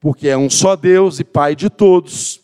porque 0.00 0.28
é 0.28 0.36
um 0.36 0.50
só 0.50 0.74
Deus 0.74 1.20
e 1.20 1.24
Pai 1.24 1.54
de 1.54 1.70
todos. 1.70 2.40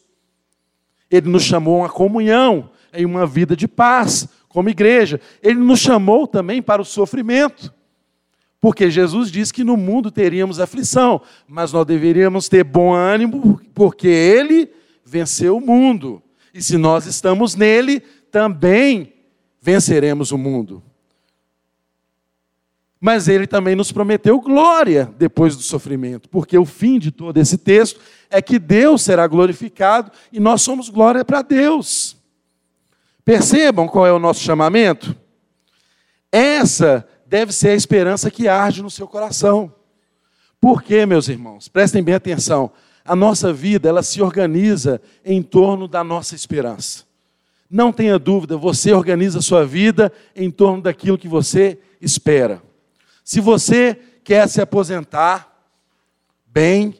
Ele 1.10 1.28
nos 1.28 1.42
chamou 1.42 1.84
a 1.84 1.88
comunhão, 1.88 2.70
em 2.92 3.04
uma 3.04 3.26
vida 3.26 3.54
de 3.54 3.68
paz, 3.68 4.28
como 4.48 4.70
igreja. 4.70 5.20
Ele 5.42 5.58
nos 5.58 5.80
chamou 5.80 6.26
também 6.26 6.62
para 6.62 6.80
o 6.80 6.84
sofrimento. 6.84 7.72
Porque 8.60 8.90
Jesus 8.90 9.30
disse 9.30 9.52
que 9.52 9.64
no 9.64 9.76
mundo 9.76 10.10
teríamos 10.10 10.58
aflição, 10.58 11.20
mas 11.46 11.72
nós 11.72 11.86
deveríamos 11.86 12.48
ter 12.48 12.64
bom 12.64 12.92
ânimo, 12.92 13.60
porque 13.74 14.08
Ele 14.08 14.70
venceu 15.04 15.56
o 15.56 15.60
mundo. 15.60 16.22
E 16.52 16.62
se 16.62 16.76
nós 16.76 17.06
estamos 17.06 17.54
nele, 17.54 18.00
também 18.30 19.12
venceremos 19.60 20.32
o 20.32 20.38
mundo. 20.38 20.82
Mas 23.00 23.28
ele 23.28 23.46
também 23.46 23.76
nos 23.76 23.92
prometeu 23.92 24.40
glória 24.40 25.12
depois 25.18 25.54
do 25.54 25.62
sofrimento, 25.62 26.28
porque 26.28 26.56
o 26.56 26.64
fim 26.64 26.98
de 26.98 27.10
todo 27.10 27.36
esse 27.36 27.58
texto 27.58 28.00
é 28.30 28.40
que 28.40 28.58
Deus 28.58 29.02
será 29.02 29.26
glorificado 29.26 30.10
e 30.32 30.40
nós 30.40 30.62
somos 30.62 30.88
glória 30.88 31.24
para 31.24 31.42
Deus. 31.42 32.16
Percebam 33.24 33.86
qual 33.86 34.06
é 34.06 34.12
o 34.12 34.18
nosso 34.18 34.40
chamamento? 34.40 35.14
Essa 36.32 37.06
deve 37.26 37.52
ser 37.52 37.70
a 37.70 37.74
esperança 37.74 38.30
que 38.30 38.48
arde 38.48 38.82
no 38.82 38.90
seu 38.90 39.06
coração. 39.06 39.72
Por 40.60 40.82
quê, 40.82 41.04
meus 41.04 41.28
irmãos? 41.28 41.68
Prestem 41.68 42.02
bem 42.02 42.14
atenção. 42.14 42.70
A 43.04 43.14
nossa 43.14 43.52
vida, 43.52 43.88
ela 43.88 44.02
se 44.02 44.22
organiza 44.22 45.00
em 45.24 45.42
torno 45.42 45.86
da 45.86 46.02
nossa 46.02 46.34
esperança. 46.34 47.04
Não 47.68 47.92
tenha 47.92 48.18
dúvida, 48.18 48.56
você 48.56 48.92
organiza 48.92 49.40
a 49.40 49.42
sua 49.42 49.64
vida 49.66 50.12
em 50.34 50.50
torno 50.50 50.82
daquilo 50.82 51.18
que 51.18 51.28
você 51.28 51.78
espera. 52.00 52.62
Se 53.24 53.40
você 53.40 53.98
quer 54.22 54.48
se 54.48 54.60
aposentar 54.60 55.52
bem, 56.46 56.94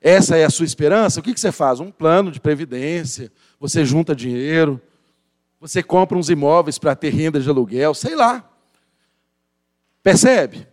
essa 0.00 0.36
é 0.36 0.44
a 0.44 0.50
sua 0.50 0.66
esperança, 0.66 1.20
o 1.20 1.22
que 1.22 1.38
você 1.38 1.52
faz? 1.52 1.80
Um 1.80 1.90
plano 1.90 2.30
de 2.30 2.40
previdência, 2.40 3.30
você 3.60 3.84
junta 3.84 4.14
dinheiro, 4.14 4.80
você 5.60 5.82
compra 5.82 6.18
uns 6.18 6.28
imóveis 6.28 6.78
para 6.78 6.94
ter 6.94 7.10
renda 7.10 7.40
de 7.40 7.48
aluguel, 7.48 7.94
sei 7.94 8.14
lá. 8.14 8.50
Percebe? 10.04 10.68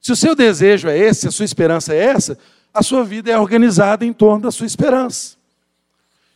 Se 0.00 0.10
o 0.10 0.16
seu 0.16 0.34
desejo 0.34 0.88
é 0.88 0.98
esse, 0.98 1.28
a 1.28 1.30
sua 1.30 1.44
esperança 1.44 1.94
é 1.94 1.98
essa, 1.98 2.36
a 2.72 2.82
sua 2.82 3.04
vida 3.04 3.30
é 3.30 3.38
organizada 3.38 4.04
em 4.04 4.12
torno 4.12 4.42
da 4.42 4.50
sua 4.50 4.66
esperança. 4.66 5.36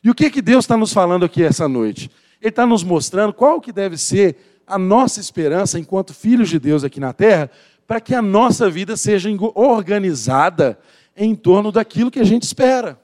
E 0.05 0.11
o 0.11 0.15
que, 0.15 0.31
que 0.31 0.43
Deus 0.43 0.65
está 0.65 0.77
nos 0.77 0.93
falando 0.93 1.25
aqui 1.25 1.43
essa 1.43 1.67
noite? 1.67 2.11
Ele 2.41 2.51
está 2.51 2.67
nos 2.67 2.85
mostrando 2.85 3.33
qual 3.33 3.61
que 3.61 3.73
deve 3.73 3.97
ser 3.97 4.37
a 4.67 4.79
nossa 4.79 5.19
esperança 5.19 5.79
enquanto 5.79 6.13
filhos 6.13 6.51
de 6.51 6.59
Deus 6.59 6.85
aqui 6.85 7.01
na 7.01 7.13
terra, 7.13 7.51
para 7.87 8.01
que 8.01 8.15
a 8.15 8.21
nossa 8.21 8.69
vida 8.69 8.97
seja 8.97 9.31
organizada 9.55 10.79
em 11.17 11.35
torno 11.35 11.73
daquilo 11.73 12.11
que 12.11 12.21
a 12.21 12.25
gente 12.25 12.43
espera. 12.43 13.01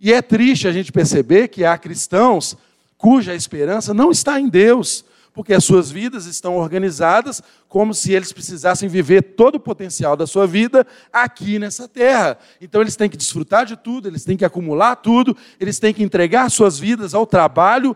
E 0.00 0.12
é 0.12 0.20
triste 0.20 0.66
a 0.66 0.72
gente 0.72 0.90
perceber 0.90 1.48
que 1.48 1.64
há 1.64 1.78
cristãos 1.78 2.56
cuja 2.98 3.34
esperança 3.34 3.94
não 3.94 4.10
está 4.10 4.40
em 4.40 4.48
Deus, 4.48 5.04
porque 5.36 5.52
as 5.52 5.64
suas 5.64 5.90
vidas 5.90 6.24
estão 6.24 6.56
organizadas 6.56 7.42
como 7.68 7.92
se 7.92 8.10
eles 8.10 8.32
precisassem 8.32 8.88
viver 8.88 9.20
todo 9.20 9.56
o 9.56 9.60
potencial 9.60 10.16
da 10.16 10.26
sua 10.26 10.46
vida 10.46 10.86
aqui 11.12 11.58
nessa 11.58 11.86
terra. 11.86 12.38
Então 12.58 12.80
eles 12.80 12.96
têm 12.96 13.10
que 13.10 13.18
desfrutar 13.18 13.66
de 13.66 13.76
tudo, 13.76 14.08
eles 14.08 14.24
têm 14.24 14.34
que 14.34 14.46
acumular 14.46 14.96
tudo, 14.96 15.36
eles 15.60 15.78
têm 15.78 15.92
que 15.92 16.02
entregar 16.02 16.50
suas 16.50 16.78
vidas 16.78 17.12
ao 17.12 17.26
trabalho 17.26 17.94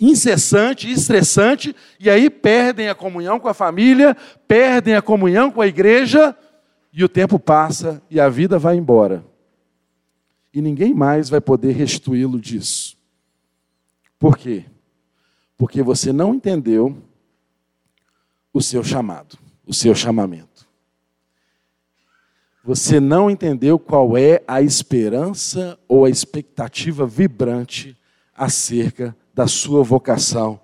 incessante, 0.00 0.90
estressante, 0.90 1.76
e 1.98 2.08
aí 2.08 2.30
perdem 2.30 2.88
a 2.88 2.94
comunhão 2.94 3.38
com 3.38 3.48
a 3.48 3.54
família, 3.54 4.16
perdem 4.48 4.94
a 4.94 5.02
comunhão 5.02 5.50
com 5.50 5.60
a 5.60 5.66
igreja, 5.66 6.34
e 6.90 7.04
o 7.04 7.10
tempo 7.10 7.38
passa 7.38 8.02
e 8.10 8.18
a 8.18 8.30
vida 8.30 8.58
vai 8.58 8.76
embora. 8.76 9.22
E 10.52 10.62
ninguém 10.62 10.94
mais 10.94 11.28
vai 11.28 11.42
poder 11.42 11.72
restituí-lo 11.72 12.40
disso. 12.40 12.96
Por 14.18 14.38
quê? 14.38 14.64
Porque 15.60 15.82
você 15.82 16.10
não 16.10 16.34
entendeu 16.34 16.96
o 18.50 18.62
seu 18.62 18.82
chamado, 18.82 19.36
o 19.66 19.74
seu 19.74 19.94
chamamento. 19.94 20.66
Você 22.64 22.98
não 22.98 23.30
entendeu 23.30 23.78
qual 23.78 24.16
é 24.16 24.42
a 24.48 24.62
esperança 24.62 25.78
ou 25.86 26.06
a 26.06 26.08
expectativa 26.08 27.06
vibrante 27.06 27.94
acerca 28.34 29.14
da 29.34 29.46
sua 29.46 29.84
vocação 29.84 30.58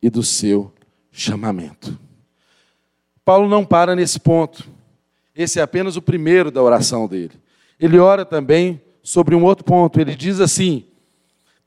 e 0.00 0.08
do 0.08 0.22
seu 0.22 0.72
chamamento. 1.10 1.98
Paulo 3.24 3.48
não 3.48 3.64
para 3.64 3.96
nesse 3.96 4.20
ponto. 4.20 4.68
Esse 5.34 5.58
é 5.58 5.62
apenas 5.62 5.96
o 5.96 6.02
primeiro 6.02 6.52
da 6.52 6.62
oração 6.62 7.08
dele. 7.08 7.34
Ele 7.80 7.98
ora 7.98 8.24
também 8.24 8.80
sobre 9.02 9.34
um 9.34 9.42
outro 9.42 9.64
ponto. 9.64 10.00
Ele 10.00 10.14
diz 10.14 10.38
assim: 10.38 10.84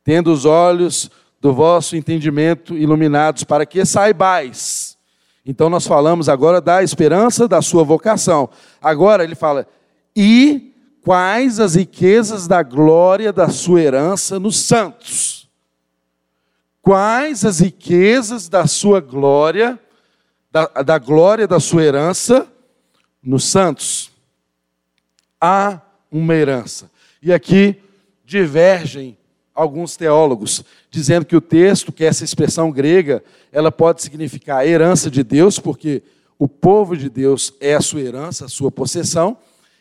tendo 0.05 0.31
os 0.31 0.45
olhos 0.45 1.11
do 1.41 1.51
vosso 1.53 1.95
entendimento 1.95 2.77
iluminados, 2.77 3.43
para 3.43 3.65
que 3.65 3.83
saibais. 3.83 4.95
Então 5.43 5.71
nós 5.71 5.87
falamos 5.87 6.29
agora 6.29 6.61
da 6.61 6.83
esperança 6.83 7.47
da 7.47 7.63
sua 7.63 7.83
vocação. 7.83 8.47
Agora 8.79 9.23
ele 9.23 9.33
fala: 9.33 9.67
e 10.15 10.71
quais 11.01 11.59
as 11.59 11.73
riquezas 11.73 12.47
da 12.47 12.61
glória 12.61 13.33
da 13.33 13.49
sua 13.49 13.81
herança 13.81 14.39
nos 14.39 14.59
santos? 14.59 15.49
Quais 16.79 17.43
as 17.43 17.59
riquezas 17.59 18.47
da 18.47 18.67
sua 18.67 18.99
glória, 18.99 19.79
da, 20.51 20.65
da 20.83 20.99
glória 20.99 21.47
da 21.47 21.59
sua 21.59 21.83
herança 21.83 22.47
nos 23.21 23.45
santos? 23.45 24.11
Há 25.39 25.81
uma 26.11 26.35
herança. 26.35 26.89
E 27.21 27.33
aqui 27.33 27.81
divergem 28.25 29.17
alguns 29.53 29.95
teólogos, 29.95 30.63
dizendo 30.89 31.25
que 31.25 31.35
o 31.35 31.41
texto, 31.41 31.91
que 31.91 32.03
essa 32.03 32.23
expressão 32.23 32.71
grega, 32.71 33.23
ela 33.51 33.71
pode 33.71 34.01
significar 34.01 34.65
herança 34.65 35.09
de 35.09 35.23
Deus, 35.23 35.59
porque 35.59 36.01
o 36.39 36.47
povo 36.47 36.97
de 36.97 37.09
Deus 37.09 37.53
é 37.59 37.75
a 37.75 37.81
sua 37.81 38.01
herança, 38.01 38.45
a 38.45 38.49
sua 38.49 38.71
possessão, 38.71 39.37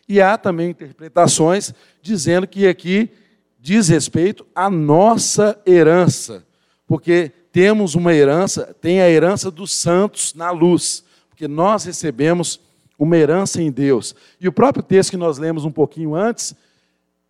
e 0.09 0.21
há 0.21 0.37
também 0.37 0.71
interpretações 0.71 1.73
dizendo 2.03 2.47
que 2.47 2.67
aqui 2.67 3.11
diz 3.59 3.89
respeito 3.89 4.45
à 4.55 4.69
nossa 4.69 5.59
herança, 5.67 6.45
porque 6.87 7.31
temos 7.53 7.95
uma 7.95 8.13
herança, 8.13 8.75
tem 8.81 9.01
a 9.01 9.09
herança 9.09 9.51
dos 9.51 9.73
santos 9.73 10.35
na 10.35 10.51
luz, 10.51 11.05
porque 11.29 11.47
nós 11.47 11.85
recebemos 11.85 12.61
uma 12.99 13.17
herança 13.17 13.63
em 13.63 13.71
Deus. 13.71 14.15
E 14.41 14.47
o 14.47 14.53
próprio 14.53 14.83
texto 14.83 15.11
que 15.11 15.17
nós 15.17 15.39
lemos 15.39 15.65
um 15.65 15.71
pouquinho 15.71 16.15
antes 16.15 16.55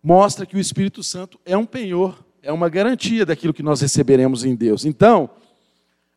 mostra 0.03 0.45
que 0.45 0.55
o 0.55 0.59
Espírito 0.59 1.03
Santo 1.03 1.39
é 1.45 1.55
um 1.55 1.65
penhor 1.65 2.17
é 2.43 2.51
uma 2.51 2.69
garantia 2.69 3.25
daquilo 3.25 3.53
que 3.53 3.63
nós 3.63 3.81
receberemos 3.81 4.43
em 4.43 4.55
Deus. 4.55 4.85
Então, 4.85 5.29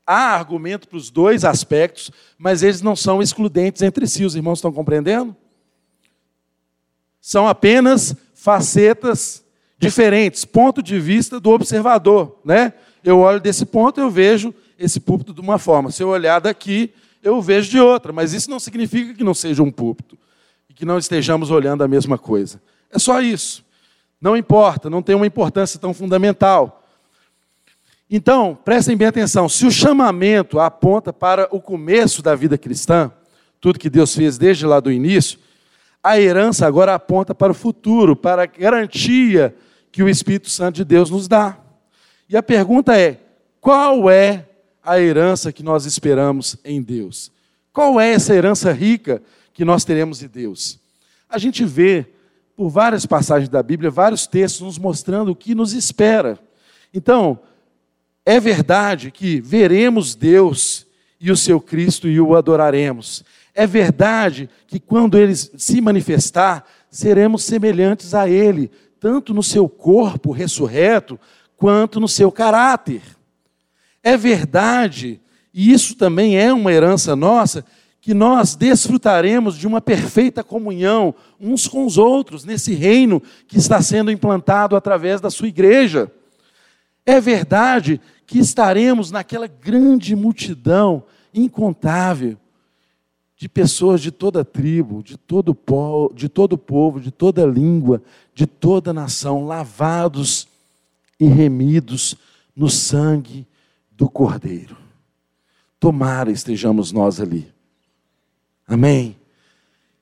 há 0.06 0.34
argumento 0.34 0.88
para 0.88 0.96
os 0.96 1.10
dois 1.10 1.44
aspectos, 1.44 2.10
mas 2.38 2.62
eles 2.62 2.80
não 2.80 2.96
são 2.96 3.22
excludentes 3.22 3.82
entre 3.82 4.06
si. 4.06 4.24
Os 4.24 4.34
irmãos 4.34 4.58
estão 4.58 4.72
compreendendo? 4.72 5.36
São 7.20 7.48
apenas 7.48 8.14
facetas 8.34 9.44
diferentes, 9.78 10.44
ponto 10.44 10.82
de 10.82 10.98
vista 10.98 11.38
do 11.40 11.50
observador, 11.50 12.38
né? 12.44 12.72
Eu 13.02 13.18
olho 13.18 13.40
desse 13.40 13.66
ponto, 13.66 14.00
eu 14.00 14.10
vejo 14.10 14.54
esse 14.78 14.98
púlpito 14.98 15.34
de 15.34 15.40
uma 15.40 15.58
forma. 15.58 15.90
Se 15.90 16.02
eu 16.02 16.08
olhar 16.08 16.40
daqui, 16.40 16.92
eu 17.22 17.40
vejo 17.40 17.70
de 17.70 17.78
outra, 17.78 18.12
mas 18.12 18.32
isso 18.32 18.50
não 18.50 18.60
significa 18.60 19.14
que 19.14 19.24
não 19.24 19.34
seja 19.34 19.62
um 19.62 19.70
púlpito 19.70 20.18
e 20.68 20.74
que 20.74 20.84
não 20.84 20.98
estejamos 20.98 21.50
olhando 21.50 21.82
a 21.82 21.88
mesma 21.88 22.18
coisa. 22.18 22.60
É 22.90 22.98
só 22.98 23.20
isso. 23.20 23.63
Não 24.24 24.34
importa, 24.34 24.88
não 24.88 25.02
tem 25.02 25.14
uma 25.14 25.26
importância 25.26 25.78
tão 25.78 25.92
fundamental. 25.92 26.82
Então, 28.08 28.58
prestem 28.64 28.96
bem 28.96 29.06
atenção: 29.06 29.50
se 29.50 29.66
o 29.66 29.70
chamamento 29.70 30.58
aponta 30.58 31.12
para 31.12 31.46
o 31.54 31.60
começo 31.60 32.22
da 32.22 32.34
vida 32.34 32.56
cristã, 32.56 33.12
tudo 33.60 33.78
que 33.78 33.90
Deus 33.90 34.14
fez 34.14 34.38
desde 34.38 34.64
lá 34.64 34.80
do 34.80 34.90
início, 34.90 35.38
a 36.02 36.18
herança 36.18 36.66
agora 36.66 36.94
aponta 36.94 37.34
para 37.34 37.52
o 37.52 37.54
futuro, 37.54 38.16
para 38.16 38.44
a 38.44 38.46
garantia 38.46 39.54
que 39.92 40.02
o 40.02 40.08
Espírito 40.08 40.48
Santo 40.48 40.76
de 40.76 40.86
Deus 40.86 41.10
nos 41.10 41.28
dá. 41.28 41.58
E 42.26 42.34
a 42.34 42.42
pergunta 42.42 42.98
é: 42.98 43.20
qual 43.60 44.08
é 44.08 44.48
a 44.82 44.98
herança 44.98 45.52
que 45.52 45.62
nós 45.62 45.84
esperamos 45.84 46.56
em 46.64 46.80
Deus? 46.80 47.30
Qual 47.74 48.00
é 48.00 48.14
essa 48.14 48.34
herança 48.34 48.72
rica 48.72 49.22
que 49.52 49.66
nós 49.66 49.84
teremos 49.84 50.20
de 50.20 50.28
Deus? 50.28 50.80
A 51.28 51.36
gente 51.36 51.62
vê 51.62 52.06
por 52.56 52.68
várias 52.68 53.04
passagens 53.04 53.48
da 53.48 53.62
Bíblia, 53.62 53.90
vários 53.90 54.26
textos 54.26 54.62
nos 54.62 54.78
mostrando 54.78 55.30
o 55.32 55.36
que 55.36 55.54
nos 55.54 55.72
espera. 55.72 56.38
Então, 56.92 57.38
é 58.24 58.38
verdade 58.38 59.10
que 59.10 59.40
veremos 59.40 60.14
Deus 60.14 60.86
e 61.20 61.30
o 61.30 61.36
seu 61.36 61.60
Cristo 61.60 62.08
e 62.08 62.20
o 62.20 62.34
adoraremos. 62.36 63.24
É 63.54 63.66
verdade 63.66 64.48
que 64.66 64.80
quando 64.80 65.18
ele 65.18 65.34
se 65.34 65.80
manifestar, 65.80 66.64
seremos 66.90 67.44
semelhantes 67.44 68.14
a 68.14 68.28
ele, 68.28 68.70
tanto 69.00 69.34
no 69.34 69.42
seu 69.42 69.68
corpo 69.68 70.32
ressurreto, 70.32 71.18
quanto 71.56 72.00
no 72.00 72.08
seu 72.08 72.30
caráter. 72.32 73.02
É 74.02 74.16
verdade, 74.16 75.20
e 75.52 75.72
isso 75.72 75.94
também 75.96 76.38
é 76.38 76.52
uma 76.52 76.72
herança 76.72 77.14
nossa, 77.16 77.64
que 78.04 78.12
nós 78.12 78.54
desfrutaremos 78.54 79.56
de 79.56 79.66
uma 79.66 79.80
perfeita 79.80 80.44
comunhão 80.44 81.14
uns 81.40 81.66
com 81.66 81.86
os 81.86 81.96
outros 81.96 82.44
nesse 82.44 82.74
reino 82.74 83.18
que 83.48 83.56
está 83.56 83.80
sendo 83.80 84.10
implantado 84.10 84.76
através 84.76 85.22
da 85.22 85.30
sua 85.30 85.48
igreja. 85.48 86.12
É 87.06 87.18
verdade 87.18 87.98
que 88.26 88.38
estaremos 88.38 89.10
naquela 89.10 89.46
grande 89.46 90.14
multidão 90.14 91.04
incontável 91.32 92.36
de 93.38 93.48
pessoas 93.48 94.02
de 94.02 94.10
toda 94.10 94.44
tribo, 94.44 95.02
de 95.02 95.16
todo, 95.16 95.54
povo, 95.54 96.12
de 96.12 96.28
todo 96.28 96.58
povo, 96.58 97.00
de 97.00 97.10
toda 97.10 97.46
língua, 97.46 98.02
de 98.34 98.46
toda 98.46 98.92
nação, 98.92 99.46
lavados 99.46 100.46
e 101.18 101.24
remidos 101.24 102.16
no 102.54 102.68
sangue 102.68 103.46
do 103.90 104.10
Cordeiro. 104.10 104.76
Tomara 105.80 106.30
estejamos 106.30 106.92
nós 106.92 107.18
ali. 107.18 107.53
Amém? 108.66 109.16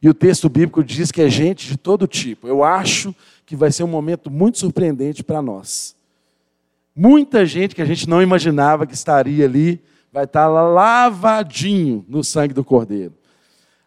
E 0.01 0.09
o 0.09 0.15
texto 0.15 0.49
bíblico 0.49 0.83
diz 0.83 1.13
que 1.13 1.23
é 1.23 1.29
gente 1.29 1.69
de 1.69 1.77
todo 1.77 2.09
tipo. 2.09 2.49
Eu 2.49 2.65
acho 2.65 3.15
que 3.47 3.55
vai 3.55 3.71
ser 3.71 3.85
um 3.85 3.89
momento 3.89 4.31
muito 4.31 4.59
surpreendente 4.59 5.23
para 5.23 5.41
nós. 5.41 5.95
Muita 6.95 7.47
gente 7.47 7.75
que 7.75 7.83
a 7.83 7.85
gente 7.85 8.09
não 8.09 8.21
imaginava 8.21 8.87
que 8.87 8.95
estaria 8.95 9.45
ali 9.45 9.81
vai 10.13 10.25
estar 10.25 10.47
lavadinho 10.49 12.05
no 12.09 12.25
sangue 12.25 12.53
do 12.53 12.65
Cordeiro. 12.65 13.15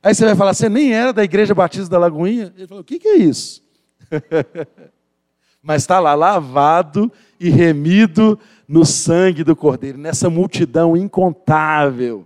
Aí 0.01 0.15
você 0.15 0.25
vai 0.25 0.35
falar, 0.35 0.53
você 0.53 0.69
nem 0.69 0.93
era 0.93 1.11
da 1.11 1.23
Igreja 1.23 1.53
Batista 1.53 1.89
da 1.89 1.97
Lagoinha? 1.97 2.53
Ele 2.55 2.67
falou, 2.67 2.81
o 2.81 2.85
que, 2.85 2.97
que 2.97 3.07
é 3.07 3.17
isso? 3.17 3.61
Mas 5.61 5.81
está 5.81 5.99
lá 5.99 6.13
lavado 6.13 7.11
e 7.39 7.49
remido 7.49 8.39
no 8.67 8.85
sangue 8.85 9.43
do 9.43 9.55
Cordeiro, 9.55 9.97
nessa 9.97 10.29
multidão 10.29 10.95
incontável 10.95 12.25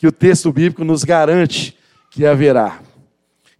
que 0.00 0.06
o 0.06 0.12
texto 0.12 0.50
bíblico 0.50 0.82
nos 0.82 1.04
garante 1.04 1.76
que 2.10 2.24
haverá. 2.24 2.80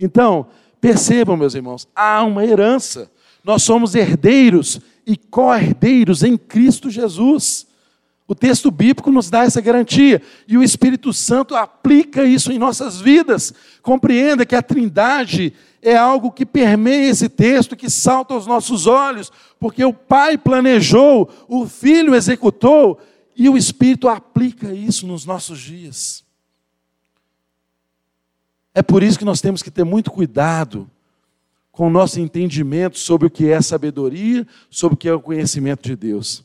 Então, 0.01 0.47
percebam, 0.81 1.37
meus 1.37 1.55
irmãos, 1.55 1.87
há 1.95 2.25
uma 2.25 2.47
herança. 2.47 3.11
Nós 3.45 3.63
somos 3.63 3.95
herdeiros 3.95 4.81
e 5.07 5.19
co-herdeiros 5.19 6.23
em 6.23 6.39
Cristo 6.39 6.89
Jesus. 6.89 7.67
O 8.27 8.35
texto 8.35 8.71
bíblico 8.71 9.13
nos 9.13 9.29
dá 9.29 9.45
essa 9.45 9.61
garantia 9.61 10.23
e 10.49 10.57
o 10.57 10.63
Espírito 10.63 11.13
Santo 11.13 11.55
aplica 11.55 12.25
isso 12.25 12.51
em 12.51 12.59
nossas 12.59 13.03
vidas. 13.03 13.53
Compreenda 13.83 14.47
que 14.47 14.57
a 14.57 14.63
Trindade 14.63 15.53
é 15.83 15.95
algo 15.95 16.33
que 16.33 16.47
permeia 16.47 17.11
esse 17.11 17.29
texto, 17.29 17.77
que 17.77 17.91
salta 17.91 18.33
aos 18.33 18.47
nossos 18.47 18.87
olhos, 18.87 19.31
porque 19.59 19.85
o 19.85 19.93
Pai 19.93 20.39
planejou, 20.39 21.29
o 21.47 21.67
Filho 21.67 22.15
executou 22.15 22.99
e 23.37 23.47
o 23.47 23.59
Espírito 23.59 24.09
aplica 24.09 24.73
isso 24.73 25.07
nos 25.07 25.27
nossos 25.27 25.61
dias. 25.61 26.30
É 28.75 28.83
por 28.83 29.03
isso 29.03 29.19
que 29.19 29.25
nós 29.25 29.41
temos 29.41 29.63
que 29.63 29.71
ter 29.71 29.85
muito 29.85 30.11
cuidado 30.11 30.89
com 31.73 31.87
o 31.87 31.91
nosso 31.91 32.21
entendimento 32.21 32.99
sobre 32.99 33.27
o 33.27 33.31
que 33.31 33.49
é 33.49 33.61
sabedoria, 33.61 34.47
sobre 34.69 34.95
o 34.95 34.97
que 34.97 35.09
é 35.09 35.15
o 35.15 35.21
conhecimento 35.21 35.89
de 35.89 35.97
Deus. 35.97 36.45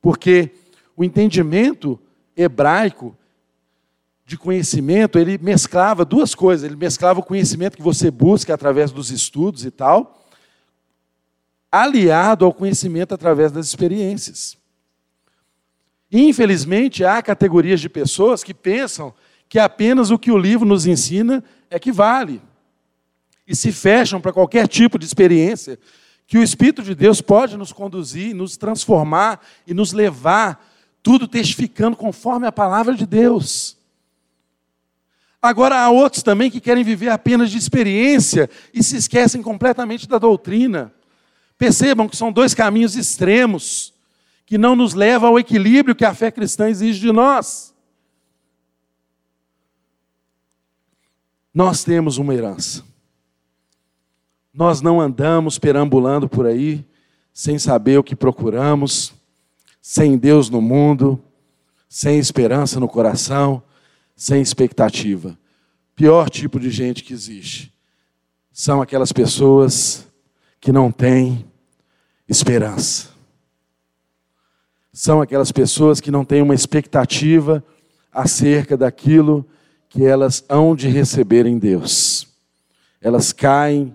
Porque 0.00 0.50
o 0.96 1.04
entendimento 1.04 1.98
hebraico 2.36 3.16
de 4.28 4.36
conhecimento, 4.36 5.18
ele 5.18 5.38
mesclava 5.38 6.04
duas 6.04 6.34
coisas. 6.34 6.62
Ele 6.62 6.76
mesclava 6.76 7.20
o 7.20 7.22
conhecimento 7.22 7.78
que 7.78 7.82
você 7.82 8.10
busca 8.10 8.52
através 8.52 8.92
dos 8.92 9.10
estudos 9.10 9.64
e 9.64 9.70
tal, 9.70 10.22
aliado 11.72 12.44
ao 12.44 12.52
conhecimento 12.52 13.14
através 13.14 13.50
das 13.50 13.66
experiências. 13.66 14.58
Infelizmente, 16.12 17.04
há 17.04 17.22
categorias 17.22 17.80
de 17.80 17.88
pessoas 17.88 18.44
que 18.44 18.52
pensam 18.52 19.14
que 19.48 19.58
apenas 19.58 20.10
o 20.10 20.18
que 20.18 20.30
o 20.30 20.36
livro 20.36 20.68
nos 20.68 20.84
ensina 20.86 21.42
é 21.70 21.78
que 21.78 21.92
vale. 21.92 22.40
E 23.46 23.56
se 23.56 23.72
fecham 23.72 24.20
para 24.20 24.32
qualquer 24.32 24.68
tipo 24.68 24.98
de 24.98 25.06
experiência 25.06 25.78
que 26.26 26.36
o 26.36 26.42
Espírito 26.42 26.82
de 26.82 26.94
Deus 26.94 27.22
pode 27.22 27.56
nos 27.56 27.72
conduzir, 27.72 28.34
nos 28.34 28.56
transformar 28.56 29.40
e 29.66 29.72
nos 29.72 29.92
levar, 29.92 30.62
tudo 31.02 31.26
testificando 31.26 31.96
conforme 31.96 32.46
a 32.46 32.52
palavra 32.52 32.94
de 32.94 33.06
Deus. 33.06 33.78
Agora 35.40 35.80
há 35.80 35.88
outros 35.88 36.22
também 36.22 36.50
que 36.50 36.60
querem 36.60 36.84
viver 36.84 37.08
apenas 37.08 37.50
de 37.50 37.56
experiência 37.56 38.50
e 38.74 38.82
se 38.82 38.96
esquecem 38.96 39.40
completamente 39.40 40.06
da 40.08 40.18
doutrina. 40.18 40.92
Percebam 41.56 42.08
que 42.08 42.16
são 42.16 42.30
dois 42.32 42.52
caminhos 42.54 42.96
extremos 42.96 43.94
que 44.44 44.58
não 44.58 44.74
nos 44.74 44.94
levam 44.94 45.30
ao 45.30 45.38
equilíbrio 45.38 45.94
que 45.94 46.04
a 46.04 46.14
fé 46.14 46.30
cristã 46.30 46.68
exige 46.68 47.00
de 47.00 47.12
nós. 47.12 47.74
Nós 51.58 51.82
temos 51.82 52.18
uma 52.18 52.32
herança. 52.32 52.84
Nós 54.54 54.80
não 54.80 55.00
andamos 55.00 55.58
perambulando 55.58 56.28
por 56.28 56.46
aí 56.46 56.86
sem 57.34 57.58
saber 57.58 57.98
o 57.98 58.04
que 58.04 58.14
procuramos, 58.14 59.12
sem 59.82 60.16
Deus 60.16 60.48
no 60.48 60.62
mundo, 60.62 61.20
sem 61.88 62.16
esperança 62.16 62.78
no 62.78 62.86
coração, 62.86 63.60
sem 64.14 64.40
expectativa. 64.40 65.36
Pior 65.96 66.30
tipo 66.30 66.60
de 66.60 66.70
gente 66.70 67.02
que 67.02 67.12
existe 67.12 67.74
são 68.52 68.80
aquelas 68.80 69.10
pessoas 69.10 70.06
que 70.60 70.70
não 70.70 70.92
têm 70.92 71.44
esperança. 72.28 73.08
São 74.92 75.20
aquelas 75.20 75.50
pessoas 75.50 76.00
que 76.00 76.12
não 76.12 76.24
têm 76.24 76.40
uma 76.40 76.54
expectativa 76.54 77.64
acerca 78.12 78.76
daquilo 78.76 79.44
que 79.88 80.04
elas 80.04 80.44
hão 80.48 80.76
de 80.76 80.88
receber 80.88 81.46
em 81.46 81.58
Deus. 81.58 82.28
Elas 83.00 83.32
caem 83.32 83.94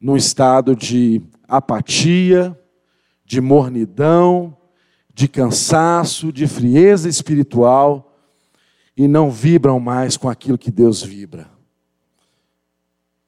num 0.00 0.16
estado 0.16 0.76
de 0.76 1.22
apatia, 1.48 2.58
de 3.24 3.40
mornidão, 3.40 4.56
de 5.14 5.28
cansaço, 5.28 6.32
de 6.32 6.46
frieza 6.46 7.08
espiritual 7.08 8.16
e 8.96 9.08
não 9.08 9.30
vibram 9.30 9.78
mais 9.80 10.16
com 10.16 10.28
aquilo 10.28 10.58
que 10.58 10.70
Deus 10.70 11.02
vibra. 11.02 11.50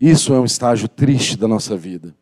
Isso 0.00 0.34
é 0.34 0.40
um 0.40 0.44
estágio 0.44 0.88
triste 0.88 1.36
da 1.36 1.48
nossa 1.48 1.76
vida. 1.76 2.14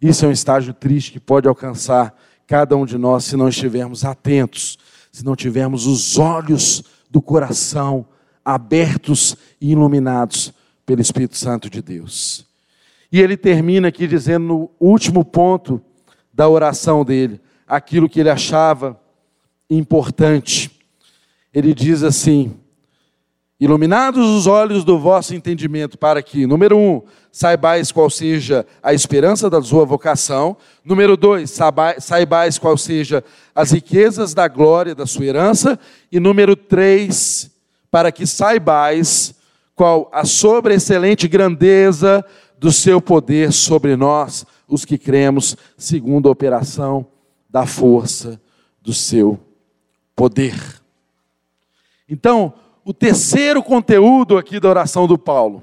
Isso 0.00 0.24
é 0.24 0.28
um 0.28 0.32
estágio 0.32 0.74
triste 0.74 1.12
que 1.12 1.20
pode 1.20 1.46
alcançar 1.46 2.16
cada 2.46 2.76
um 2.76 2.84
de 2.84 2.98
nós 2.98 3.24
se 3.24 3.36
não 3.36 3.48
estivermos 3.48 4.04
atentos, 4.04 4.78
se 5.12 5.24
não 5.24 5.36
tivermos 5.36 5.86
os 5.86 6.18
olhos 6.18 6.82
do 7.10 7.22
coração 7.22 8.06
abertos 8.44 9.36
e 9.60 9.72
iluminados 9.72 10.52
pelo 10.84 11.00
Espírito 11.00 11.36
Santo 11.36 11.70
de 11.70 11.80
Deus. 11.80 12.46
E 13.10 13.20
ele 13.20 13.36
termina 13.36 13.88
aqui 13.88 14.06
dizendo 14.06 14.46
no 14.46 14.70
último 14.80 15.24
ponto 15.24 15.80
da 16.32 16.48
oração 16.48 17.04
dele, 17.04 17.40
aquilo 17.66 18.08
que 18.08 18.20
ele 18.20 18.30
achava 18.30 18.98
importante. 19.68 20.70
Ele 21.52 21.74
diz 21.74 22.02
assim: 22.02 22.56
Iluminados 23.62 24.28
os 24.28 24.48
olhos 24.48 24.82
do 24.82 24.98
vosso 24.98 25.36
entendimento, 25.36 25.96
para 25.96 26.20
que, 26.20 26.48
número 26.48 26.76
um, 26.76 27.00
saibais 27.30 27.92
qual 27.92 28.10
seja 28.10 28.66
a 28.82 28.92
esperança 28.92 29.48
da 29.48 29.62
sua 29.62 29.84
vocação. 29.84 30.56
Número 30.84 31.16
dois, 31.16 31.56
saibais 32.00 32.58
qual 32.58 32.76
seja 32.76 33.22
as 33.54 33.70
riquezas 33.70 34.34
da 34.34 34.48
glória 34.48 34.96
da 34.96 35.06
sua 35.06 35.26
herança. 35.26 35.78
E 36.10 36.18
número 36.18 36.56
três, 36.56 37.51
para 37.92 38.10
que 38.10 38.26
saibais 38.26 39.34
qual 39.74 40.08
a 40.14 40.24
sobreexcelente 40.24 41.28
grandeza 41.28 42.24
do 42.56 42.72
seu 42.72 43.02
poder 43.02 43.52
sobre 43.52 43.96
nós, 43.96 44.46
os 44.66 44.86
que 44.86 44.96
cremos, 44.96 45.54
segundo 45.76 46.26
a 46.26 46.32
operação 46.32 47.06
da 47.50 47.66
força 47.66 48.40
do 48.80 48.94
seu 48.94 49.38
poder. 50.16 50.54
Então, 52.08 52.54
o 52.82 52.94
terceiro 52.94 53.62
conteúdo 53.62 54.38
aqui 54.38 54.58
da 54.58 54.70
oração 54.70 55.06
do 55.06 55.18
Paulo. 55.18 55.62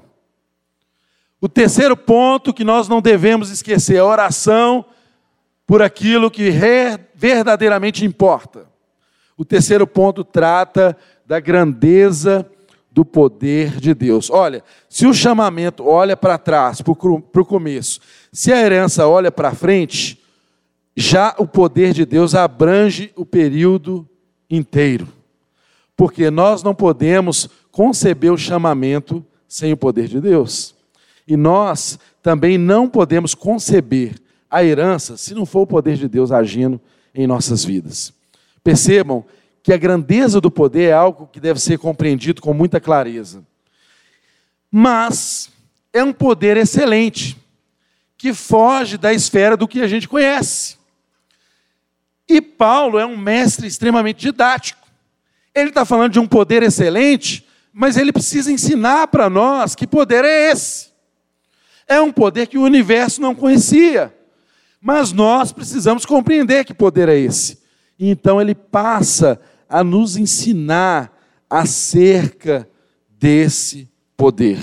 O 1.40 1.48
terceiro 1.48 1.96
ponto 1.96 2.54
que 2.54 2.62
nós 2.62 2.86
não 2.86 3.02
devemos 3.02 3.50
esquecer, 3.50 3.98
a 3.98 4.04
oração 4.04 4.84
por 5.66 5.82
aquilo 5.82 6.30
que 6.30 6.52
verdadeiramente 7.12 8.04
importa. 8.04 8.70
O 9.36 9.44
terceiro 9.44 9.86
ponto 9.86 10.22
trata 10.22 10.96
da 11.30 11.38
grandeza 11.38 12.44
do 12.90 13.04
poder 13.04 13.78
de 13.78 13.94
Deus. 13.94 14.30
Olha, 14.30 14.64
se 14.88 15.06
o 15.06 15.14
chamamento 15.14 15.86
olha 15.86 16.16
para 16.16 16.36
trás, 16.36 16.82
para 16.82 16.92
o 16.92 17.46
começo, 17.46 18.00
se 18.32 18.52
a 18.52 18.60
herança 18.60 19.06
olha 19.06 19.30
para 19.30 19.54
frente, 19.54 20.20
já 20.96 21.32
o 21.38 21.46
poder 21.46 21.92
de 21.92 22.04
Deus 22.04 22.34
abrange 22.34 23.12
o 23.14 23.24
período 23.24 24.04
inteiro 24.50 25.06
porque 26.00 26.30
nós 26.30 26.62
não 26.62 26.74
podemos 26.74 27.46
conceber 27.70 28.32
o 28.32 28.38
chamamento 28.38 29.22
sem 29.46 29.70
o 29.70 29.76
poder 29.76 30.08
de 30.08 30.18
Deus. 30.18 30.74
E 31.28 31.36
nós 31.36 31.98
também 32.22 32.56
não 32.56 32.88
podemos 32.88 33.34
conceber 33.34 34.14
a 34.50 34.64
herança 34.64 35.18
se 35.18 35.34
não 35.34 35.44
for 35.44 35.60
o 35.60 35.66
poder 35.66 35.98
de 35.98 36.08
Deus 36.08 36.32
agindo 36.32 36.80
em 37.14 37.26
nossas 37.26 37.62
vidas. 37.62 38.14
Percebam 38.64 39.26
que 39.62 39.72
a 39.72 39.76
grandeza 39.76 40.40
do 40.40 40.50
poder 40.50 40.90
é 40.90 40.92
algo 40.92 41.28
que 41.30 41.40
deve 41.40 41.60
ser 41.60 41.78
compreendido 41.78 42.40
com 42.40 42.54
muita 42.54 42.80
clareza. 42.80 43.44
Mas 44.70 45.50
é 45.92 46.02
um 46.02 46.12
poder 46.12 46.56
excelente, 46.56 47.36
que 48.16 48.32
foge 48.32 48.96
da 48.96 49.12
esfera 49.12 49.56
do 49.56 49.66
que 49.66 49.80
a 49.80 49.88
gente 49.88 50.08
conhece. 50.08 50.76
E 52.28 52.40
Paulo 52.40 52.98
é 52.98 53.04
um 53.04 53.16
mestre 53.16 53.66
extremamente 53.66 54.20
didático. 54.20 54.86
Ele 55.54 55.70
está 55.70 55.84
falando 55.84 56.12
de 56.12 56.20
um 56.20 56.26
poder 56.26 56.62
excelente, 56.62 57.44
mas 57.72 57.96
ele 57.96 58.12
precisa 58.12 58.52
ensinar 58.52 59.08
para 59.08 59.28
nós 59.28 59.74
que 59.74 59.86
poder 59.86 60.24
é 60.24 60.52
esse. 60.52 60.90
É 61.88 62.00
um 62.00 62.12
poder 62.12 62.46
que 62.46 62.56
o 62.56 62.62
universo 62.62 63.20
não 63.20 63.34
conhecia, 63.34 64.14
mas 64.80 65.12
nós 65.12 65.50
precisamos 65.50 66.06
compreender 66.06 66.64
que 66.64 66.72
poder 66.72 67.08
é 67.08 67.18
esse. 67.18 67.58
então 67.98 68.40
ele 68.40 68.54
passa 68.54 69.40
a 69.70 69.84
nos 69.84 70.16
ensinar 70.16 71.16
acerca 71.48 72.68
desse 73.08 73.88
poder. 74.16 74.58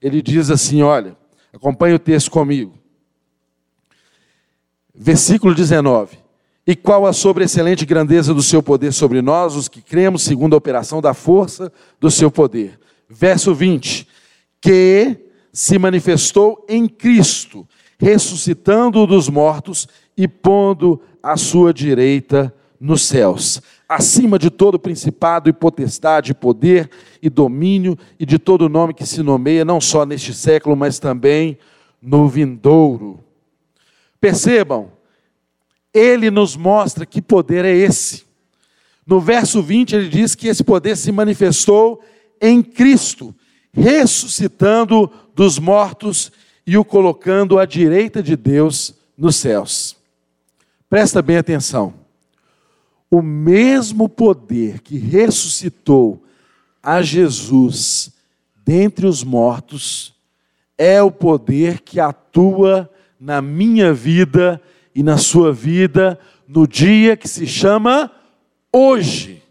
Ele 0.00 0.20
diz 0.20 0.50
assim: 0.50 0.82
olha, 0.82 1.16
acompanhe 1.52 1.94
o 1.94 1.98
texto 1.98 2.30
comigo. 2.30 2.74
Versículo 4.94 5.54
19. 5.54 6.18
E 6.66 6.76
qual 6.76 7.06
a 7.06 7.14
sobreexcelente 7.14 7.86
grandeza 7.86 8.34
do 8.34 8.42
seu 8.42 8.62
poder 8.62 8.92
sobre 8.92 9.22
nós, 9.22 9.56
os 9.56 9.68
que 9.68 9.80
cremos, 9.80 10.22
segundo 10.22 10.52
a 10.52 10.58
operação 10.58 11.00
da 11.00 11.14
força 11.14 11.72
do 11.98 12.10
seu 12.10 12.30
poder. 12.30 12.78
Verso 13.08 13.54
20: 13.54 14.06
Que 14.60 15.16
se 15.50 15.78
manifestou 15.78 16.66
em 16.68 16.86
Cristo, 16.86 17.66
ressuscitando-o 17.98 19.06
dos 19.06 19.30
mortos 19.30 19.88
e 20.14 20.28
pondo 20.28 21.00
à 21.22 21.36
sua 21.36 21.72
direita 21.72 22.54
nos 22.78 23.02
céus, 23.02 23.60
acima 23.88 24.38
de 24.38 24.50
todo 24.50 24.78
principado 24.78 25.48
e 25.48 25.52
potestade, 25.52 26.34
poder 26.34 26.90
e 27.22 27.30
domínio 27.30 27.96
e 28.18 28.26
de 28.26 28.38
todo 28.38 28.68
nome 28.68 28.92
que 28.92 29.06
se 29.06 29.22
nomeia, 29.22 29.64
não 29.64 29.80
só 29.80 30.04
neste 30.04 30.34
século, 30.34 30.76
mas 30.76 30.98
também 30.98 31.56
no 32.02 32.28
vindouro. 32.28 33.20
Percebam, 34.20 34.90
ele 35.94 36.30
nos 36.30 36.54
mostra 36.54 37.06
que 37.06 37.22
poder 37.22 37.64
é 37.64 37.74
esse. 37.74 38.26
No 39.06 39.20
verso 39.20 39.62
20, 39.62 39.96
ele 39.96 40.08
diz 40.08 40.34
que 40.34 40.48
esse 40.48 40.62
poder 40.62 40.96
se 40.96 41.10
manifestou 41.10 42.02
em 42.40 42.62
Cristo, 42.62 43.34
ressuscitando 43.72 45.10
dos 45.34 45.58
mortos 45.58 46.30
e 46.66 46.76
o 46.76 46.84
colocando 46.84 47.58
à 47.58 47.64
direita 47.64 48.22
de 48.22 48.36
Deus 48.36 48.94
nos 49.16 49.36
céus. 49.36 49.96
Presta 50.90 51.22
bem 51.22 51.38
atenção. 51.38 51.94
O 53.10 53.22
mesmo 53.22 54.08
poder 54.08 54.80
que 54.80 54.98
ressuscitou 54.98 56.22
a 56.82 57.00
Jesus 57.02 58.12
dentre 58.64 59.06
os 59.06 59.24
mortos 59.24 60.14
é 60.76 61.02
o 61.02 61.10
poder 61.10 61.80
que 61.80 61.98
atua 61.98 62.90
na 63.18 63.40
minha 63.40 63.92
vida 63.92 64.60
e 64.94 65.02
na 65.02 65.16
sua 65.16 65.52
vida 65.52 66.18
no 66.46 66.66
dia 66.66 67.16
que 67.16 67.28
se 67.28 67.46
chama 67.46 68.10
hoje. 68.72 69.42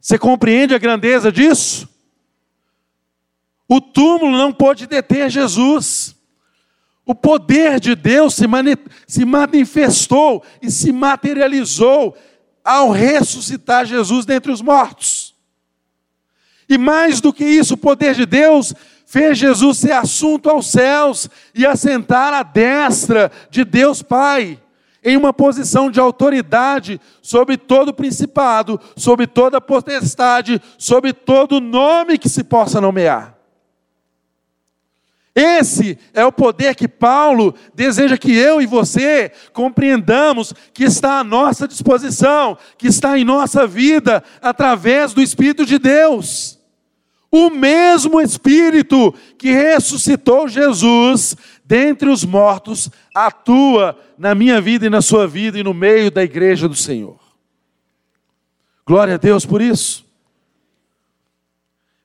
Você 0.00 0.18
compreende 0.18 0.74
a 0.74 0.78
grandeza 0.78 1.32
disso? 1.32 1.88
O 3.66 3.80
túmulo 3.80 4.32
não 4.32 4.52
pôde 4.52 4.86
deter 4.86 5.30
Jesus. 5.30 6.13
O 7.06 7.14
poder 7.14 7.78
de 7.78 7.94
Deus 7.94 8.34
se, 8.34 8.46
mani 8.46 8.76
se 9.06 9.24
manifestou 9.24 10.42
e 10.62 10.70
se 10.70 10.90
materializou 10.90 12.16
ao 12.64 12.90
ressuscitar 12.90 13.84
Jesus 13.84 14.24
dentre 14.24 14.50
os 14.50 14.62
mortos. 14.62 15.34
E 16.68 16.78
mais 16.78 17.20
do 17.20 17.32
que 17.32 17.44
isso, 17.44 17.74
o 17.74 17.78
poder 17.78 18.14
de 18.14 18.24
Deus 18.24 18.74
fez 19.04 19.36
Jesus 19.36 19.78
ser 19.78 19.92
assunto 19.92 20.48
aos 20.48 20.70
céus 20.70 21.28
e 21.54 21.66
assentar 21.66 22.32
à 22.32 22.42
destra 22.42 23.30
de 23.50 23.64
Deus 23.64 24.02
Pai, 24.02 24.58
em 25.04 25.18
uma 25.18 25.34
posição 25.34 25.90
de 25.90 26.00
autoridade 26.00 26.98
sobre 27.20 27.58
todo 27.58 27.92
principado, 27.92 28.80
sobre 28.96 29.26
toda 29.26 29.60
potestade, 29.60 30.60
sobre 30.78 31.12
todo 31.12 31.60
nome 31.60 32.16
que 32.16 32.30
se 32.30 32.42
possa 32.42 32.80
nomear. 32.80 33.33
Esse 35.34 35.98
é 36.12 36.24
o 36.24 36.30
poder 36.30 36.76
que 36.76 36.86
Paulo 36.86 37.54
deseja 37.74 38.16
que 38.16 38.32
eu 38.32 38.62
e 38.62 38.66
você 38.66 39.32
compreendamos 39.52 40.54
que 40.72 40.84
está 40.84 41.18
à 41.18 41.24
nossa 41.24 41.66
disposição, 41.66 42.56
que 42.78 42.86
está 42.86 43.18
em 43.18 43.24
nossa 43.24 43.66
vida 43.66 44.22
através 44.40 45.12
do 45.12 45.20
Espírito 45.20 45.66
de 45.66 45.76
Deus. 45.76 46.60
O 47.32 47.50
mesmo 47.50 48.20
Espírito 48.20 49.12
que 49.36 49.50
ressuscitou 49.50 50.46
Jesus 50.46 51.36
dentre 51.64 52.08
os 52.08 52.24
mortos 52.24 52.88
atua 53.12 53.98
na 54.16 54.36
minha 54.36 54.60
vida 54.60 54.86
e 54.86 54.90
na 54.90 55.02
sua 55.02 55.26
vida 55.26 55.58
e 55.58 55.64
no 55.64 55.74
meio 55.74 56.12
da 56.12 56.22
igreja 56.22 56.68
do 56.68 56.76
Senhor. 56.76 57.18
Glória 58.86 59.14
a 59.14 59.18
Deus 59.18 59.44
por 59.44 59.60
isso. 59.60 60.04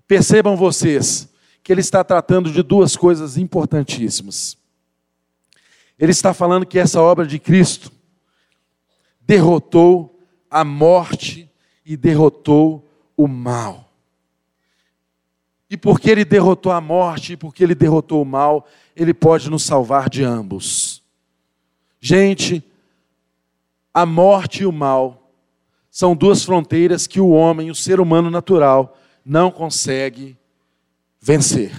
Percebam 0.08 0.56
vocês 0.56 1.30
que 1.64 1.72
ele 1.72 1.82
está 1.82 2.04
tratando 2.04 2.52
de 2.52 2.64
duas 2.64 2.96
coisas 2.96 3.38
importantíssimas. 3.38 4.58
Ele 5.98 6.12
está 6.12 6.34
falando 6.34 6.66
que 6.66 6.80
essa 6.80 7.02
obra 7.02 7.28
de 7.28 7.38
Cristo 7.38 7.92
derrotou 9.20 10.20
a 10.50 10.64
morte 10.64 11.52
e 11.86 11.98
derrotou 11.98 12.90
o 13.16 13.28
mal. 13.28 13.92
E 15.70 15.78
porque 15.78 16.10
ele 16.10 16.26
derrotou 16.26 16.72
a 16.72 16.82
morte, 16.82 17.34
e 17.34 17.38
porque 17.38 17.64
ele 17.64 17.76
derrotou 17.76 18.24
o 18.24 18.26
mal, 18.26 18.66
ele 18.96 19.14
pode 19.14 19.50
nos 19.50 19.64
salvar 19.64 20.10
de 20.10 20.24
ambos. 20.24 21.04
Gente, 22.02 22.64
a 23.94 24.06
morte 24.06 24.64
e 24.64 24.66
o 24.66 24.72
mal 24.72 25.32
são 25.92 26.16
duas 26.16 26.44
fronteiras 26.44 27.06
que 27.06 27.20
o 27.20 27.30
homem, 27.30 27.70
o 27.70 27.76
ser 27.76 28.00
humano 28.00 28.32
natural, 28.32 28.98
não 29.24 29.52
consegue 29.52 30.39
vencer. 31.20 31.72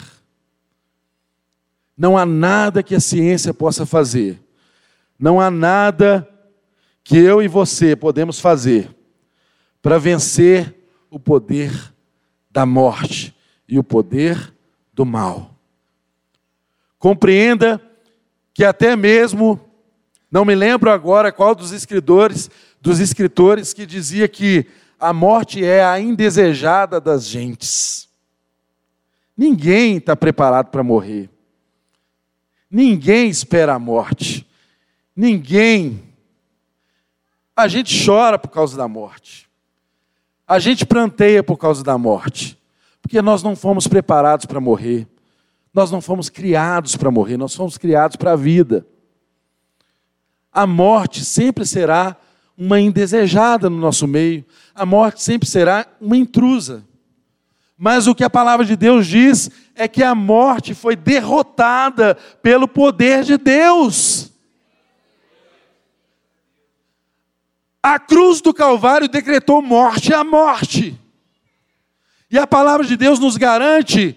Não 1.97 2.17
há 2.17 2.25
nada 2.25 2.83
que 2.83 2.95
a 2.95 3.01
ciência 3.01 3.53
possa 3.53 3.85
fazer, 3.85 4.41
não 5.19 5.41
há 5.41 5.51
nada 5.51 6.27
que 7.03 7.17
eu 7.19 7.43
e 7.43 7.49
você 7.49 7.95
podemos 7.95 8.41
fazer 8.41 8.95
para 9.83 9.99
vencer 9.99 10.75
o 11.11 11.19
poder 11.19 11.73
da 12.51 12.65
morte 12.65 13.35
e 13.69 13.79
o 13.79 13.85
poder 13.85 14.53
do 14.93 15.05
mal. 15.05 15.55
Compreenda 16.99 17.81
que 18.53 18.65
até 18.65 18.95
mesmo, 18.95 19.59
não 20.31 20.45
me 20.45 20.55
lembro 20.55 20.91
agora 20.91 21.33
qual 21.33 21.55
dos 21.55 21.73
escritores, 21.73 22.51
dos 22.81 23.01
escritores 23.01 23.73
que 23.73 23.87
dizia 23.87 24.29
que 24.29 24.67
a 24.99 25.13
morte 25.13 25.65
é 25.65 25.83
a 25.83 25.99
indesejada 25.99 27.01
das 27.01 27.27
gentes. 27.27 28.10
Ninguém 29.41 29.97
está 29.97 30.15
preparado 30.15 30.67
para 30.67 30.83
morrer. 30.83 31.31
Ninguém 32.71 33.31
espera 33.31 33.73
a 33.73 33.79
morte. 33.79 34.47
Ninguém. 35.17 36.03
A 37.57 37.67
gente 37.67 38.05
chora 38.05 38.39
por 38.39 38.51
causa 38.51 38.77
da 38.77 38.87
morte. 38.87 39.49
A 40.47 40.59
gente 40.59 40.85
planteia 40.85 41.43
por 41.43 41.57
causa 41.57 41.83
da 41.83 41.97
morte. 41.97 42.61
Porque 43.01 43.23
nós 43.23 43.43
não 43.43 43.57
fomos 43.57 43.89
preparados 43.89 44.45
para 44.45 44.61
morrer. 44.61 45.09
Nós 45.73 45.91
não 45.91 46.03
fomos 46.03 46.29
criados 46.29 46.95
para 46.95 47.11
morrer, 47.11 47.39
nós 47.39 47.55
fomos 47.55 47.79
criados 47.79 48.17
para 48.17 48.33
a 48.33 48.37
vida. 48.37 48.87
A 50.53 50.67
morte 50.67 51.25
sempre 51.25 51.65
será 51.65 52.15
uma 52.59 52.79
indesejada 52.79 53.71
no 53.71 53.79
nosso 53.79 54.07
meio, 54.07 54.45
a 54.75 54.85
morte 54.85 55.23
sempre 55.23 55.49
será 55.49 55.87
uma 55.99 56.19
intrusa. 56.19 56.85
Mas 57.83 58.07
o 58.07 58.15
que 58.15 58.23
a 58.23 58.29
palavra 58.29 58.67
de 58.67 58.77
Deus 58.77 59.07
diz 59.07 59.51
é 59.75 59.89
que 59.89 60.03
a 60.03 60.15
morte 60.15 60.75
foi 60.75 60.95
derrotada 60.95 62.15
pelo 62.43 62.69
poder 62.69 63.25
de 63.25 63.39
Deus. 63.39 64.31
A 67.83 67.99
cruz 67.99 68.43
do 68.43 68.53
Calvário 68.53 69.09
decretou 69.09 69.63
morte 69.63 70.13
a 70.13 70.23
morte. 70.23 70.95
E 72.31 72.39
a 72.39 72.47
palavra 72.47 72.87
de 72.87 72.99
Deus 72.99 73.19
nos 73.19 73.39
garante 73.39 74.15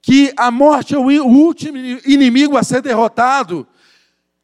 que 0.00 0.32
a 0.36 0.52
morte 0.52 0.94
é 0.94 0.98
o 0.98 1.26
último 1.26 1.78
inimigo 2.06 2.56
a 2.56 2.62
ser 2.62 2.80
derrotado. 2.80 3.66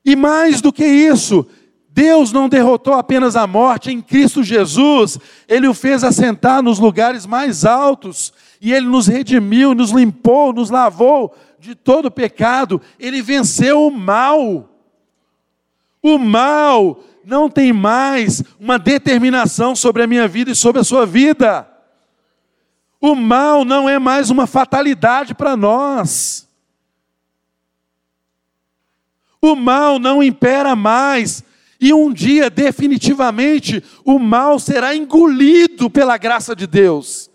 E 0.05 0.17
mais 0.17 0.61
do 0.61 0.73
que 0.73 0.85
isso, 0.85 1.47
Deus 1.89 2.33
não 2.33 2.49
derrotou 2.49 2.95
apenas 2.95 3.37
a 3.37 3.47
morte, 3.47 3.93
em 3.93 4.03
Cristo 4.03 4.43
Jesus, 4.43 5.21
Ele 5.47 5.69
o 5.69 5.73
fez 5.73 6.03
assentar 6.03 6.65
nos 6.65 6.81
lugares 6.81 7.25
mais 7.27 7.65
altos, 7.65 8.35
e 8.61 8.73
Ele 8.73 8.87
nos 8.87 9.07
redimiu, 9.07 9.75
nos 9.75 9.91
limpou, 9.91 10.53
nos 10.53 10.71
lavou 10.71 11.35
de 11.59 11.75
todo 11.75 12.11
pecado, 12.11 12.81
Ele 12.99 13.23
venceu 13.23 13.87
o 13.87 13.91
mal. 13.91 14.69
O 16.03 16.19
mal 16.19 17.01
não 17.25 17.49
tem 17.49 17.73
mais 17.73 18.43
uma 18.61 18.79
determinação 18.79 19.75
sobre 19.75 20.03
a 20.03 20.07
minha 20.07 20.29
vida 20.29 20.51
e 20.51 20.57
sobre 20.57 20.81
a 20.81 20.85
sua 20.85 21.05
vida. 21.05 21.69
O 23.01 23.15
mal 23.15 23.65
não 23.65 23.89
é 23.89 23.99
mais 23.99 24.31
uma 24.31 24.47
fatalidade 24.47 25.35
para 25.35 25.57
nós. 25.57 26.49
O 29.41 29.55
mal 29.55 29.99
não 29.99 30.23
impera 30.23 30.75
mais 30.75 31.45
e 31.81 31.93
um 31.93 32.13
dia, 32.13 32.49
definitivamente, 32.49 33.83
o 34.05 34.19
mal 34.19 34.59
será 34.59 34.95
engolido 34.95 35.91
pela 35.91 36.17
graça 36.17 36.57
de 36.57 36.67
Deus. 36.67 37.26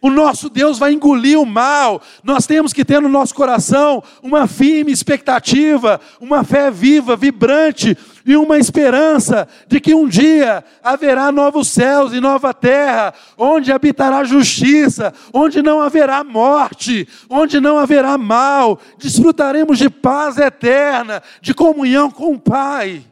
O 0.00 0.10
nosso 0.10 0.48
Deus 0.48 0.78
vai 0.78 0.92
engolir 0.92 1.40
o 1.40 1.44
mal. 1.44 2.00
Nós 2.22 2.46
temos 2.46 2.72
que 2.72 2.84
ter 2.84 3.00
no 3.00 3.08
nosso 3.08 3.34
coração 3.34 4.02
uma 4.22 4.46
firme 4.46 4.92
expectativa, 4.92 6.00
uma 6.20 6.44
fé 6.44 6.70
viva, 6.70 7.16
vibrante 7.16 7.98
e 8.24 8.36
uma 8.36 8.58
esperança 8.58 9.48
de 9.66 9.80
que 9.80 9.94
um 9.94 10.06
dia 10.06 10.64
haverá 10.84 11.32
novos 11.32 11.66
céus 11.66 12.12
e 12.12 12.20
nova 12.20 12.54
terra, 12.54 13.12
onde 13.36 13.72
habitará 13.72 14.22
justiça, 14.22 15.12
onde 15.32 15.62
não 15.62 15.80
haverá 15.80 16.22
morte, 16.22 17.08
onde 17.28 17.58
não 17.58 17.76
haverá 17.76 18.16
mal. 18.16 18.78
Desfrutaremos 18.98 19.78
de 19.78 19.90
paz 19.90 20.38
eterna, 20.38 21.20
de 21.40 21.52
comunhão 21.52 22.08
com 22.08 22.34
o 22.34 22.38
Pai. 22.38 23.04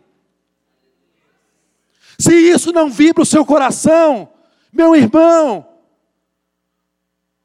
Se 2.17 2.33
isso 2.33 2.73
não 2.73 2.89
vibra 2.89 3.23
o 3.23 3.27
seu 3.27 3.45
coração, 3.45 4.29
meu 4.73 4.95
irmão, 4.95 5.67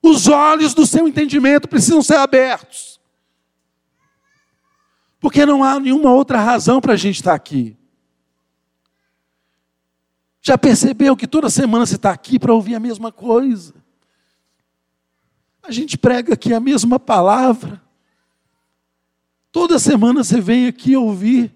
os 0.01 0.27
olhos 0.27 0.73
do 0.73 0.85
seu 0.85 1.07
entendimento 1.07 1.67
precisam 1.67 2.01
ser 2.01 2.15
abertos. 2.15 2.99
Porque 5.19 5.45
não 5.45 5.63
há 5.63 5.79
nenhuma 5.79 6.11
outra 6.11 6.39
razão 6.39 6.81
para 6.81 6.93
a 6.93 6.97
gente 6.97 7.17
estar 7.17 7.35
aqui. 7.35 7.77
Já 10.41 10.57
percebeu 10.57 11.15
que 11.15 11.27
toda 11.27 11.49
semana 11.49 11.85
você 11.85 11.95
está 11.95 12.09
aqui 12.09 12.39
para 12.39 12.53
ouvir 12.53 12.73
a 12.73 12.79
mesma 12.79 13.11
coisa? 13.11 13.75
A 15.61 15.71
gente 15.71 15.97
prega 15.97 16.33
aqui 16.33 16.51
a 16.51 16.59
mesma 16.59 16.99
palavra. 16.99 17.79
Toda 19.51 19.77
semana 19.77 20.23
você 20.23 20.41
vem 20.41 20.65
aqui 20.65 20.95
ouvir 20.95 21.53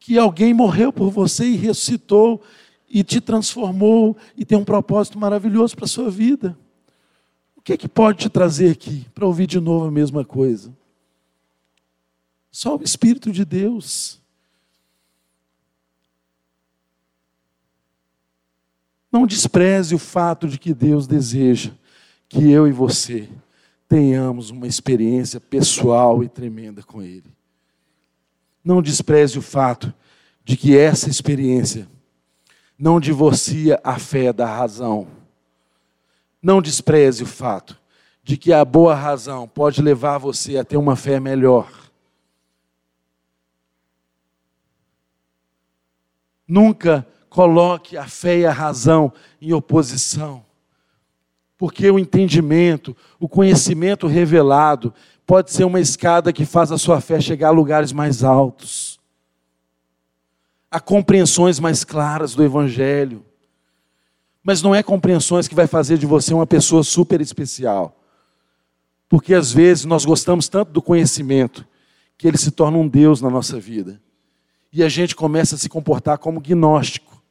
que 0.00 0.18
alguém 0.18 0.52
morreu 0.52 0.92
por 0.92 1.10
você 1.10 1.46
e 1.46 1.56
ressuscitou 1.56 2.42
e 2.88 3.04
te 3.04 3.20
transformou 3.20 4.16
e 4.36 4.44
tem 4.44 4.58
um 4.58 4.64
propósito 4.64 5.18
maravilhoso 5.18 5.76
para 5.76 5.84
a 5.84 5.88
sua 5.88 6.10
vida. 6.10 6.58
Que, 7.64 7.72
é 7.72 7.76
que 7.78 7.88
pode 7.88 8.18
te 8.18 8.28
trazer 8.28 8.70
aqui 8.70 9.06
para 9.14 9.26
ouvir 9.26 9.46
de 9.46 9.58
novo 9.58 9.86
a 9.86 9.90
mesma 9.90 10.22
coisa? 10.22 10.70
Só 12.52 12.76
o 12.76 12.84
Espírito 12.84 13.32
de 13.32 13.44
Deus. 13.44 14.20
Não 19.10 19.26
despreze 19.26 19.94
o 19.94 19.98
fato 19.98 20.46
de 20.46 20.58
que 20.58 20.74
Deus 20.74 21.06
deseja 21.06 21.72
que 22.28 22.50
eu 22.50 22.68
e 22.68 22.72
você 22.72 23.28
tenhamos 23.88 24.50
uma 24.50 24.66
experiência 24.66 25.40
pessoal 25.40 26.22
e 26.22 26.28
tremenda 26.28 26.82
com 26.82 27.00
Ele. 27.00 27.32
Não 28.62 28.82
despreze 28.82 29.38
o 29.38 29.42
fato 29.42 29.92
de 30.44 30.56
que 30.56 30.76
essa 30.76 31.08
experiência 31.08 31.88
não 32.78 33.00
divorcia 33.00 33.80
a 33.82 33.98
fé 33.98 34.32
da 34.32 34.46
razão. 34.46 35.23
Não 36.44 36.60
despreze 36.60 37.22
o 37.22 37.26
fato 37.26 37.80
de 38.22 38.36
que 38.36 38.52
a 38.52 38.62
boa 38.66 38.94
razão 38.94 39.48
pode 39.48 39.80
levar 39.80 40.18
você 40.18 40.58
a 40.58 40.64
ter 40.64 40.76
uma 40.76 40.94
fé 40.94 41.18
melhor. 41.18 41.72
Nunca 46.46 47.06
coloque 47.30 47.96
a 47.96 48.06
fé 48.06 48.40
e 48.40 48.46
a 48.46 48.52
razão 48.52 49.10
em 49.40 49.54
oposição, 49.54 50.44
porque 51.56 51.90
o 51.90 51.98
entendimento, 51.98 52.94
o 53.18 53.26
conhecimento 53.26 54.06
revelado, 54.06 54.92
pode 55.24 55.50
ser 55.50 55.64
uma 55.64 55.80
escada 55.80 56.30
que 56.30 56.44
faz 56.44 56.70
a 56.70 56.76
sua 56.76 57.00
fé 57.00 57.22
chegar 57.22 57.48
a 57.48 57.52
lugares 57.52 57.90
mais 57.90 58.22
altos, 58.22 59.00
a 60.70 60.78
compreensões 60.78 61.58
mais 61.58 61.84
claras 61.84 62.34
do 62.34 62.44
Evangelho. 62.44 63.24
Mas 64.44 64.60
não 64.60 64.74
é 64.74 64.82
compreensões 64.82 65.48
que 65.48 65.54
vai 65.54 65.66
fazer 65.66 65.96
de 65.96 66.04
você 66.04 66.34
uma 66.34 66.46
pessoa 66.46 66.84
super 66.84 67.22
especial. 67.22 67.98
Porque 69.08 69.32
às 69.32 69.50
vezes 69.50 69.86
nós 69.86 70.04
gostamos 70.04 70.48
tanto 70.48 70.70
do 70.70 70.82
conhecimento 70.82 71.66
que 72.18 72.28
ele 72.28 72.36
se 72.36 72.50
torna 72.50 72.76
um 72.76 72.86
Deus 72.86 73.22
na 73.22 73.30
nossa 73.30 73.58
vida. 73.58 74.00
E 74.70 74.82
a 74.82 74.88
gente 74.88 75.16
começa 75.16 75.54
a 75.54 75.58
se 75.58 75.68
comportar 75.68 76.18
como 76.18 76.40
gnóstico. 76.40 77.22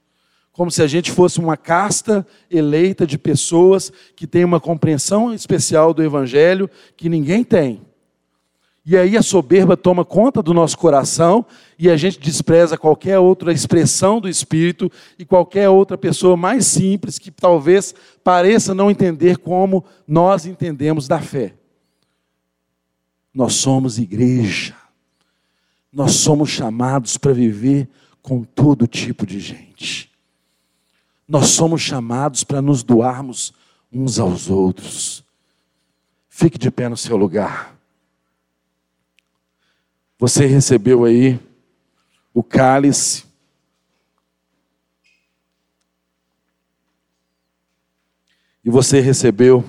Como 0.52 0.72
se 0.72 0.82
a 0.82 0.88
gente 0.88 1.12
fosse 1.12 1.40
uma 1.40 1.56
casta 1.56 2.26
eleita 2.50 3.06
de 3.06 3.18
pessoas 3.18 3.92
que 4.16 4.26
têm 4.26 4.44
uma 4.44 4.60
compreensão 4.60 5.34
especial 5.34 5.94
do 5.94 6.04
Evangelho 6.04 6.70
que 6.98 7.10
ninguém 7.10 7.44
tem. 7.44 7.82
E 8.86 8.98
aí 8.98 9.16
a 9.16 9.22
soberba 9.22 9.78
toma 9.78 10.04
conta 10.04 10.44
do 10.44 10.54
nosso 10.54 10.78
coração 10.78 11.46
e 11.80 11.90
a 11.90 11.96
gente 11.96 12.20
despreza 12.20 12.78
qualquer 12.78 13.18
outra 13.18 13.54
expressão 13.54 14.20
do 14.20 14.28
Espírito 14.28 14.92
e 15.18 15.24
qualquer 15.24 15.70
outra 15.70 15.98
pessoa 15.98 16.36
mais 16.36 16.66
simples 16.66 17.18
que 17.18 17.32
talvez 17.32 17.96
pareça 18.24 18.76
não 18.76 18.92
entender 18.92 19.38
como 19.38 19.86
nós 20.06 20.46
entendemos 20.46 21.08
da 21.08 21.22
fé. 21.22 21.56
Nós 23.34 23.54
somos 23.54 23.98
igreja. 23.98 24.76
Nós 25.92 26.16
somos 26.16 26.50
chamados 26.50 27.18
para 27.18 27.32
viver 27.32 27.88
com 28.22 28.44
todo 28.44 28.86
tipo 28.86 29.26
de 29.26 29.40
gente. 29.40 30.12
Nós 31.26 31.48
somos 31.48 31.82
chamados 31.82 32.44
para 32.44 32.62
nos 32.62 32.84
doarmos 32.84 33.54
uns 33.92 34.20
aos 34.20 34.50
outros. 34.50 35.24
Fique 36.28 36.58
de 36.58 36.70
pé 36.70 36.90
no 36.90 36.98
seu 36.98 37.16
lugar. 37.16 37.73
Você 40.24 40.46
recebeu 40.46 41.04
aí 41.04 41.38
o 42.34 42.42
cálice. 42.42 43.26
E 48.64 48.70
você 48.70 49.02
recebeu 49.02 49.66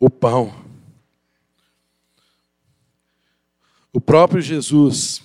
o 0.00 0.10
pão. 0.10 0.52
O 3.92 4.00
próprio 4.00 4.42
Jesus 4.42 5.22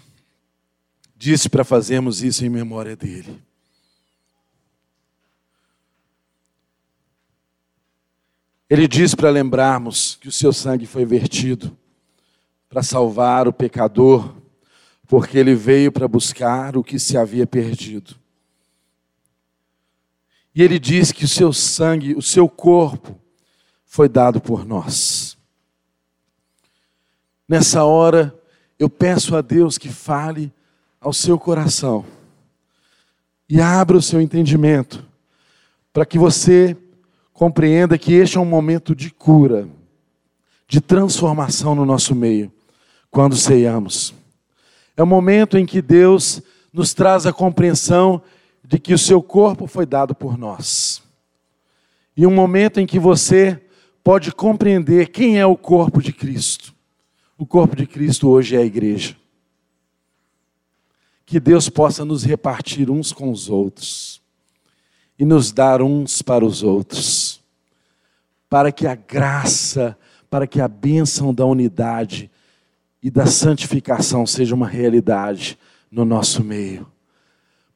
disse 1.15 1.49
para 1.49 1.63
fazermos 1.63 2.21
isso 2.21 2.45
em 2.45 2.49
memória 2.49 2.95
dele. 2.95 3.41
Ele 8.69 8.87
diz 8.87 9.15
para 9.15 9.31
lembrarmos 9.31 10.17
que 10.21 10.27
o 10.27 10.31
seu 10.31 10.53
sangue 10.53 10.85
foi 10.85 11.03
vertido 11.03 11.75
para 12.71 12.81
salvar 12.81 13.49
o 13.49 13.53
pecador, 13.53 14.33
porque 15.05 15.37
ele 15.37 15.53
veio 15.53 15.91
para 15.91 16.07
buscar 16.07 16.77
o 16.77 16.83
que 16.83 16.97
se 16.97 17.17
havia 17.17 17.45
perdido. 17.45 18.15
E 20.55 20.63
ele 20.63 20.79
diz 20.79 21.11
que 21.11 21.25
o 21.25 21.27
seu 21.27 21.51
sangue, 21.51 22.15
o 22.15 22.21
seu 22.21 22.47
corpo, 22.47 23.19
foi 23.85 24.07
dado 24.07 24.39
por 24.39 24.65
nós. 24.65 25.37
Nessa 27.45 27.83
hora, 27.83 28.33
eu 28.79 28.89
peço 28.89 29.35
a 29.35 29.41
Deus 29.41 29.77
que 29.77 29.89
fale 29.89 30.49
ao 31.01 31.11
seu 31.11 31.37
coração 31.37 32.05
e 33.49 33.59
abra 33.59 33.97
o 33.97 34.01
seu 34.01 34.21
entendimento, 34.21 35.05
para 35.91 36.05
que 36.05 36.17
você 36.17 36.77
compreenda 37.33 37.97
que 37.97 38.13
este 38.13 38.37
é 38.37 38.39
um 38.39 38.45
momento 38.45 38.95
de 38.95 39.11
cura, 39.11 39.67
de 40.69 40.79
transformação 40.79 41.75
no 41.75 41.85
nosso 41.85 42.15
meio, 42.15 42.49
quando 43.11 43.35
ceiamos. 43.35 44.13
É 44.95 45.03
o 45.03 45.07
momento 45.07 45.57
em 45.57 45.65
que 45.65 45.81
Deus 45.81 46.41
nos 46.71 46.93
traz 46.93 47.25
a 47.25 47.33
compreensão 47.33 48.21
de 48.63 48.79
que 48.79 48.93
o 48.93 48.97
seu 48.97 49.21
corpo 49.21 49.67
foi 49.67 49.85
dado 49.85 50.15
por 50.15 50.37
nós. 50.37 51.03
E 52.15 52.25
um 52.25 52.33
momento 52.33 52.79
em 52.79 52.87
que 52.87 52.97
você 52.97 53.61
pode 54.03 54.31
compreender 54.31 55.09
quem 55.09 55.37
é 55.37 55.45
o 55.45 55.57
corpo 55.57 56.01
de 56.01 56.13
Cristo. 56.13 56.73
O 57.37 57.45
corpo 57.45 57.75
de 57.75 57.85
Cristo 57.85 58.29
hoje 58.29 58.55
é 58.55 58.59
a 58.59 58.65
igreja. 58.65 59.15
Que 61.25 61.39
Deus 61.39 61.67
possa 61.67 62.05
nos 62.05 62.23
repartir 62.23 62.89
uns 62.89 63.11
com 63.11 63.29
os 63.29 63.49
outros 63.49 64.21
e 65.19 65.25
nos 65.25 65.51
dar 65.51 65.81
uns 65.81 66.21
para 66.21 66.45
os 66.45 66.63
outros, 66.63 67.41
para 68.49 68.71
que 68.71 68.87
a 68.87 68.95
graça, 68.95 69.97
para 70.29 70.47
que 70.47 70.59
a 70.59 70.67
bênção 70.67 71.33
da 71.33 71.45
unidade 71.45 72.30
e 73.01 73.09
da 73.09 73.25
santificação 73.25 74.25
seja 74.25 74.53
uma 74.53 74.67
realidade 74.67 75.57
no 75.91 76.05
nosso 76.05 76.43
meio, 76.43 76.87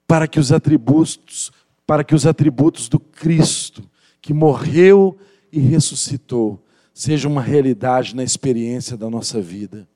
para 0.07 0.27
que 0.27 0.39
os 0.39 0.51
atributos, 0.51 1.51
para 1.85 2.03
que 2.03 2.13
os 2.13 2.25
atributos 2.25 2.87
do 2.87 2.99
Cristo 2.99 3.83
que 4.21 4.33
morreu 4.33 5.17
e 5.51 5.59
ressuscitou 5.59 6.63
sejam 6.93 7.31
uma 7.31 7.41
realidade 7.41 8.15
na 8.15 8.23
experiência 8.23 8.95
da 8.95 9.09
nossa 9.09 9.41
vida. 9.41 9.87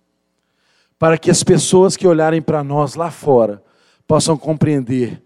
Para 0.97 1.17
que 1.17 1.32
as 1.32 1.43
pessoas 1.43 1.95
que 1.95 2.05
olharem 2.05 2.41
para 2.41 2.63
nós 2.63 2.95
lá 2.95 3.09
fora 3.09 3.63
possam 4.05 4.38
compreender 4.38 5.21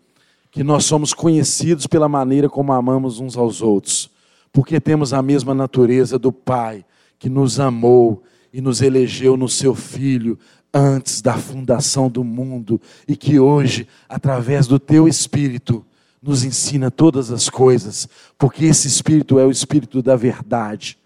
que 0.51 0.63
nós 0.63 0.85
somos 0.85 1.13
conhecidos 1.13 1.87
pela 1.87 2.07
maneira 2.07 2.47
como 2.47 2.71
amamos 2.71 3.19
uns 3.19 3.35
aos 3.35 3.59
outros, 3.59 4.11
porque 4.51 4.79
temos 4.79 5.11
a 5.11 5.21
mesma 5.21 5.55
natureza 5.55 6.19
do 6.19 6.31
Pai 6.31 6.85
que 7.17 7.27
nos 7.27 7.59
amou 7.59 8.23
e 8.53 8.61
nos 8.61 8.81
elegeu 8.81 9.35
no 9.35 9.49
seu 9.49 9.73
Filho 9.73 10.37
antes 10.71 11.21
da 11.21 11.35
fundação 11.35 12.07
do 12.07 12.23
mundo 12.23 12.79
e 13.07 13.15
que 13.17 13.39
hoje, 13.39 13.87
através 14.07 14.67
do 14.67 14.79
teu 14.79 15.07
Espírito, 15.07 15.83
nos 16.21 16.43
ensina 16.43 16.89
todas 16.89 17.31
as 17.31 17.49
coisas, 17.49 18.07
porque 18.37 18.65
esse 18.65 18.87
Espírito 18.87 19.39
é 19.39 19.45
o 19.45 19.51
Espírito 19.51 20.01
da 20.01 20.15
verdade, 20.15 20.97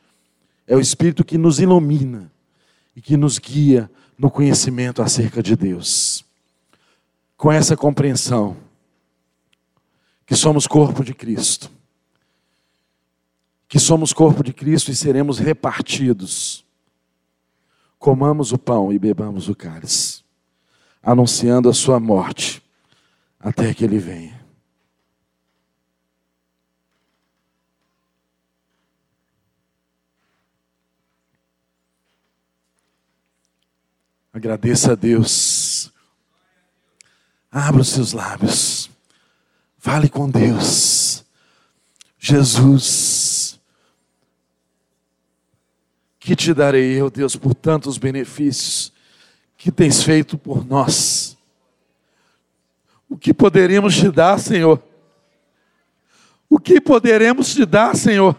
é 0.68 0.76
o 0.76 0.80
Espírito 0.80 1.24
que 1.24 1.38
nos 1.38 1.60
ilumina 1.60 2.32
e 2.96 3.02
que 3.02 3.16
nos 3.16 3.40
guia 3.40 3.90
no 4.18 4.30
conhecimento 4.30 5.02
acerca 5.02 5.42
de 5.42 5.56
Deus. 5.56 6.26
Com 7.38 7.52
essa 7.52 7.78
compreensão, 7.78 8.58
que 10.26 10.36
somos 10.36 10.68
corpo 10.68 11.04
de 11.04 11.14
Cristo, 11.14 11.72
que 13.70 13.80
somos 13.80 14.12
corpo 14.12 14.44
de 14.44 14.54
Cristo 14.54 14.92
e 14.92 14.96
seremos 14.96 15.40
repartidos 15.40 16.67
comamos 18.00 18.52
o 18.52 18.58
pão 18.58 18.92
e 18.92 19.00
bebamos 19.00 19.50
o 19.50 19.56
cálice, 19.56 20.24
anunciando 21.02 21.70
a 21.70 21.74
sua 21.74 22.00
morte 22.00 22.62
até 23.40 23.74
que 23.74 23.84
ele 23.84 24.00
venha. 24.00 24.38
Agradeça 34.34 34.92
a 34.92 34.96
Deus. 34.96 35.92
Abra 37.52 37.82
os 37.82 37.88
seus 37.88 38.14
lábios. 38.14 38.88
Fale 39.80 40.08
com 40.10 40.30
Deus. 40.30 41.26
Jesus 42.20 43.27
que 46.28 46.36
te 46.36 46.54
darei 46.54 47.00
eu, 47.00 47.10
Deus, 47.10 47.38
por 47.38 47.56
tantos 47.56 47.98
benefícios 47.98 48.92
que 49.58 49.72
tens 49.72 50.04
feito 50.04 50.38
por 50.38 50.68
nós. 50.68 51.38
O 53.08 53.18
que 53.18 53.34
poderemos 53.34 53.96
te 53.96 54.12
dar, 54.12 54.38
Senhor? 54.38 54.84
O 56.50 56.60
que 56.60 56.82
poderemos 56.82 57.54
te 57.54 57.66
dar, 57.66 57.96
Senhor? 57.96 58.38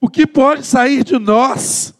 O 0.00 0.08
que 0.08 0.26
pode 0.26 0.64
sair 0.64 1.04
de 1.04 1.18
nós 1.18 1.92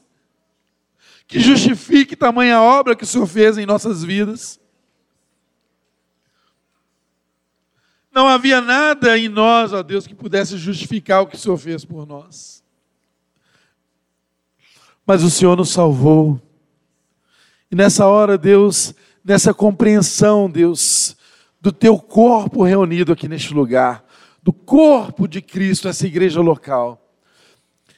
que 1.26 1.39
justifique 1.39 2.16
tamanha 2.16 2.62
obra 2.62 2.97
que 2.97 3.05
o 3.05 3.07
Senhor 3.07 3.26
fez 3.26 3.59
em 3.59 3.66
nossas 3.66 4.03
vidas? 4.03 4.59
Não 8.11 8.26
havia 8.26 8.62
nada 8.62 9.18
em 9.18 9.28
nós, 9.28 9.70
ó 9.74 9.82
Deus, 9.82 10.07
que 10.07 10.14
pudesse 10.14 10.57
justificar 10.57 11.20
o 11.20 11.26
que 11.26 11.36
o 11.36 11.39
Senhor 11.39 11.59
fez 11.59 11.84
por 11.84 12.07
nós 12.07 12.66
mas 15.09 15.24
o 15.24 15.30
Senhor 15.30 15.56
nos 15.56 15.70
salvou. 15.70 16.38
E 17.70 17.74
nessa 17.74 18.06
hora, 18.06 18.36
Deus, 18.36 18.94
nessa 19.24 19.54
compreensão, 19.54 20.50
Deus, 20.50 21.16
do 21.59 21.72
teu 21.72 21.98
corpo 21.98 22.62
reunido 22.62 23.11
aqui 23.11 23.26
neste 23.26 23.54
lugar, 23.54 24.04
do 24.42 24.52
corpo 24.52 25.26
de 25.26 25.40
Cristo, 25.40 25.88
essa 25.88 26.06
igreja 26.06 26.42
local, 26.42 27.11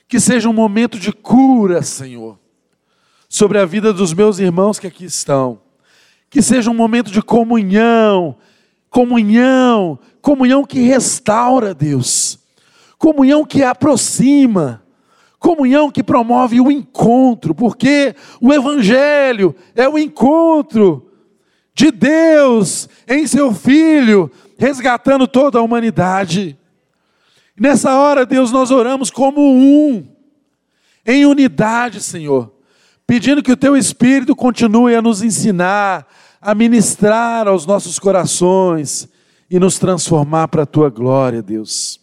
que 0.06 0.20
seja 0.20 0.48
um 0.48 0.52
momento 0.52 1.00
de 1.00 1.12
cura, 1.12 1.82
Senhor, 1.82 2.38
sobre 3.28 3.58
a 3.58 3.66
vida 3.66 3.92
dos 3.92 4.14
meus 4.14 4.38
irmãos 4.38 4.78
que 4.78 4.86
aqui 4.86 5.04
estão, 5.04 5.60
que 6.30 6.40
seja 6.40 6.70
um 6.70 6.74
momento 6.74 7.10
de 7.10 7.20
comunhão, 7.20 8.36
comunhão, 8.88 9.98
comunhão 10.22 10.64
que 10.64 10.78
restaura, 10.78 11.74
Deus, 11.74 12.38
comunhão 12.96 13.44
que 13.44 13.64
aproxima, 13.64 14.80
Comunhão 15.40 15.90
que 15.90 16.02
promove 16.02 16.60
o 16.60 16.70
encontro, 16.70 17.54
porque 17.54 18.14
o 18.42 18.52
Evangelho 18.52 19.56
é 19.74 19.88
o 19.88 19.98
encontro 19.98 21.10
de 21.72 21.90
Deus 21.90 22.86
em 23.08 23.26
seu 23.26 23.50
Filho, 23.54 24.30
resgatando 24.58 25.26
toda 25.26 25.58
a 25.58 25.62
humanidade. 25.62 26.58
Nessa 27.58 27.94
hora, 27.96 28.26
Deus, 28.26 28.52
nós 28.52 28.70
oramos 28.70 29.10
como 29.10 29.40
um, 29.40 30.06
em 31.06 31.24
unidade, 31.24 32.02
Senhor, 32.02 32.52
pedindo 33.06 33.42
que 33.42 33.52
o 33.52 33.56
Teu 33.56 33.74
Espírito 33.74 34.36
continue 34.36 34.94
a 34.94 35.00
nos 35.00 35.22
ensinar, 35.22 36.06
a 36.38 36.54
ministrar 36.54 37.48
aos 37.48 37.64
nossos 37.64 37.98
corações 37.98 39.08
e 39.50 39.58
nos 39.58 39.78
transformar 39.78 40.48
para 40.48 40.64
a 40.64 40.66
Tua 40.66 40.90
glória, 40.90 41.40
Deus. 41.40 41.98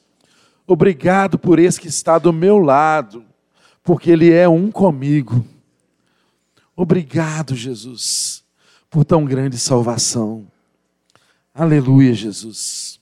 Obrigado 0.65 1.37
por 1.37 1.59
esse 1.59 1.79
que 1.79 1.87
está 1.87 2.17
do 2.17 2.33
meu 2.33 2.57
lado, 2.57 3.26
porque 3.87 4.11
Ele 4.11 4.33
é 4.33 4.49
um 4.49 4.69
comigo. 4.69 5.45
Obrigado, 6.75 7.55
Jesus, 7.55 8.43
por 8.89 9.05
tão 9.05 9.23
grande 9.23 9.57
salvação. 9.57 10.45
Aleluia, 11.55 12.13
Jesus. 12.13 12.96